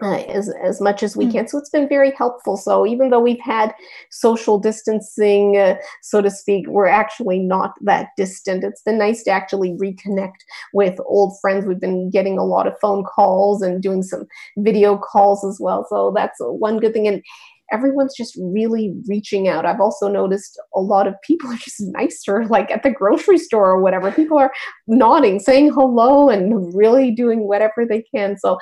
uh, 0.01 0.23
as, 0.23 0.49
as 0.63 0.81
much 0.81 1.03
as 1.03 1.15
we 1.15 1.25
mm. 1.25 1.31
can. 1.31 1.47
So 1.47 1.57
it's 1.57 1.69
been 1.69 1.87
very 1.87 2.11
helpful. 2.17 2.57
So 2.57 2.85
even 2.85 3.09
though 3.09 3.19
we've 3.19 3.39
had 3.39 3.73
social 4.09 4.57
distancing, 4.59 5.57
uh, 5.57 5.75
so 6.01 6.21
to 6.21 6.29
speak, 6.29 6.67
we're 6.67 6.87
actually 6.87 7.39
not 7.39 7.75
that 7.81 8.09
distant. 8.17 8.63
It's 8.63 8.81
been 8.81 8.97
nice 8.97 9.23
to 9.23 9.31
actually 9.31 9.71
reconnect 9.73 10.41
with 10.73 10.99
old 11.05 11.39
friends. 11.39 11.65
We've 11.65 11.79
been 11.79 12.09
getting 12.09 12.37
a 12.37 12.45
lot 12.45 12.67
of 12.67 12.79
phone 12.79 13.03
calls 13.03 13.61
and 13.61 13.81
doing 13.81 14.03
some 14.03 14.25
video 14.57 14.97
calls 14.97 15.43
as 15.45 15.59
well. 15.59 15.85
So 15.89 16.11
that's 16.15 16.37
one 16.39 16.79
good 16.79 16.93
thing. 16.93 17.07
And 17.07 17.23
everyone's 17.71 18.15
just 18.15 18.37
really 18.39 18.93
reaching 19.07 19.47
out. 19.47 19.65
I've 19.65 19.79
also 19.79 20.07
noticed 20.07 20.59
a 20.75 20.79
lot 20.79 21.07
of 21.07 21.15
people 21.23 21.49
are 21.49 21.57
just 21.57 21.77
nicer, 21.79 22.45
like 22.45 22.69
at 22.71 22.83
the 22.83 22.91
grocery 22.91 23.37
store 23.37 23.71
or 23.71 23.81
whatever. 23.81 24.11
People 24.11 24.37
are 24.37 24.51
nodding, 24.87 25.39
saying 25.39 25.71
hello, 25.73 26.29
and 26.29 26.73
really 26.75 27.11
doing 27.11 27.47
whatever 27.47 27.85
they 27.87 28.03
can. 28.13 28.37
So 28.37 28.57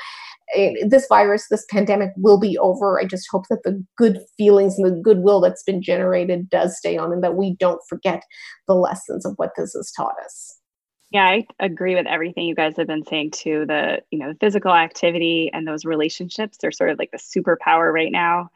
eh, 0.55 0.73
this 0.87 1.07
virus, 1.07 1.45
this 1.49 1.65
pandemic 1.69 2.11
will 2.17 2.39
be 2.39 2.57
over. 2.57 2.99
I 2.99 3.05
just 3.05 3.27
hope 3.31 3.45
that 3.49 3.63
the 3.63 3.83
good 3.97 4.19
feelings 4.37 4.77
and 4.77 4.85
the 4.85 5.01
goodwill 5.01 5.41
that's 5.41 5.63
been 5.63 5.81
generated 5.81 6.49
does 6.49 6.77
stay 6.77 6.97
on 6.97 7.11
and 7.11 7.23
that 7.23 7.35
we 7.35 7.55
don't 7.55 7.81
forget 7.89 8.23
the 8.67 8.75
lessons 8.75 9.25
of 9.25 9.33
what 9.37 9.51
this 9.57 9.73
has 9.73 9.91
taught 9.91 10.15
us. 10.23 10.59
Yeah, 11.11 11.25
I 11.25 11.47
agree 11.59 11.95
with 11.95 12.05
everything 12.05 12.45
you 12.45 12.53
guys 12.53 12.77
have 12.77 12.85
been 12.85 13.03
saying 13.03 13.31
too. 13.31 13.65
The, 13.67 14.03
you 14.11 14.19
know, 14.19 14.35
physical 14.39 14.71
activity 14.71 15.49
and 15.51 15.67
those 15.67 15.83
relationships, 15.83 16.57
they're 16.61 16.71
sort 16.71 16.91
of 16.91 16.99
like 16.99 17.09
the 17.11 17.17
superpower 17.17 17.91
right 17.91 18.11
now. 18.11 18.49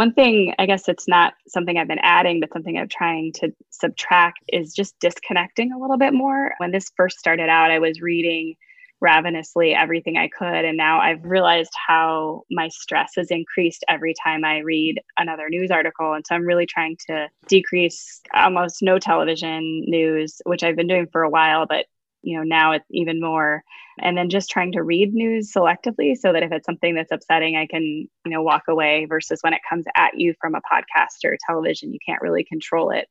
One 0.00 0.14
thing, 0.14 0.54
I 0.58 0.64
guess 0.64 0.88
it's 0.88 1.06
not 1.06 1.34
something 1.46 1.76
I've 1.76 1.86
been 1.86 1.98
adding, 1.98 2.40
but 2.40 2.50
something 2.54 2.78
I'm 2.78 2.88
trying 2.88 3.32
to 3.34 3.52
subtract 3.68 4.38
is 4.48 4.72
just 4.72 4.98
disconnecting 4.98 5.72
a 5.72 5.78
little 5.78 5.98
bit 5.98 6.14
more. 6.14 6.54
When 6.56 6.70
this 6.70 6.90
first 6.96 7.18
started 7.18 7.50
out, 7.50 7.70
I 7.70 7.80
was 7.80 8.00
reading 8.00 8.54
ravenously 9.02 9.74
everything 9.74 10.16
I 10.16 10.28
could. 10.28 10.64
And 10.64 10.78
now 10.78 11.00
I've 11.00 11.22
realized 11.22 11.72
how 11.86 12.44
my 12.50 12.68
stress 12.68 13.12
has 13.16 13.30
increased 13.30 13.84
every 13.90 14.14
time 14.24 14.42
I 14.42 14.60
read 14.60 15.02
another 15.18 15.50
news 15.50 15.70
article. 15.70 16.14
And 16.14 16.24
so 16.26 16.34
I'm 16.34 16.46
really 16.46 16.64
trying 16.64 16.96
to 17.08 17.28
decrease 17.46 18.22
almost 18.32 18.80
no 18.80 18.98
television 18.98 19.82
news, 19.86 20.40
which 20.46 20.62
I've 20.62 20.76
been 20.76 20.88
doing 20.88 21.08
for 21.12 21.24
a 21.24 21.30
while, 21.30 21.66
but 21.66 21.84
you 22.22 22.36
know, 22.36 22.42
now 22.42 22.72
it's 22.72 22.86
even 22.90 23.20
more. 23.20 23.62
And 23.98 24.16
then 24.16 24.30
just 24.30 24.50
trying 24.50 24.72
to 24.72 24.82
read 24.82 25.12
news 25.12 25.52
selectively 25.52 26.16
so 26.16 26.32
that 26.32 26.42
if 26.42 26.52
it's 26.52 26.66
something 26.66 26.94
that's 26.94 27.12
upsetting, 27.12 27.56
I 27.56 27.66
can, 27.66 27.82
you 27.82 28.10
know, 28.26 28.42
walk 28.42 28.64
away 28.68 29.06
versus 29.06 29.40
when 29.42 29.52
it 29.52 29.60
comes 29.68 29.84
at 29.96 30.18
you 30.18 30.34
from 30.40 30.54
a 30.54 30.60
podcast 30.60 31.24
or 31.24 31.36
television, 31.46 31.92
you 31.92 31.98
can't 32.04 32.22
really 32.22 32.44
control 32.44 32.90
it. 32.90 33.08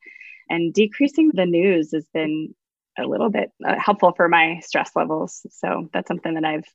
And 0.50 0.74
decreasing 0.74 1.32
the 1.34 1.46
news 1.46 1.92
has 1.94 2.08
been 2.14 2.56
a 2.98 3.04
little 3.04 3.30
bit 3.30 3.52
uh, 3.66 3.76
helpful 3.78 4.14
for 4.16 4.28
my 4.28 4.60
stress 4.64 4.92
levels. 4.96 5.46
So 5.52 5.90
that's 5.94 6.08
something 6.08 6.34
that 6.34 6.46
I've 6.46 6.68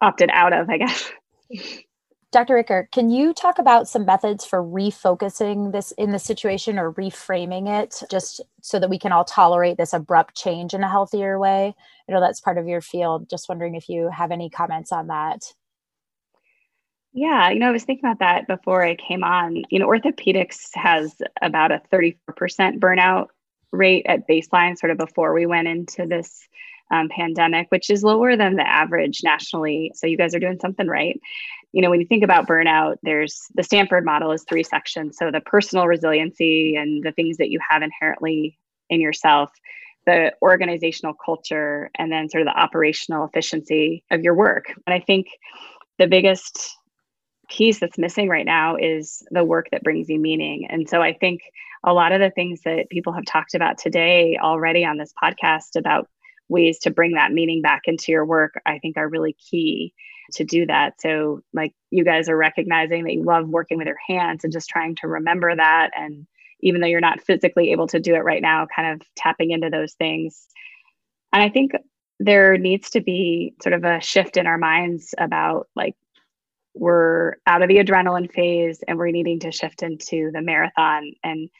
opted 0.00 0.30
out 0.32 0.52
of, 0.52 0.70
I 0.70 0.78
guess. 0.78 1.10
Dr. 2.34 2.56
Ricker, 2.56 2.88
can 2.90 3.10
you 3.10 3.32
talk 3.32 3.60
about 3.60 3.88
some 3.88 4.04
methods 4.04 4.44
for 4.44 4.60
refocusing 4.60 5.70
this 5.70 5.92
in 5.92 6.10
the 6.10 6.18
situation 6.18 6.80
or 6.80 6.92
reframing 6.94 7.68
it 7.68 8.02
just 8.10 8.40
so 8.60 8.80
that 8.80 8.90
we 8.90 8.98
can 8.98 9.12
all 9.12 9.24
tolerate 9.24 9.76
this 9.76 9.92
abrupt 9.92 10.34
change 10.34 10.74
in 10.74 10.82
a 10.82 10.88
healthier 10.88 11.38
way? 11.38 11.72
I 12.08 12.12
know 12.12 12.18
that's 12.20 12.40
part 12.40 12.58
of 12.58 12.66
your 12.66 12.80
field. 12.80 13.30
Just 13.30 13.48
wondering 13.48 13.76
if 13.76 13.88
you 13.88 14.10
have 14.10 14.32
any 14.32 14.50
comments 14.50 14.90
on 14.90 15.06
that. 15.06 15.44
Yeah, 17.12 17.50
you 17.50 17.60
know, 17.60 17.68
I 17.68 17.70
was 17.70 17.84
thinking 17.84 18.04
about 18.04 18.18
that 18.18 18.48
before 18.48 18.84
I 18.84 18.96
came 18.96 19.22
on. 19.22 19.62
You 19.70 19.78
know, 19.78 19.86
orthopedics 19.86 20.70
has 20.74 21.14
about 21.40 21.70
a 21.70 21.82
34% 21.92 22.16
burnout 22.80 23.28
rate 23.70 24.06
at 24.08 24.26
baseline, 24.26 24.76
sort 24.76 24.90
of 24.90 24.98
before 24.98 25.34
we 25.34 25.46
went 25.46 25.68
into 25.68 26.04
this 26.04 26.48
um, 26.90 27.08
pandemic, 27.08 27.68
which 27.70 27.90
is 27.90 28.02
lower 28.02 28.36
than 28.36 28.56
the 28.56 28.68
average 28.68 29.20
nationally. 29.22 29.92
So 29.94 30.08
you 30.08 30.16
guys 30.16 30.34
are 30.34 30.40
doing 30.40 30.58
something 30.60 30.88
right. 30.88 31.20
You 31.74 31.82
know, 31.82 31.90
when 31.90 32.00
you 32.00 32.06
think 32.06 32.22
about 32.22 32.46
burnout, 32.46 32.98
there's 33.02 33.46
the 33.56 33.64
Stanford 33.64 34.04
model 34.04 34.30
is 34.30 34.44
three 34.48 34.62
sections. 34.62 35.16
So 35.18 35.32
the 35.32 35.40
personal 35.40 35.88
resiliency 35.88 36.76
and 36.76 37.02
the 37.02 37.10
things 37.10 37.38
that 37.38 37.50
you 37.50 37.58
have 37.68 37.82
inherently 37.82 38.56
in 38.88 39.00
yourself, 39.00 39.50
the 40.06 40.32
organizational 40.40 41.14
culture, 41.14 41.90
and 41.98 42.12
then 42.12 42.28
sort 42.28 42.42
of 42.42 42.46
the 42.46 42.56
operational 42.56 43.26
efficiency 43.26 44.04
of 44.12 44.20
your 44.20 44.34
work. 44.34 44.66
And 44.86 44.94
I 44.94 45.00
think 45.00 45.26
the 45.98 46.06
biggest 46.06 46.76
piece 47.48 47.80
that's 47.80 47.98
missing 47.98 48.28
right 48.28 48.46
now 48.46 48.76
is 48.76 49.26
the 49.32 49.42
work 49.42 49.66
that 49.72 49.82
brings 49.82 50.08
you 50.08 50.20
meaning. 50.20 50.68
And 50.70 50.88
so 50.88 51.02
I 51.02 51.12
think 51.12 51.40
a 51.82 51.92
lot 51.92 52.12
of 52.12 52.20
the 52.20 52.30
things 52.30 52.60
that 52.64 52.88
people 52.88 53.12
have 53.14 53.24
talked 53.24 53.54
about 53.56 53.78
today 53.78 54.38
already 54.40 54.84
on 54.84 54.96
this 54.96 55.12
podcast 55.20 55.74
about 55.76 56.08
ways 56.48 56.78
to 56.78 56.90
bring 56.92 57.14
that 57.14 57.32
meaning 57.32 57.62
back 57.62 57.82
into 57.86 58.12
your 58.12 58.24
work, 58.24 58.60
I 58.64 58.78
think 58.78 58.96
are 58.96 59.08
really 59.08 59.32
key 59.32 59.92
to 60.32 60.44
do 60.44 60.66
that. 60.66 61.00
So, 61.00 61.42
like, 61.52 61.74
you 61.90 62.04
guys 62.04 62.28
are 62.28 62.36
recognizing 62.36 63.04
that 63.04 63.14
you 63.14 63.22
love 63.22 63.48
working 63.48 63.78
with 63.78 63.86
your 63.86 63.98
hands 64.06 64.44
and 64.44 64.52
just 64.52 64.68
trying 64.68 64.96
to 64.96 65.08
remember 65.08 65.54
that. 65.54 65.90
And 65.96 66.26
even 66.60 66.80
though 66.80 66.86
you're 66.86 67.00
not 67.00 67.20
physically 67.20 67.72
able 67.72 67.86
to 67.88 68.00
do 68.00 68.14
it 68.14 68.24
right 68.24 68.42
now, 68.42 68.66
kind 68.74 68.94
of 69.00 69.06
tapping 69.16 69.50
into 69.50 69.70
those 69.70 69.94
things. 69.94 70.46
And 71.32 71.42
I 71.42 71.48
think 71.48 71.72
there 72.20 72.56
needs 72.56 72.90
to 72.90 73.00
be 73.00 73.54
sort 73.62 73.74
of 73.74 73.84
a 73.84 74.00
shift 74.00 74.36
in 74.36 74.46
our 74.46 74.58
minds 74.58 75.14
about 75.18 75.68
like 75.74 75.94
we're 76.74 77.36
out 77.46 77.62
of 77.62 77.68
the 77.68 77.76
adrenaline 77.76 78.32
phase 78.32 78.82
and 78.86 78.98
we're 78.98 79.10
needing 79.10 79.40
to 79.40 79.52
shift 79.52 79.82
into 79.82 80.30
the 80.32 80.40
marathon 80.40 81.12
and 81.22 81.50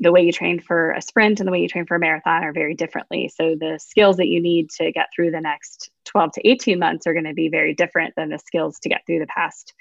the 0.00 0.12
way 0.12 0.22
you 0.22 0.32
train 0.32 0.60
for 0.60 0.90
a 0.92 1.00
sprint 1.00 1.40
and 1.40 1.46
the 1.46 1.52
way 1.52 1.60
you 1.60 1.68
train 1.68 1.86
for 1.86 1.96
a 1.96 2.00
marathon 2.00 2.44
are 2.44 2.52
very 2.52 2.74
differently. 2.74 3.28
So 3.28 3.54
the 3.58 3.78
skills 3.78 4.16
that 4.16 4.26
you 4.26 4.40
need 4.42 4.70
to 4.70 4.92
get 4.92 5.08
through 5.14 5.30
the 5.30 5.40
next 5.40 5.90
12 6.14 6.32
to 6.32 6.48
18 6.48 6.78
months 6.78 7.06
are 7.06 7.12
going 7.12 7.24
to 7.24 7.34
be 7.34 7.48
very 7.48 7.74
different 7.74 8.14
than 8.16 8.30
the 8.30 8.38
skills 8.38 8.78
to 8.80 8.88
get 8.88 9.02
through 9.06 9.18
the 9.18 9.26
past 9.26 9.74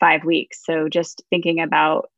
five 0.00 0.24
weeks. 0.24 0.64
So 0.64 0.88
just 0.88 1.22
thinking 1.30 1.60
about 1.60 2.10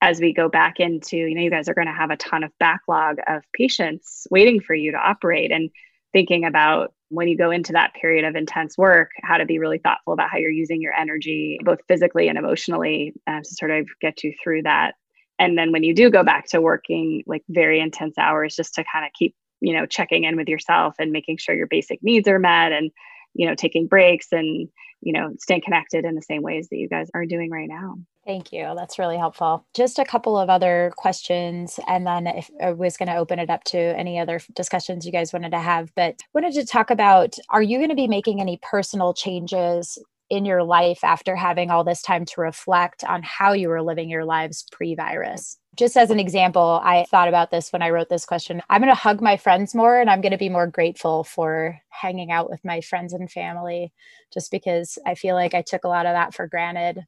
as 0.00 0.20
we 0.20 0.32
go 0.32 0.48
back 0.48 0.78
into, 0.78 1.16
you 1.16 1.34
know, 1.34 1.42
you 1.42 1.50
guys 1.50 1.68
are 1.68 1.74
going 1.74 1.86
to 1.86 1.92
have 1.92 2.10
a 2.10 2.16
ton 2.16 2.44
of 2.44 2.52
backlog 2.60 3.16
of 3.26 3.42
patients 3.52 4.26
waiting 4.30 4.60
for 4.60 4.74
you 4.74 4.92
to 4.92 4.98
operate 4.98 5.50
and 5.50 5.70
thinking 6.12 6.44
about 6.44 6.92
when 7.08 7.26
you 7.26 7.36
go 7.36 7.50
into 7.50 7.72
that 7.72 7.94
period 7.94 8.24
of 8.24 8.36
intense 8.36 8.76
work, 8.76 9.10
how 9.22 9.38
to 9.38 9.46
be 9.46 9.58
really 9.58 9.78
thoughtful 9.78 10.12
about 10.12 10.30
how 10.30 10.38
you're 10.38 10.50
using 10.50 10.80
your 10.80 10.92
energy, 10.92 11.58
both 11.64 11.80
physically 11.88 12.28
and 12.28 12.38
emotionally, 12.38 13.14
uh, 13.26 13.40
to 13.40 13.54
sort 13.54 13.70
of 13.70 13.88
get 14.00 14.22
you 14.22 14.32
through 14.42 14.62
that 14.62 14.94
and 15.38 15.56
then 15.56 15.72
when 15.72 15.82
you 15.82 15.94
do 15.94 16.10
go 16.10 16.24
back 16.24 16.46
to 16.48 16.60
working 16.60 17.22
like 17.26 17.42
very 17.48 17.80
intense 17.80 18.18
hours 18.18 18.56
just 18.56 18.74
to 18.74 18.84
kind 18.92 19.04
of 19.04 19.12
keep 19.12 19.34
you 19.60 19.74
know 19.74 19.86
checking 19.86 20.24
in 20.24 20.36
with 20.36 20.48
yourself 20.48 20.94
and 20.98 21.12
making 21.12 21.36
sure 21.36 21.54
your 21.54 21.66
basic 21.66 22.02
needs 22.02 22.28
are 22.28 22.38
met 22.38 22.72
and 22.72 22.90
you 23.34 23.46
know 23.46 23.54
taking 23.54 23.86
breaks 23.86 24.28
and 24.32 24.68
you 25.00 25.12
know 25.12 25.30
staying 25.38 25.62
connected 25.62 26.04
in 26.04 26.14
the 26.14 26.22
same 26.22 26.42
ways 26.42 26.68
that 26.68 26.76
you 26.76 26.88
guys 26.88 27.10
are 27.14 27.26
doing 27.26 27.50
right 27.50 27.68
now 27.68 27.96
Thank 28.28 28.52
you. 28.52 28.74
That's 28.76 28.98
really 28.98 29.16
helpful. 29.16 29.64
Just 29.72 29.98
a 29.98 30.04
couple 30.04 30.38
of 30.38 30.50
other 30.50 30.92
questions, 30.98 31.80
and 31.88 32.06
then 32.06 32.26
if 32.26 32.50
I 32.62 32.72
was 32.72 32.98
going 32.98 33.08
to 33.08 33.16
open 33.16 33.38
it 33.38 33.48
up 33.48 33.64
to 33.64 33.78
any 33.78 34.18
other 34.18 34.38
discussions 34.54 35.06
you 35.06 35.12
guys 35.12 35.32
wanted 35.32 35.52
to 35.52 35.58
have, 35.58 35.94
but 35.96 36.20
wanted 36.34 36.52
to 36.52 36.66
talk 36.66 36.90
about: 36.90 37.36
Are 37.48 37.62
you 37.62 37.78
going 37.78 37.88
to 37.88 37.94
be 37.94 38.06
making 38.06 38.42
any 38.42 38.60
personal 38.60 39.14
changes 39.14 39.96
in 40.28 40.44
your 40.44 40.62
life 40.62 41.02
after 41.02 41.36
having 41.36 41.70
all 41.70 41.84
this 41.84 42.02
time 42.02 42.26
to 42.26 42.42
reflect 42.42 43.02
on 43.02 43.22
how 43.22 43.54
you 43.54 43.70
were 43.70 43.80
living 43.80 44.10
your 44.10 44.26
lives 44.26 44.66
pre 44.70 44.94
virus? 44.94 45.56
Just 45.78 45.96
as 45.96 46.10
an 46.10 46.18
example, 46.18 46.80
I 46.82 47.04
thought 47.04 47.28
about 47.28 47.52
this 47.52 47.72
when 47.72 47.82
I 47.82 47.90
wrote 47.90 48.08
this 48.08 48.26
question. 48.26 48.60
I'm 48.68 48.80
going 48.80 48.90
to 48.90 49.00
hug 49.00 49.22
my 49.22 49.36
friends 49.36 49.76
more 49.76 50.00
and 50.00 50.10
I'm 50.10 50.20
going 50.20 50.32
to 50.32 50.38
be 50.38 50.48
more 50.48 50.66
grateful 50.66 51.22
for 51.22 51.80
hanging 51.88 52.32
out 52.32 52.50
with 52.50 52.64
my 52.64 52.80
friends 52.80 53.12
and 53.12 53.30
family 53.30 53.92
just 54.34 54.50
because 54.50 54.98
I 55.06 55.14
feel 55.14 55.36
like 55.36 55.54
I 55.54 55.62
took 55.62 55.84
a 55.84 55.88
lot 55.88 56.04
of 56.04 56.14
that 56.14 56.34
for 56.34 56.48
granted 56.48 57.06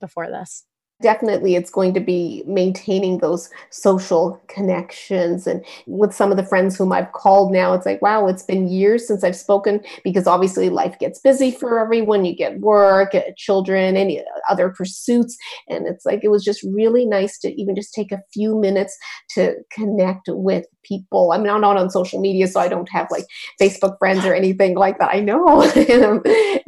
before 0.00 0.26
this 0.26 0.64
definitely 1.02 1.54
it's 1.54 1.70
going 1.70 1.92
to 1.94 2.00
be 2.00 2.42
maintaining 2.46 3.18
those 3.18 3.50
social 3.70 4.40
connections. 4.48 5.46
And 5.46 5.64
with 5.86 6.14
some 6.14 6.30
of 6.30 6.36
the 6.36 6.46
friends 6.46 6.76
whom 6.76 6.92
i've 6.92 7.12
called 7.12 7.52
now 7.52 7.72
it's 7.74 7.86
like 7.86 8.00
wow 8.00 8.26
it's 8.26 8.42
been 8.42 8.68
years 8.68 9.06
since 9.06 9.24
i've 9.24 9.36
spoken 9.36 9.80
because 10.02 10.26
obviously 10.26 10.70
life 10.70 10.98
gets 10.98 11.18
busy 11.20 11.50
for 11.50 11.78
everyone. 11.78 12.24
You 12.24 12.34
get 12.34 12.60
work 12.60 13.12
children 13.36 13.96
any 13.96 14.22
other 14.48 14.70
pursuits. 14.70 15.36
And 15.68 15.86
it's 15.86 16.04
like 16.04 16.20
it 16.22 16.30
was 16.30 16.44
just 16.44 16.62
really 16.62 17.06
nice 17.06 17.38
to 17.40 17.60
even 17.60 17.74
just 17.74 17.94
take 17.94 18.12
a 18.12 18.22
few 18.32 18.58
minutes 18.58 18.96
to 19.30 19.56
connect 19.72 20.28
with 20.28 20.66
people. 20.84 21.32
I'm 21.32 21.42
not 21.42 21.64
on 21.64 21.90
social 21.90 22.20
media 22.20 22.46
so 22.46 22.60
i 22.60 22.68
don't 22.68 22.88
have 22.90 23.06
like 23.10 23.24
facebook 23.60 23.98
friends 23.98 24.24
or 24.24 24.34
anything 24.34 24.76
like 24.76 24.98
that. 24.98 25.14
I 25.14 25.20
know. 25.20 25.62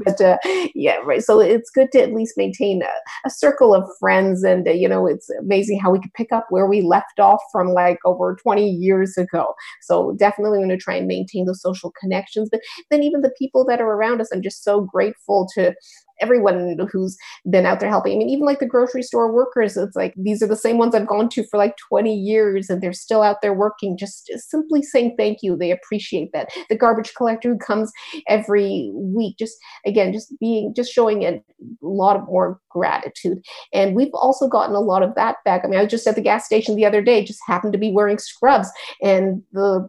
But 0.05 0.21
uh, 0.21 0.39
yeah 0.75 0.97
right. 1.05 1.23
So 1.23 1.41
it's 1.41 1.71
good 1.71 1.91
to 1.93 2.03
at 2.03 2.13
least 2.13 2.35
maintain 2.37 2.83
a, 2.83 3.27
a 3.27 3.31
circle 3.31 3.75
of 3.75 3.85
friends 3.99 4.16
friends 4.17 4.43
and 4.45 4.67
uh, 4.69 4.71
you 4.71 4.89
know 4.89 5.07
it's 5.07 5.29
amazing 5.41 5.79
how 5.79 5.91
we 5.91 6.01
could 6.01 6.13
pick 6.15 6.33
up 6.33 6.47
where 6.51 6.67
we 6.67 6.81
left 6.81 7.21
off 7.21 7.41
from 7.53 7.69
like 7.69 7.99
over 8.05 8.37
20 8.43 8.69
years 8.69 9.17
ago. 9.17 9.55
So 9.83 10.15
definitely 10.19 10.59
going 10.59 10.69
to 10.71 10.77
try 10.77 10.95
and 10.95 11.07
maintain 11.07 11.47
those 11.47 11.61
social 11.61 11.93
connections 12.01 12.49
but 12.51 12.61
then 12.91 13.03
even 13.03 13.23
the 13.23 13.35
people 13.39 13.65
that 13.67 13.81
are 13.81 13.93
around 13.93 14.21
us 14.21 14.29
i'm 14.33 14.43
just 14.43 14.65
so 14.65 14.81
grateful 14.81 15.49
to 15.55 15.75
everyone 16.21 16.77
who's 16.91 17.17
been 17.51 17.67
out 17.67 17.81
there 17.81 17.89
helping. 17.89 18.15
I 18.15 18.19
mean, 18.19 18.29
even 18.29 18.45
like 18.45 18.59
the 18.59 18.67
grocery 18.67 19.03
store 19.03 19.33
workers, 19.33 19.77
it's 19.77 19.97
like 19.97 20.15
these 20.17 20.43
are 20.43 20.47
the 20.47 20.57
same 20.57 20.79
ones 20.79 20.95
I've 20.95 21.07
gone 21.07 21.29
to 21.31 21.45
for 21.45 21.57
like 21.57 21.77
20 21.89 22.15
years 22.15 22.71
and 22.71 22.83
they're 22.83 22.93
still 22.93 23.23
out 23.23 23.43
there 23.43 23.55
working, 23.55 23.97
just, 23.97 24.27
just 24.27 24.51
simply 24.51 24.83
saying 24.83 25.15
thank 25.19 25.39
you. 25.43 25.57
They 25.57 25.71
appreciate 25.71 26.31
that. 26.33 26.51
The 26.69 26.77
garbage 26.77 27.15
collector 27.15 27.51
who 27.51 27.59
comes 27.59 27.93
every 28.29 28.91
week, 28.95 29.37
just 29.39 29.57
again, 29.85 30.13
just 30.13 30.35
being, 30.41 30.75
just 30.75 30.93
showing 30.93 31.25
a 31.25 31.41
lot 31.83 32.17
of 32.17 32.25
more 32.27 32.61
gratitude. 32.71 33.39
And 33.73 33.95
we've 33.95 34.15
also 34.15 34.49
gotten 34.49 34.75
a 34.75 34.81
lot 34.81 35.03
of 35.03 35.15
that 35.15 35.37
back. 35.45 35.63
I 35.65 35.69
mean, 35.69 35.79
I 35.79 35.83
was 35.83 35.91
just 35.91 36.07
at 36.07 36.15
the 36.15 36.21
gas 36.21 36.45
station 36.45 36.77
the 36.77 36.87
other 36.87 37.03
day, 37.03 37.25
just 37.25 37.41
happened 37.47 37.73
to 37.73 37.79
be 37.79 37.93
wearing 37.93 38.19
scrubs 38.19 38.69
and 39.03 39.43
the 39.53 39.89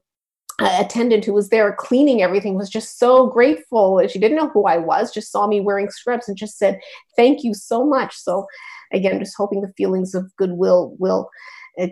attendant 0.60 1.24
who 1.24 1.34
was 1.34 1.50
there 1.50 1.72
cleaning 1.74 2.22
everything 2.22 2.56
was 2.56 2.70
just 2.70 2.98
so 2.98 3.28
grateful. 3.28 4.06
She 4.08 4.20
didn't 4.20 4.38
know 4.38 4.50
who 4.50 4.66
I 4.66 4.78
was, 4.78 5.14
just 5.14 5.32
saw 5.32 5.48
me 5.48 5.62
wearing 5.62 5.90
scrubs 5.90 6.28
and 6.28 6.38
just 6.38 6.58
said, 6.58 6.80
Thank 7.16 7.44
you 7.44 7.54
so 7.54 7.86
much. 7.86 8.16
So, 8.16 8.48
again, 8.92 9.20
just 9.20 9.38
hoping 9.38 9.62
the 9.62 9.74
feelings 9.78 10.16
of 10.16 10.36
goodwill 10.36 10.96
will 11.00 11.30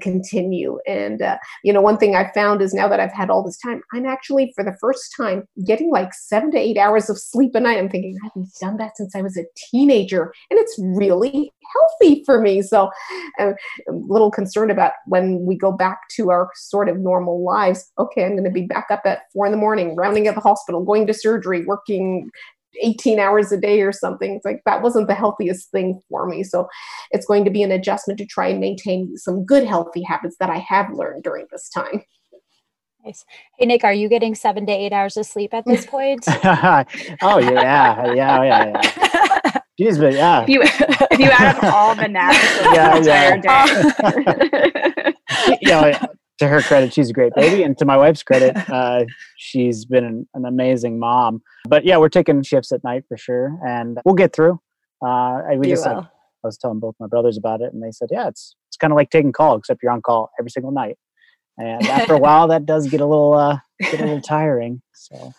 continue. 0.01 0.79
And, 0.87 1.21
uh, 1.21 1.37
you 1.63 1.71
know, 1.71 1.81
one 1.81 1.97
thing 1.97 2.15
I 2.15 2.31
found 2.33 2.61
is 2.61 2.73
now 2.73 2.87
that 2.87 2.99
I've 2.99 3.13
had 3.13 3.29
all 3.29 3.43
this 3.43 3.57
time, 3.57 3.81
I'm 3.93 4.05
actually, 4.05 4.51
for 4.55 4.63
the 4.63 4.75
first 4.81 5.13
time, 5.15 5.47
getting 5.65 5.91
like 5.91 6.13
seven 6.13 6.51
to 6.51 6.57
eight 6.57 6.77
hours 6.77 7.09
of 7.09 7.19
sleep 7.19 7.53
a 7.55 7.59
night. 7.59 7.77
I'm 7.77 7.89
thinking, 7.89 8.17
I 8.21 8.27
haven't 8.27 8.53
done 8.59 8.77
that 8.77 8.97
since 8.97 9.15
I 9.15 9.21
was 9.21 9.37
a 9.37 9.45
teenager. 9.55 10.33
And 10.49 10.59
it's 10.59 10.75
really 10.79 11.51
healthy 11.73 12.23
for 12.25 12.41
me. 12.41 12.61
So 12.61 12.89
I'm 13.39 13.55
a 13.87 13.91
little 13.91 14.31
concerned 14.31 14.71
about 14.71 14.93
when 15.05 15.45
we 15.45 15.55
go 15.55 15.71
back 15.71 15.99
to 16.15 16.29
our 16.29 16.49
sort 16.55 16.89
of 16.89 16.97
normal 16.97 17.43
lives. 17.43 17.91
Okay, 17.99 18.25
I'm 18.25 18.31
going 18.31 18.43
to 18.43 18.51
be 18.51 18.65
back 18.65 18.87
up 18.89 19.01
at 19.05 19.21
four 19.33 19.45
in 19.45 19.51
the 19.51 19.57
morning, 19.57 19.95
rounding 19.95 20.27
at 20.27 20.35
the 20.35 20.41
hospital, 20.41 20.83
going 20.83 21.07
to 21.07 21.13
surgery, 21.13 21.65
working 21.65 22.29
18 22.81 23.19
hours 23.19 23.51
a 23.51 23.57
day 23.57 23.81
or 23.81 23.91
something. 23.91 24.35
It's 24.35 24.45
like 24.45 24.61
that 24.65 24.81
wasn't 24.81 25.07
the 25.07 25.15
healthiest 25.15 25.71
thing 25.71 26.01
for 26.09 26.27
me. 26.27 26.43
So 26.43 26.67
it's 27.11 27.25
going 27.25 27.45
to 27.45 27.51
be 27.51 27.63
an 27.63 27.71
adjustment 27.71 28.17
to 28.19 28.25
try 28.25 28.47
and 28.47 28.59
maintain 28.59 29.17
some 29.17 29.45
good 29.45 29.65
healthy 29.65 30.03
habits 30.03 30.37
that 30.39 30.49
I 30.49 30.57
have 30.57 30.91
learned 30.93 31.23
during 31.23 31.47
this 31.51 31.69
time. 31.69 32.03
Nice. 33.05 33.23
Hey 33.59 33.67
Nick, 33.67 33.83
are 33.83 33.93
you 33.93 34.09
getting 34.09 34.33
seven 34.33 34.65
to 34.65 34.71
eight 34.71 34.91
hours 34.91 35.15
of 35.15 35.27
sleep 35.27 35.53
at 35.53 35.63
this 35.65 35.85
point? 35.89 36.25
oh 36.27 37.37
yeah, 37.37 37.51
yeah, 37.51 38.13
yeah, 38.13 38.39
oh, 38.39 38.43
yeah. 38.43 39.61
Jeez, 39.79 39.99
but 39.99 40.13
yeah. 40.13 40.41
If 40.41 40.49
you 40.49 40.61
if 40.63 41.19
you 41.19 41.29
add 41.29 41.57
up 41.57 41.63
all 41.65 41.95
the 41.95 42.07
naps 42.07 42.37
of 42.61 42.73
yeah, 42.73 42.99
the 42.99 43.35
entire 43.35 45.13
yeah. 45.61 46.05
Day. 46.39 46.45
you 46.45 46.51
know, 46.51 46.57
to 46.57 46.61
her 46.61 46.61
credit, 46.61 46.93
she's 46.93 47.09
a 47.09 47.13
great 47.13 47.33
baby, 47.35 47.63
and 47.63 47.77
to 47.77 47.85
my 47.85 47.97
wife's 47.97 48.23
credit, 48.23 48.57
uh, 48.69 49.05
she's 49.37 49.85
been 49.85 50.03
an, 50.03 50.27
an, 50.33 50.45
amazing 50.45 50.99
mom. 50.99 51.41
But 51.67 51.85
yeah, 51.85 51.97
we're 51.97 52.09
taking 52.09 52.41
shifts 52.43 52.71
at 52.71 52.83
night 52.83 53.03
for 53.07 53.17
sure, 53.17 53.57
and 53.65 53.99
we'll 54.05 54.15
get 54.15 54.33
through. 54.33 54.59
Uh, 55.05 55.41
we 55.57 55.67
you 55.67 55.75
just 55.75 55.85
like, 55.85 55.97
I 55.97 56.47
was 56.47 56.57
telling 56.57 56.79
both 56.79 56.95
my 56.99 57.07
brothers 57.07 57.37
about 57.37 57.61
it, 57.61 57.73
and 57.73 57.81
they 57.81 57.91
said, 57.91 58.09
"Yeah, 58.11 58.27
it's 58.27 58.55
it's 58.69 58.77
kind 58.77 58.93
of 58.93 58.95
like 58.95 59.09
taking 59.09 59.31
call, 59.31 59.57
except 59.57 59.81
you're 59.83 59.91
on 59.91 60.01
call 60.01 60.29
every 60.39 60.51
single 60.51 60.71
night." 60.71 60.97
And 61.57 61.85
after 61.87 62.13
a 62.13 62.17
while, 62.19 62.47
that 62.49 62.65
does 62.65 62.87
get 62.87 63.01
a 63.01 63.05
little 63.05 63.33
uh, 63.33 63.57
get 63.79 63.99
a 63.99 64.05
little 64.05 64.21
tiring. 64.27 64.81
So, 64.93 65.33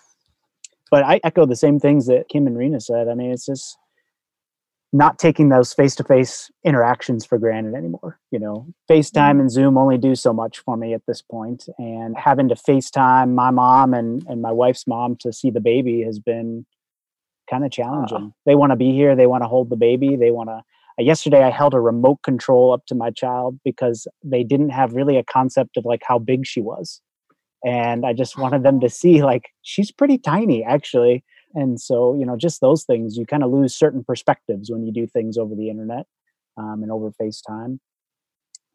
but 0.91 1.05
I 1.05 1.21
echo 1.25 1.47
the 1.47 1.57
same 1.57 1.79
things 1.79 2.07
that 2.07 2.29
Kim 2.29 2.47
and 2.47 2.57
Rena 2.57 2.81
said. 2.81 3.09
I 3.09 3.15
mean, 3.15 3.31
it's 3.31 3.47
just 3.47 3.77
not 4.93 5.19
taking 5.19 5.49
those 5.49 5.73
face-to-face 5.75 6.51
interactions 6.65 7.27
for 7.27 7.39
granted 7.39 7.75
anymore 7.75 8.19
you 8.31 8.39
know? 8.39 8.67
Facetime 8.91 9.33
mm-hmm. 9.33 9.41
and 9.41 9.51
zoom 9.51 9.79
only 9.79 9.99
do 9.99 10.15
so 10.15 10.33
much 10.33 10.59
for 10.59 10.77
me 10.77 10.93
at 10.95 11.03
this 11.07 11.23
point 11.23 11.69
and 11.79 12.17
having 12.17 12.49
to 12.49 12.55
facetime 12.55 13.35
my 13.35 13.51
mom 13.51 13.95
and, 13.95 14.25
and 14.29 14.43
my 14.43 14.53
wife's 14.53 14.87
mom 14.87 15.17
to 15.21 15.33
see 15.33 15.51
the 15.51 15.61
baby 15.61 16.03
has 16.03 16.19
been 16.19 16.67
kind 17.49 17.65
of 17.65 17.71
challenging. 17.71 18.17
Uh, 18.17 18.29
they 18.45 18.55
want 18.55 18.73
to 18.73 18.77
be 18.77 18.93
here 18.93 19.17
they 19.17 19.27
want 19.27 19.43
to 19.43 19.49
hold 19.49 19.71
the 19.71 19.77
baby 19.77 20.17
they 20.17 20.31
want 20.31 20.49
to 20.49 20.61
yesterday 21.03 21.43
i 21.43 21.51
held 21.51 21.75
a 21.75 21.81
remote 21.81 22.19
control 22.23 22.73
up 22.73 22.85
to 22.87 22.95
my 22.95 23.11
child 23.11 23.59
because 23.65 24.07
they 24.25 24.43
didn't 24.43 24.71
have 24.71 24.95
really 24.95 25.17
a 25.17 25.25
concept 25.25 25.77
of 25.77 25.85
like 25.85 26.03
how 26.07 26.19
big 26.19 26.47
she 26.47 26.61
was 26.61 27.01
and 27.65 28.05
i 28.05 28.13
just 28.13 28.37
wanted 28.37 28.63
them 28.63 28.81
to 28.81 28.89
see 28.89 29.23
like 29.23 29.51
she's 29.63 29.93
pretty 29.93 30.19
tiny 30.19 30.65
actually 30.65 31.23
and 31.57 31.81
so 31.81 32.15
you 32.15 32.25
know 32.25 32.37
just 32.37 32.61
those 32.61 32.85
things 32.85 33.17
you 33.17 33.27
kind 33.27 33.43
of 33.43 33.51
lose 33.51 33.75
certain 33.75 34.05
perspectives 34.05 34.71
when 34.71 34.85
you 34.85 34.93
do 34.93 35.07
things 35.07 35.37
over 35.37 35.57
the 35.57 35.69
internet 35.69 36.07
um, 36.57 36.83
and 36.83 36.93
over 36.93 37.11
facetime. 37.21 37.79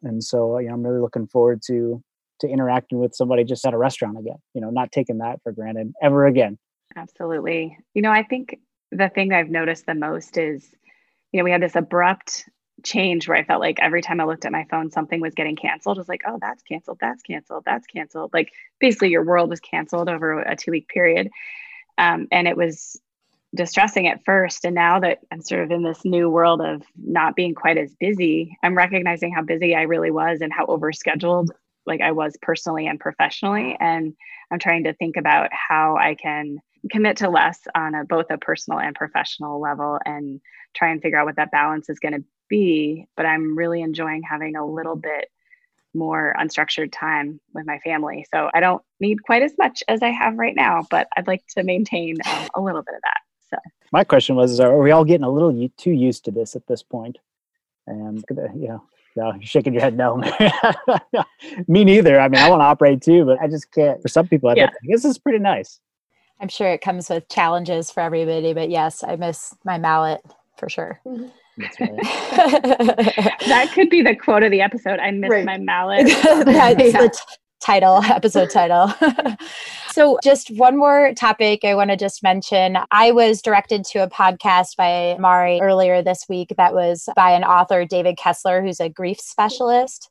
And 0.03 0.21
so 0.21 0.57
you 0.57 0.67
know 0.67 0.73
i'm 0.73 0.84
really 0.84 0.99
looking 0.99 1.27
forward 1.27 1.61
to 1.67 2.03
to 2.41 2.49
interacting 2.49 2.99
with 2.99 3.15
somebody 3.15 3.43
just 3.43 3.65
at 3.65 3.73
a 3.73 3.77
restaurant 3.77 4.17
again 4.17 4.38
you 4.53 4.61
know 4.61 4.71
not 4.71 4.91
taking 4.91 5.19
that 5.19 5.39
for 5.43 5.53
granted 5.53 5.93
ever 6.01 6.25
again. 6.25 6.57
Absolutely. 6.97 7.77
You 7.93 8.01
know 8.01 8.11
i 8.11 8.23
think 8.23 8.57
the 8.91 9.09
thing 9.09 9.32
i've 9.32 9.49
noticed 9.49 9.86
the 9.86 9.93
most 9.93 10.38
is 10.38 10.67
you 11.32 11.38
know 11.38 11.43
we 11.43 11.51
had 11.51 11.61
this 11.61 11.75
abrupt 11.75 12.49
change 12.84 13.27
where 13.27 13.38
i 13.38 13.43
felt 13.43 13.61
like 13.61 13.77
every 13.79 14.01
time 14.01 14.19
i 14.19 14.23
looked 14.23 14.43
at 14.43 14.51
my 14.51 14.65
phone 14.71 14.89
something 14.89 15.21
was 15.21 15.36
getting 15.36 15.55
canceled. 15.55 15.97
It 15.97 16.01
was 16.01 16.09
like 16.09 16.23
oh 16.27 16.39
that's 16.41 16.63
canceled 16.63 16.97
that's 16.99 17.21
canceled 17.21 17.63
that's 17.63 17.86
canceled. 17.86 18.32
Like 18.34 18.51
basically 18.79 19.09
your 19.09 19.23
world 19.23 19.51
was 19.51 19.59
canceled 19.59 20.09
over 20.09 20.39
a 20.39 20.55
two 20.55 20.71
week 20.71 20.88
period 20.88 21.29
um, 22.01 22.27
and 22.31 22.47
it 22.47 22.57
was 22.57 22.99
distressing 23.53 24.07
at 24.07 24.25
first. 24.25 24.65
And 24.65 24.73
now 24.73 24.99
that 24.99 25.19
I'm 25.31 25.41
sort 25.41 25.61
of 25.63 25.71
in 25.71 25.83
this 25.83 26.03
new 26.03 26.29
world 26.29 26.61
of 26.61 26.81
not 26.97 27.35
being 27.35 27.53
quite 27.53 27.77
as 27.77 27.93
busy, 27.99 28.57
I'm 28.63 28.75
recognizing 28.75 29.31
how 29.31 29.43
busy 29.43 29.75
I 29.75 29.83
really 29.83 30.09
was 30.09 30.41
and 30.41 30.51
how 30.51 30.65
overscheduled 30.65 31.49
like 31.85 32.01
I 32.01 32.11
was 32.11 32.35
personally 32.41 32.87
and 32.87 32.99
professionally. 32.99 33.77
And 33.79 34.15
I'm 34.51 34.59
trying 34.59 34.85
to 34.85 34.93
think 34.93 35.15
about 35.15 35.49
how 35.51 35.95
I 35.97 36.15
can 36.15 36.57
commit 36.89 37.17
to 37.17 37.29
less 37.29 37.59
on 37.75 37.93
a, 37.93 38.03
both 38.03 38.27
a 38.31 38.37
personal 38.37 38.79
and 38.79 38.95
professional 38.95 39.61
level 39.61 39.99
and 40.03 40.41
try 40.73 40.89
and 40.89 41.01
figure 41.01 41.19
out 41.19 41.27
what 41.27 41.35
that 41.35 41.51
balance 41.51 41.87
is 41.89 41.99
going 41.99 42.13
to 42.13 42.23
be. 42.49 43.05
But 43.15 43.27
I'm 43.27 43.55
really 43.55 43.81
enjoying 43.81 44.23
having 44.23 44.55
a 44.55 44.65
little 44.65 44.95
bit 44.95 45.29
more 45.93 46.35
unstructured 46.39 46.91
time 46.91 47.39
with 47.53 47.65
my 47.65 47.79
family. 47.79 48.25
So 48.33 48.49
I 48.53 48.59
don't 48.59 48.81
need 48.99 49.23
quite 49.23 49.43
as 49.43 49.53
much 49.57 49.83
as 49.87 50.01
I 50.01 50.09
have 50.09 50.37
right 50.37 50.55
now, 50.55 50.85
but 50.89 51.07
I'd 51.17 51.27
like 51.27 51.45
to 51.55 51.63
maintain 51.63 52.17
um, 52.25 52.47
a 52.55 52.61
little 52.61 52.81
bit 52.81 52.95
of 52.95 53.01
that. 53.03 53.17
So 53.49 53.57
my 53.91 54.03
question 54.03 54.35
was: 54.35 54.59
Are 54.59 54.79
we 54.79 54.91
all 54.91 55.05
getting 55.05 55.25
a 55.25 55.29
little 55.29 55.69
too 55.77 55.91
used 55.91 56.25
to 56.25 56.31
this 56.31 56.55
at 56.55 56.67
this 56.67 56.83
point? 56.83 57.17
And 57.87 58.23
you 58.29 58.67
know, 58.67 58.83
no, 59.15 59.33
you're 59.33 59.43
shaking 59.43 59.73
your 59.73 59.81
head. 59.81 59.97
No, 59.97 60.17
me 61.67 61.83
neither. 61.83 62.19
I 62.19 62.29
mean, 62.29 62.41
I 62.41 62.49
want 62.49 62.61
to 62.61 62.65
operate 62.65 63.01
too, 63.01 63.25
but 63.25 63.39
I 63.41 63.47
just 63.47 63.71
can't. 63.71 64.01
For 64.01 64.07
some 64.07 64.27
people, 64.27 64.49
I 64.49 64.53
yeah. 64.55 64.67
think 64.67 64.93
this 64.93 65.05
is 65.05 65.17
pretty 65.17 65.39
nice. 65.39 65.79
I'm 66.39 66.47
sure 66.47 66.69
it 66.69 66.81
comes 66.81 67.09
with 67.09 67.27
challenges 67.29 67.91
for 67.91 68.01
everybody, 68.01 68.53
but 68.53 68.69
yes, 68.69 69.03
I 69.03 69.15
miss 69.15 69.53
my 69.63 69.77
mallet 69.77 70.21
for 70.57 70.69
sure. 70.69 70.99
Mm-hmm. 71.05 71.27
that 71.80 73.72
could 73.74 73.89
be 73.89 74.01
the 74.01 74.16
quote 74.16 74.43
of 74.43 74.51
the 74.51 74.62
episode. 74.62 74.99
I 74.99 75.12
miss 75.12 75.30
right. 75.30 75.45
my 75.45 75.57
mallet. 75.59 76.07
That's 76.07 76.47
yeah. 76.47 76.74
the 76.74 77.09
t- 77.09 77.36
title, 77.62 78.03
episode 78.03 78.49
title. 78.49 78.93
so, 79.91 80.20
just 80.24 80.51
one 80.57 80.78
more 80.78 81.14
topic 81.16 81.64
I 81.64 81.74
want 81.76 81.89
to 81.89 81.97
just 81.97 82.22
mention. 82.22 82.78
I 82.91 83.12
was 83.12 83.41
directed 83.41 83.86
to 83.86 84.03
a 84.03 84.09
podcast 84.09 84.76
by 84.78 85.18
Mari 85.20 85.59
earlier 85.62 86.03
this 86.03 86.26
week 86.30 86.53
that 86.57 86.74
was 86.74 87.09
by 87.16 87.32
an 87.32 87.43
author, 87.43 87.86
David 87.86 88.18
Kessler, 88.18 88.62
who's 88.62 88.80
a 88.80 88.89
grief 88.89 89.20
specialist. 89.20 90.11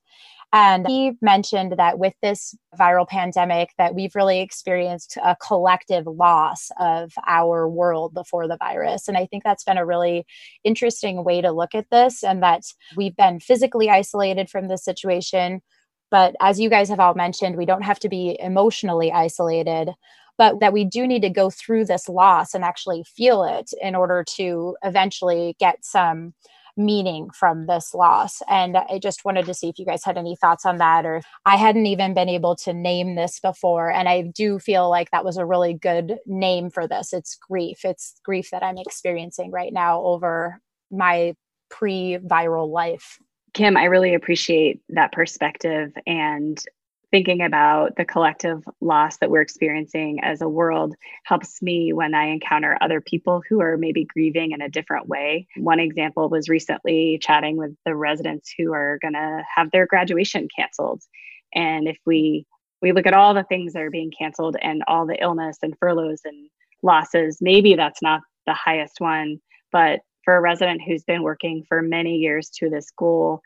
And 0.52 0.86
he 0.88 1.12
mentioned 1.22 1.74
that 1.76 1.98
with 1.98 2.14
this 2.22 2.56
viral 2.78 3.06
pandemic 3.06 3.70
that 3.78 3.94
we've 3.94 4.16
really 4.16 4.40
experienced 4.40 5.16
a 5.22 5.36
collective 5.36 6.06
loss 6.06 6.70
of 6.78 7.12
our 7.26 7.68
world 7.68 8.14
before 8.14 8.48
the 8.48 8.56
virus. 8.56 9.06
And 9.06 9.16
I 9.16 9.26
think 9.26 9.44
that's 9.44 9.62
been 9.62 9.78
a 9.78 9.86
really 9.86 10.26
interesting 10.64 11.22
way 11.22 11.40
to 11.40 11.52
look 11.52 11.74
at 11.74 11.90
this 11.90 12.24
and 12.24 12.42
that 12.42 12.62
we've 12.96 13.14
been 13.14 13.38
physically 13.38 13.90
isolated 13.90 14.50
from 14.50 14.66
this 14.66 14.84
situation. 14.84 15.62
But 16.10 16.34
as 16.40 16.58
you 16.58 16.68
guys 16.68 16.88
have 16.88 16.98
all 16.98 17.14
mentioned, 17.14 17.56
we 17.56 17.66
don't 17.66 17.84
have 17.84 18.00
to 18.00 18.08
be 18.08 18.36
emotionally 18.40 19.12
isolated 19.12 19.90
but 20.40 20.58
that 20.60 20.72
we 20.72 20.86
do 20.86 21.06
need 21.06 21.20
to 21.20 21.28
go 21.28 21.50
through 21.50 21.84
this 21.84 22.08
loss 22.08 22.54
and 22.54 22.64
actually 22.64 23.04
feel 23.04 23.44
it 23.44 23.74
in 23.82 23.94
order 23.94 24.24
to 24.26 24.74
eventually 24.82 25.54
get 25.60 25.84
some 25.84 26.32
meaning 26.76 27.30
from 27.30 27.66
this 27.66 27.94
loss. 27.94 28.42
And 28.48 28.76
I 28.76 28.98
just 29.02 29.24
wanted 29.24 29.46
to 29.46 29.54
see 29.54 29.68
if 29.68 29.78
you 29.78 29.86
guys 29.86 30.04
had 30.04 30.18
any 30.18 30.36
thoughts 30.36 30.64
on 30.64 30.78
that, 30.78 31.06
or 31.06 31.22
I 31.46 31.56
hadn't 31.56 31.86
even 31.86 32.14
been 32.14 32.28
able 32.28 32.56
to 32.56 32.72
name 32.72 33.14
this 33.14 33.40
before. 33.40 33.90
And 33.90 34.08
I 34.08 34.22
do 34.34 34.58
feel 34.58 34.88
like 34.88 35.10
that 35.10 35.24
was 35.24 35.36
a 35.36 35.46
really 35.46 35.74
good 35.74 36.18
name 36.26 36.70
for 36.70 36.86
this. 36.86 37.12
It's 37.12 37.36
grief. 37.36 37.80
It's 37.84 38.14
grief 38.24 38.48
that 38.50 38.62
I'm 38.62 38.78
experiencing 38.78 39.50
right 39.50 39.72
now 39.72 40.02
over 40.02 40.60
my 40.90 41.34
pre 41.70 42.18
viral 42.18 42.68
life. 42.68 43.18
Kim, 43.52 43.76
I 43.76 43.84
really 43.84 44.14
appreciate 44.14 44.80
that 44.90 45.12
perspective. 45.12 45.92
And 46.06 46.62
thinking 47.10 47.42
about 47.42 47.96
the 47.96 48.04
collective 48.04 48.62
loss 48.80 49.18
that 49.18 49.30
we're 49.30 49.40
experiencing 49.40 50.20
as 50.22 50.40
a 50.40 50.48
world 50.48 50.94
helps 51.24 51.60
me 51.60 51.92
when 51.92 52.14
I 52.14 52.26
encounter 52.26 52.78
other 52.80 53.00
people 53.00 53.42
who 53.48 53.60
are 53.60 53.76
maybe 53.76 54.04
grieving 54.04 54.52
in 54.52 54.62
a 54.62 54.68
different 54.68 55.08
way. 55.08 55.48
One 55.56 55.80
example 55.80 56.28
was 56.28 56.48
recently 56.48 57.18
chatting 57.20 57.56
with 57.56 57.74
the 57.84 57.96
residents 57.96 58.52
who 58.56 58.72
are 58.72 58.98
going 59.02 59.14
to 59.14 59.42
have 59.54 59.70
their 59.70 59.86
graduation 59.86 60.48
canceled. 60.54 61.02
And 61.54 61.88
if 61.88 61.98
we 62.06 62.46
we 62.82 62.92
look 62.92 63.06
at 63.06 63.14
all 63.14 63.34
the 63.34 63.44
things 63.44 63.74
that 63.74 63.82
are 63.82 63.90
being 63.90 64.10
canceled 64.16 64.56
and 64.62 64.82
all 64.86 65.06
the 65.06 65.20
illness 65.20 65.58
and 65.62 65.76
furloughs 65.78 66.22
and 66.24 66.48
losses, 66.82 67.38
maybe 67.40 67.74
that's 67.74 68.00
not 68.00 68.22
the 68.46 68.54
highest 68.54 69.00
one, 69.00 69.38
but 69.70 70.00
for 70.24 70.36
a 70.36 70.40
resident 70.40 70.80
who's 70.86 71.04
been 71.04 71.22
working 71.22 71.64
for 71.68 71.82
many 71.82 72.16
years 72.16 72.48
to 72.50 72.70
this 72.70 72.90
goal, 72.96 73.42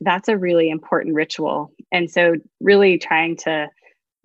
that's 0.00 0.28
a 0.28 0.36
really 0.36 0.70
important 0.70 1.14
ritual. 1.14 1.72
And 1.92 2.10
so, 2.10 2.34
really 2.60 2.98
trying 2.98 3.36
to 3.38 3.68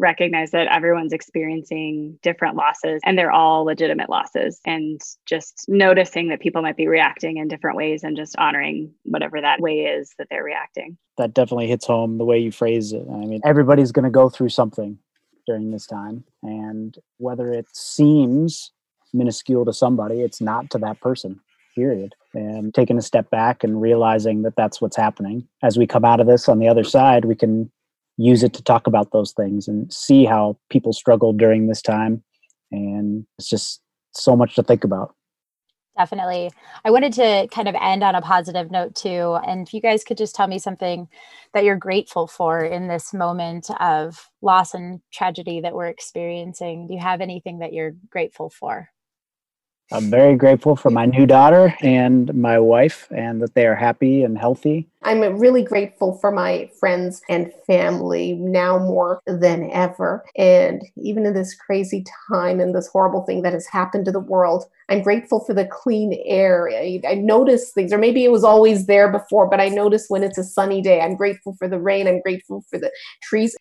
recognize 0.01 0.51
that 0.51 0.67
everyone's 0.67 1.13
experiencing 1.13 2.17
different 2.23 2.55
losses 2.55 2.99
and 3.05 3.17
they're 3.17 3.31
all 3.31 3.63
legitimate 3.63 4.09
losses 4.09 4.59
and 4.65 4.99
just 5.27 5.65
noticing 5.67 6.29
that 6.29 6.41
people 6.41 6.61
might 6.63 6.75
be 6.75 6.87
reacting 6.87 7.37
in 7.37 7.47
different 7.47 7.77
ways 7.77 8.03
and 8.03 8.17
just 8.17 8.35
honoring 8.37 8.91
whatever 9.03 9.39
that 9.39 9.61
way 9.61 9.81
is 9.81 10.13
that 10.17 10.27
they're 10.29 10.43
reacting. 10.43 10.97
That 11.17 11.35
definitely 11.35 11.67
hits 11.67 11.85
home 11.85 12.17
the 12.17 12.25
way 12.25 12.39
you 12.39 12.51
phrase 12.51 12.91
it. 12.93 13.05
I 13.07 13.25
mean, 13.25 13.41
everybody's 13.45 13.91
going 13.91 14.05
to 14.05 14.11
go 14.11 14.27
through 14.27 14.49
something 14.49 14.97
during 15.45 15.69
this 15.69 15.85
time. 15.85 16.23
And 16.41 16.97
whether 17.17 17.53
it 17.53 17.67
seems 17.71 18.71
minuscule 19.13 19.65
to 19.65 19.73
somebody, 19.73 20.21
it's 20.21 20.41
not 20.41 20.71
to 20.71 20.79
that 20.79 20.99
person 20.99 21.39
period 21.75 22.13
and 22.33 22.73
taking 22.73 22.97
a 22.97 23.01
step 23.01 23.29
back 23.29 23.63
and 23.63 23.81
realizing 23.81 24.43
that 24.43 24.55
that's 24.55 24.81
what's 24.81 24.95
happening. 24.95 25.47
As 25.63 25.77
we 25.77 25.87
come 25.87 26.05
out 26.05 26.19
of 26.19 26.27
this 26.27 26.47
on 26.47 26.59
the 26.59 26.67
other 26.67 26.83
side 26.83 27.25
we 27.25 27.35
can 27.35 27.71
use 28.17 28.43
it 28.43 28.53
to 28.53 28.63
talk 28.63 28.87
about 28.87 29.11
those 29.11 29.31
things 29.31 29.67
and 29.67 29.91
see 29.91 30.25
how 30.25 30.57
people 30.69 30.93
struggled 30.93 31.37
during 31.37 31.67
this 31.67 31.81
time 31.81 32.23
and 32.71 33.25
it's 33.37 33.49
just 33.49 33.81
so 34.13 34.35
much 34.35 34.55
to 34.55 34.63
think 34.63 34.83
about. 34.83 35.15
Definitely. 35.97 36.51
I 36.85 36.91
wanted 36.91 37.13
to 37.13 37.47
kind 37.51 37.67
of 37.67 37.75
end 37.79 38.01
on 38.01 38.15
a 38.15 38.21
positive 38.21 38.71
note 38.71 38.95
too 38.95 39.37
and 39.45 39.67
if 39.67 39.73
you 39.73 39.81
guys 39.81 40.03
could 40.03 40.17
just 40.17 40.35
tell 40.35 40.47
me 40.47 40.57
something 40.57 41.07
that 41.53 41.63
you're 41.63 41.75
grateful 41.75 42.27
for 42.27 42.63
in 42.63 42.87
this 42.87 43.13
moment 43.13 43.69
of 43.79 44.29
loss 44.41 44.73
and 44.73 45.01
tragedy 45.11 45.61
that 45.61 45.73
we're 45.73 45.87
experiencing 45.87 46.87
do 46.87 46.93
you 46.93 46.99
have 46.99 47.21
anything 47.21 47.59
that 47.59 47.73
you're 47.73 47.95
grateful 48.09 48.49
for 48.49 48.89
I'm 49.93 50.09
very 50.09 50.37
grateful 50.37 50.77
for 50.77 50.89
my 50.89 51.05
new 51.05 51.25
daughter 51.25 51.75
and 51.81 52.33
my 52.33 52.57
wife, 52.57 53.09
and 53.11 53.41
that 53.41 53.55
they 53.55 53.65
are 53.65 53.75
happy 53.75 54.23
and 54.23 54.37
healthy. 54.37 54.87
I'm 55.03 55.19
really 55.37 55.63
grateful 55.63 56.17
for 56.19 56.31
my 56.31 56.69
friends 56.79 57.21
and 57.27 57.51
family 57.67 58.33
now 58.33 58.79
more 58.79 59.21
than 59.25 59.69
ever. 59.71 60.23
And 60.37 60.81
even 60.95 61.25
in 61.25 61.33
this 61.33 61.55
crazy 61.55 62.05
time 62.29 62.61
and 62.61 62.73
this 62.73 62.87
horrible 62.87 63.23
thing 63.23 63.41
that 63.41 63.51
has 63.51 63.67
happened 63.67 64.05
to 64.05 64.13
the 64.13 64.19
world, 64.19 64.63
I'm 64.87 65.01
grateful 65.01 65.41
for 65.43 65.53
the 65.53 65.65
clean 65.65 66.21
air. 66.25 66.69
I, 66.71 67.01
I 67.05 67.15
notice 67.15 67.71
things, 67.71 67.91
or 67.91 67.97
maybe 67.97 68.23
it 68.23 68.31
was 68.31 68.45
always 68.45 68.85
there 68.85 69.11
before, 69.11 69.49
but 69.49 69.59
I 69.59 69.67
notice 69.67 70.05
when 70.07 70.23
it's 70.23 70.37
a 70.37 70.43
sunny 70.43 70.81
day. 70.81 71.01
I'm 71.01 71.17
grateful 71.17 71.55
for 71.59 71.67
the 71.67 71.79
rain. 71.79 72.07
I'm 72.07 72.21
grateful 72.21 72.63
for 72.69 72.79
the 72.79 72.91
trees. 73.23 73.57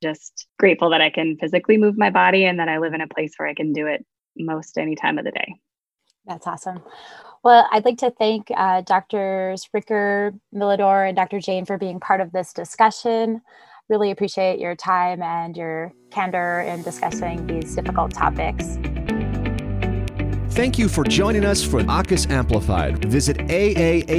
Just 0.00 0.46
grateful 0.60 0.90
that 0.90 1.00
I 1.00 1.10
can 1.10 1.36
physically 1.38 1.76
move 1.76 1.98
my 1.98 2.10
body 2.10 2.44
and 2.44 2.60
that 2.60 2.68
I 2.68 2.78
live 2.78 2.94
in 2.94 3.00
a 3.00 3.08
place 3.08 3.32
where 3.36 3.48
I 3.48 3.54
can 3.54 3.72
do 3.72 3.88
it 3.88 4.06
most 4.36 4.78
any 4.78 4.96
time 4.96 5.18
of 5.18 5.24
the 5.24 5.32
day. 5.32 5.54
That's 6.26 6.46
awesome. 6.46 6.82
Well, 7.42 7.66
I'd 7.72 7.84
like 7.84 7.98
to 7.98 8.10
thank 8.10 8.50
uh, 8.54 8.82
Drs. 8.82 9.68
Ricker, 9.72 10.34
Millador, 10.54 11.08
and 11.08 11.16
Dr. 11.16 11.40
Jain 11.40 11.64
for 11.64 11.78
being 11.78 11.98
part 11.98 12.20
of 12.20 12.32
this 12.32 12.52
discussion. 12.52 13.40
Really 13.88 14.10
appreciate 14.10 14.60
your 14.60 14.76
time 14.76 15.22
and 15.22 15.56
your 15.56 15.92
candor 16.10 16.60
in 16.60 16.82
discussing 16.82 17.46
these 17.46 17.74
difficult 17.74 18.12
topics. 18.12 18.78
Thank 20.50 20.78
you 20.78 20.88
for 20.88 21.04
joining 21.04 21.44
us 21.44 21.62
for 21.64 21.80
AAHKS 21.80 22.28
Amplified. 22.30 23.04
Visit 23.04 23.38
aahks.org 23.38 24.12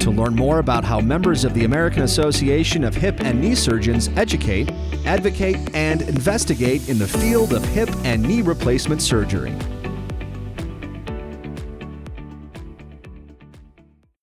to 0.00 0.10
learn 0.10 0.34
more 0.34 0.60
about 0.60 0.84
how 0.84 1.00
members 1.00 1.44
of 1.44 1.52
the 1.52 1.64
American 1.64 2.04
Association 2.04 2.84
of 2.84 2.94
Hip 2.94 3.20
and 3.20 3.40
Knee 3.40 3.54
Surgeons 3.54 4.08
educate, 4.16 4.70
advocate, 5.04 5.56
and 5.74 6.02
investigate 6.02 6.88
in 6.88 6.98
the 6.98 7.08
field 7.08 7.52
of 7.52 7.64
hip 7.64 7.90
and 8.04 8.22
knee 8.22 8.42
replacement 8.42 9.02
surgery. 9.02 9.54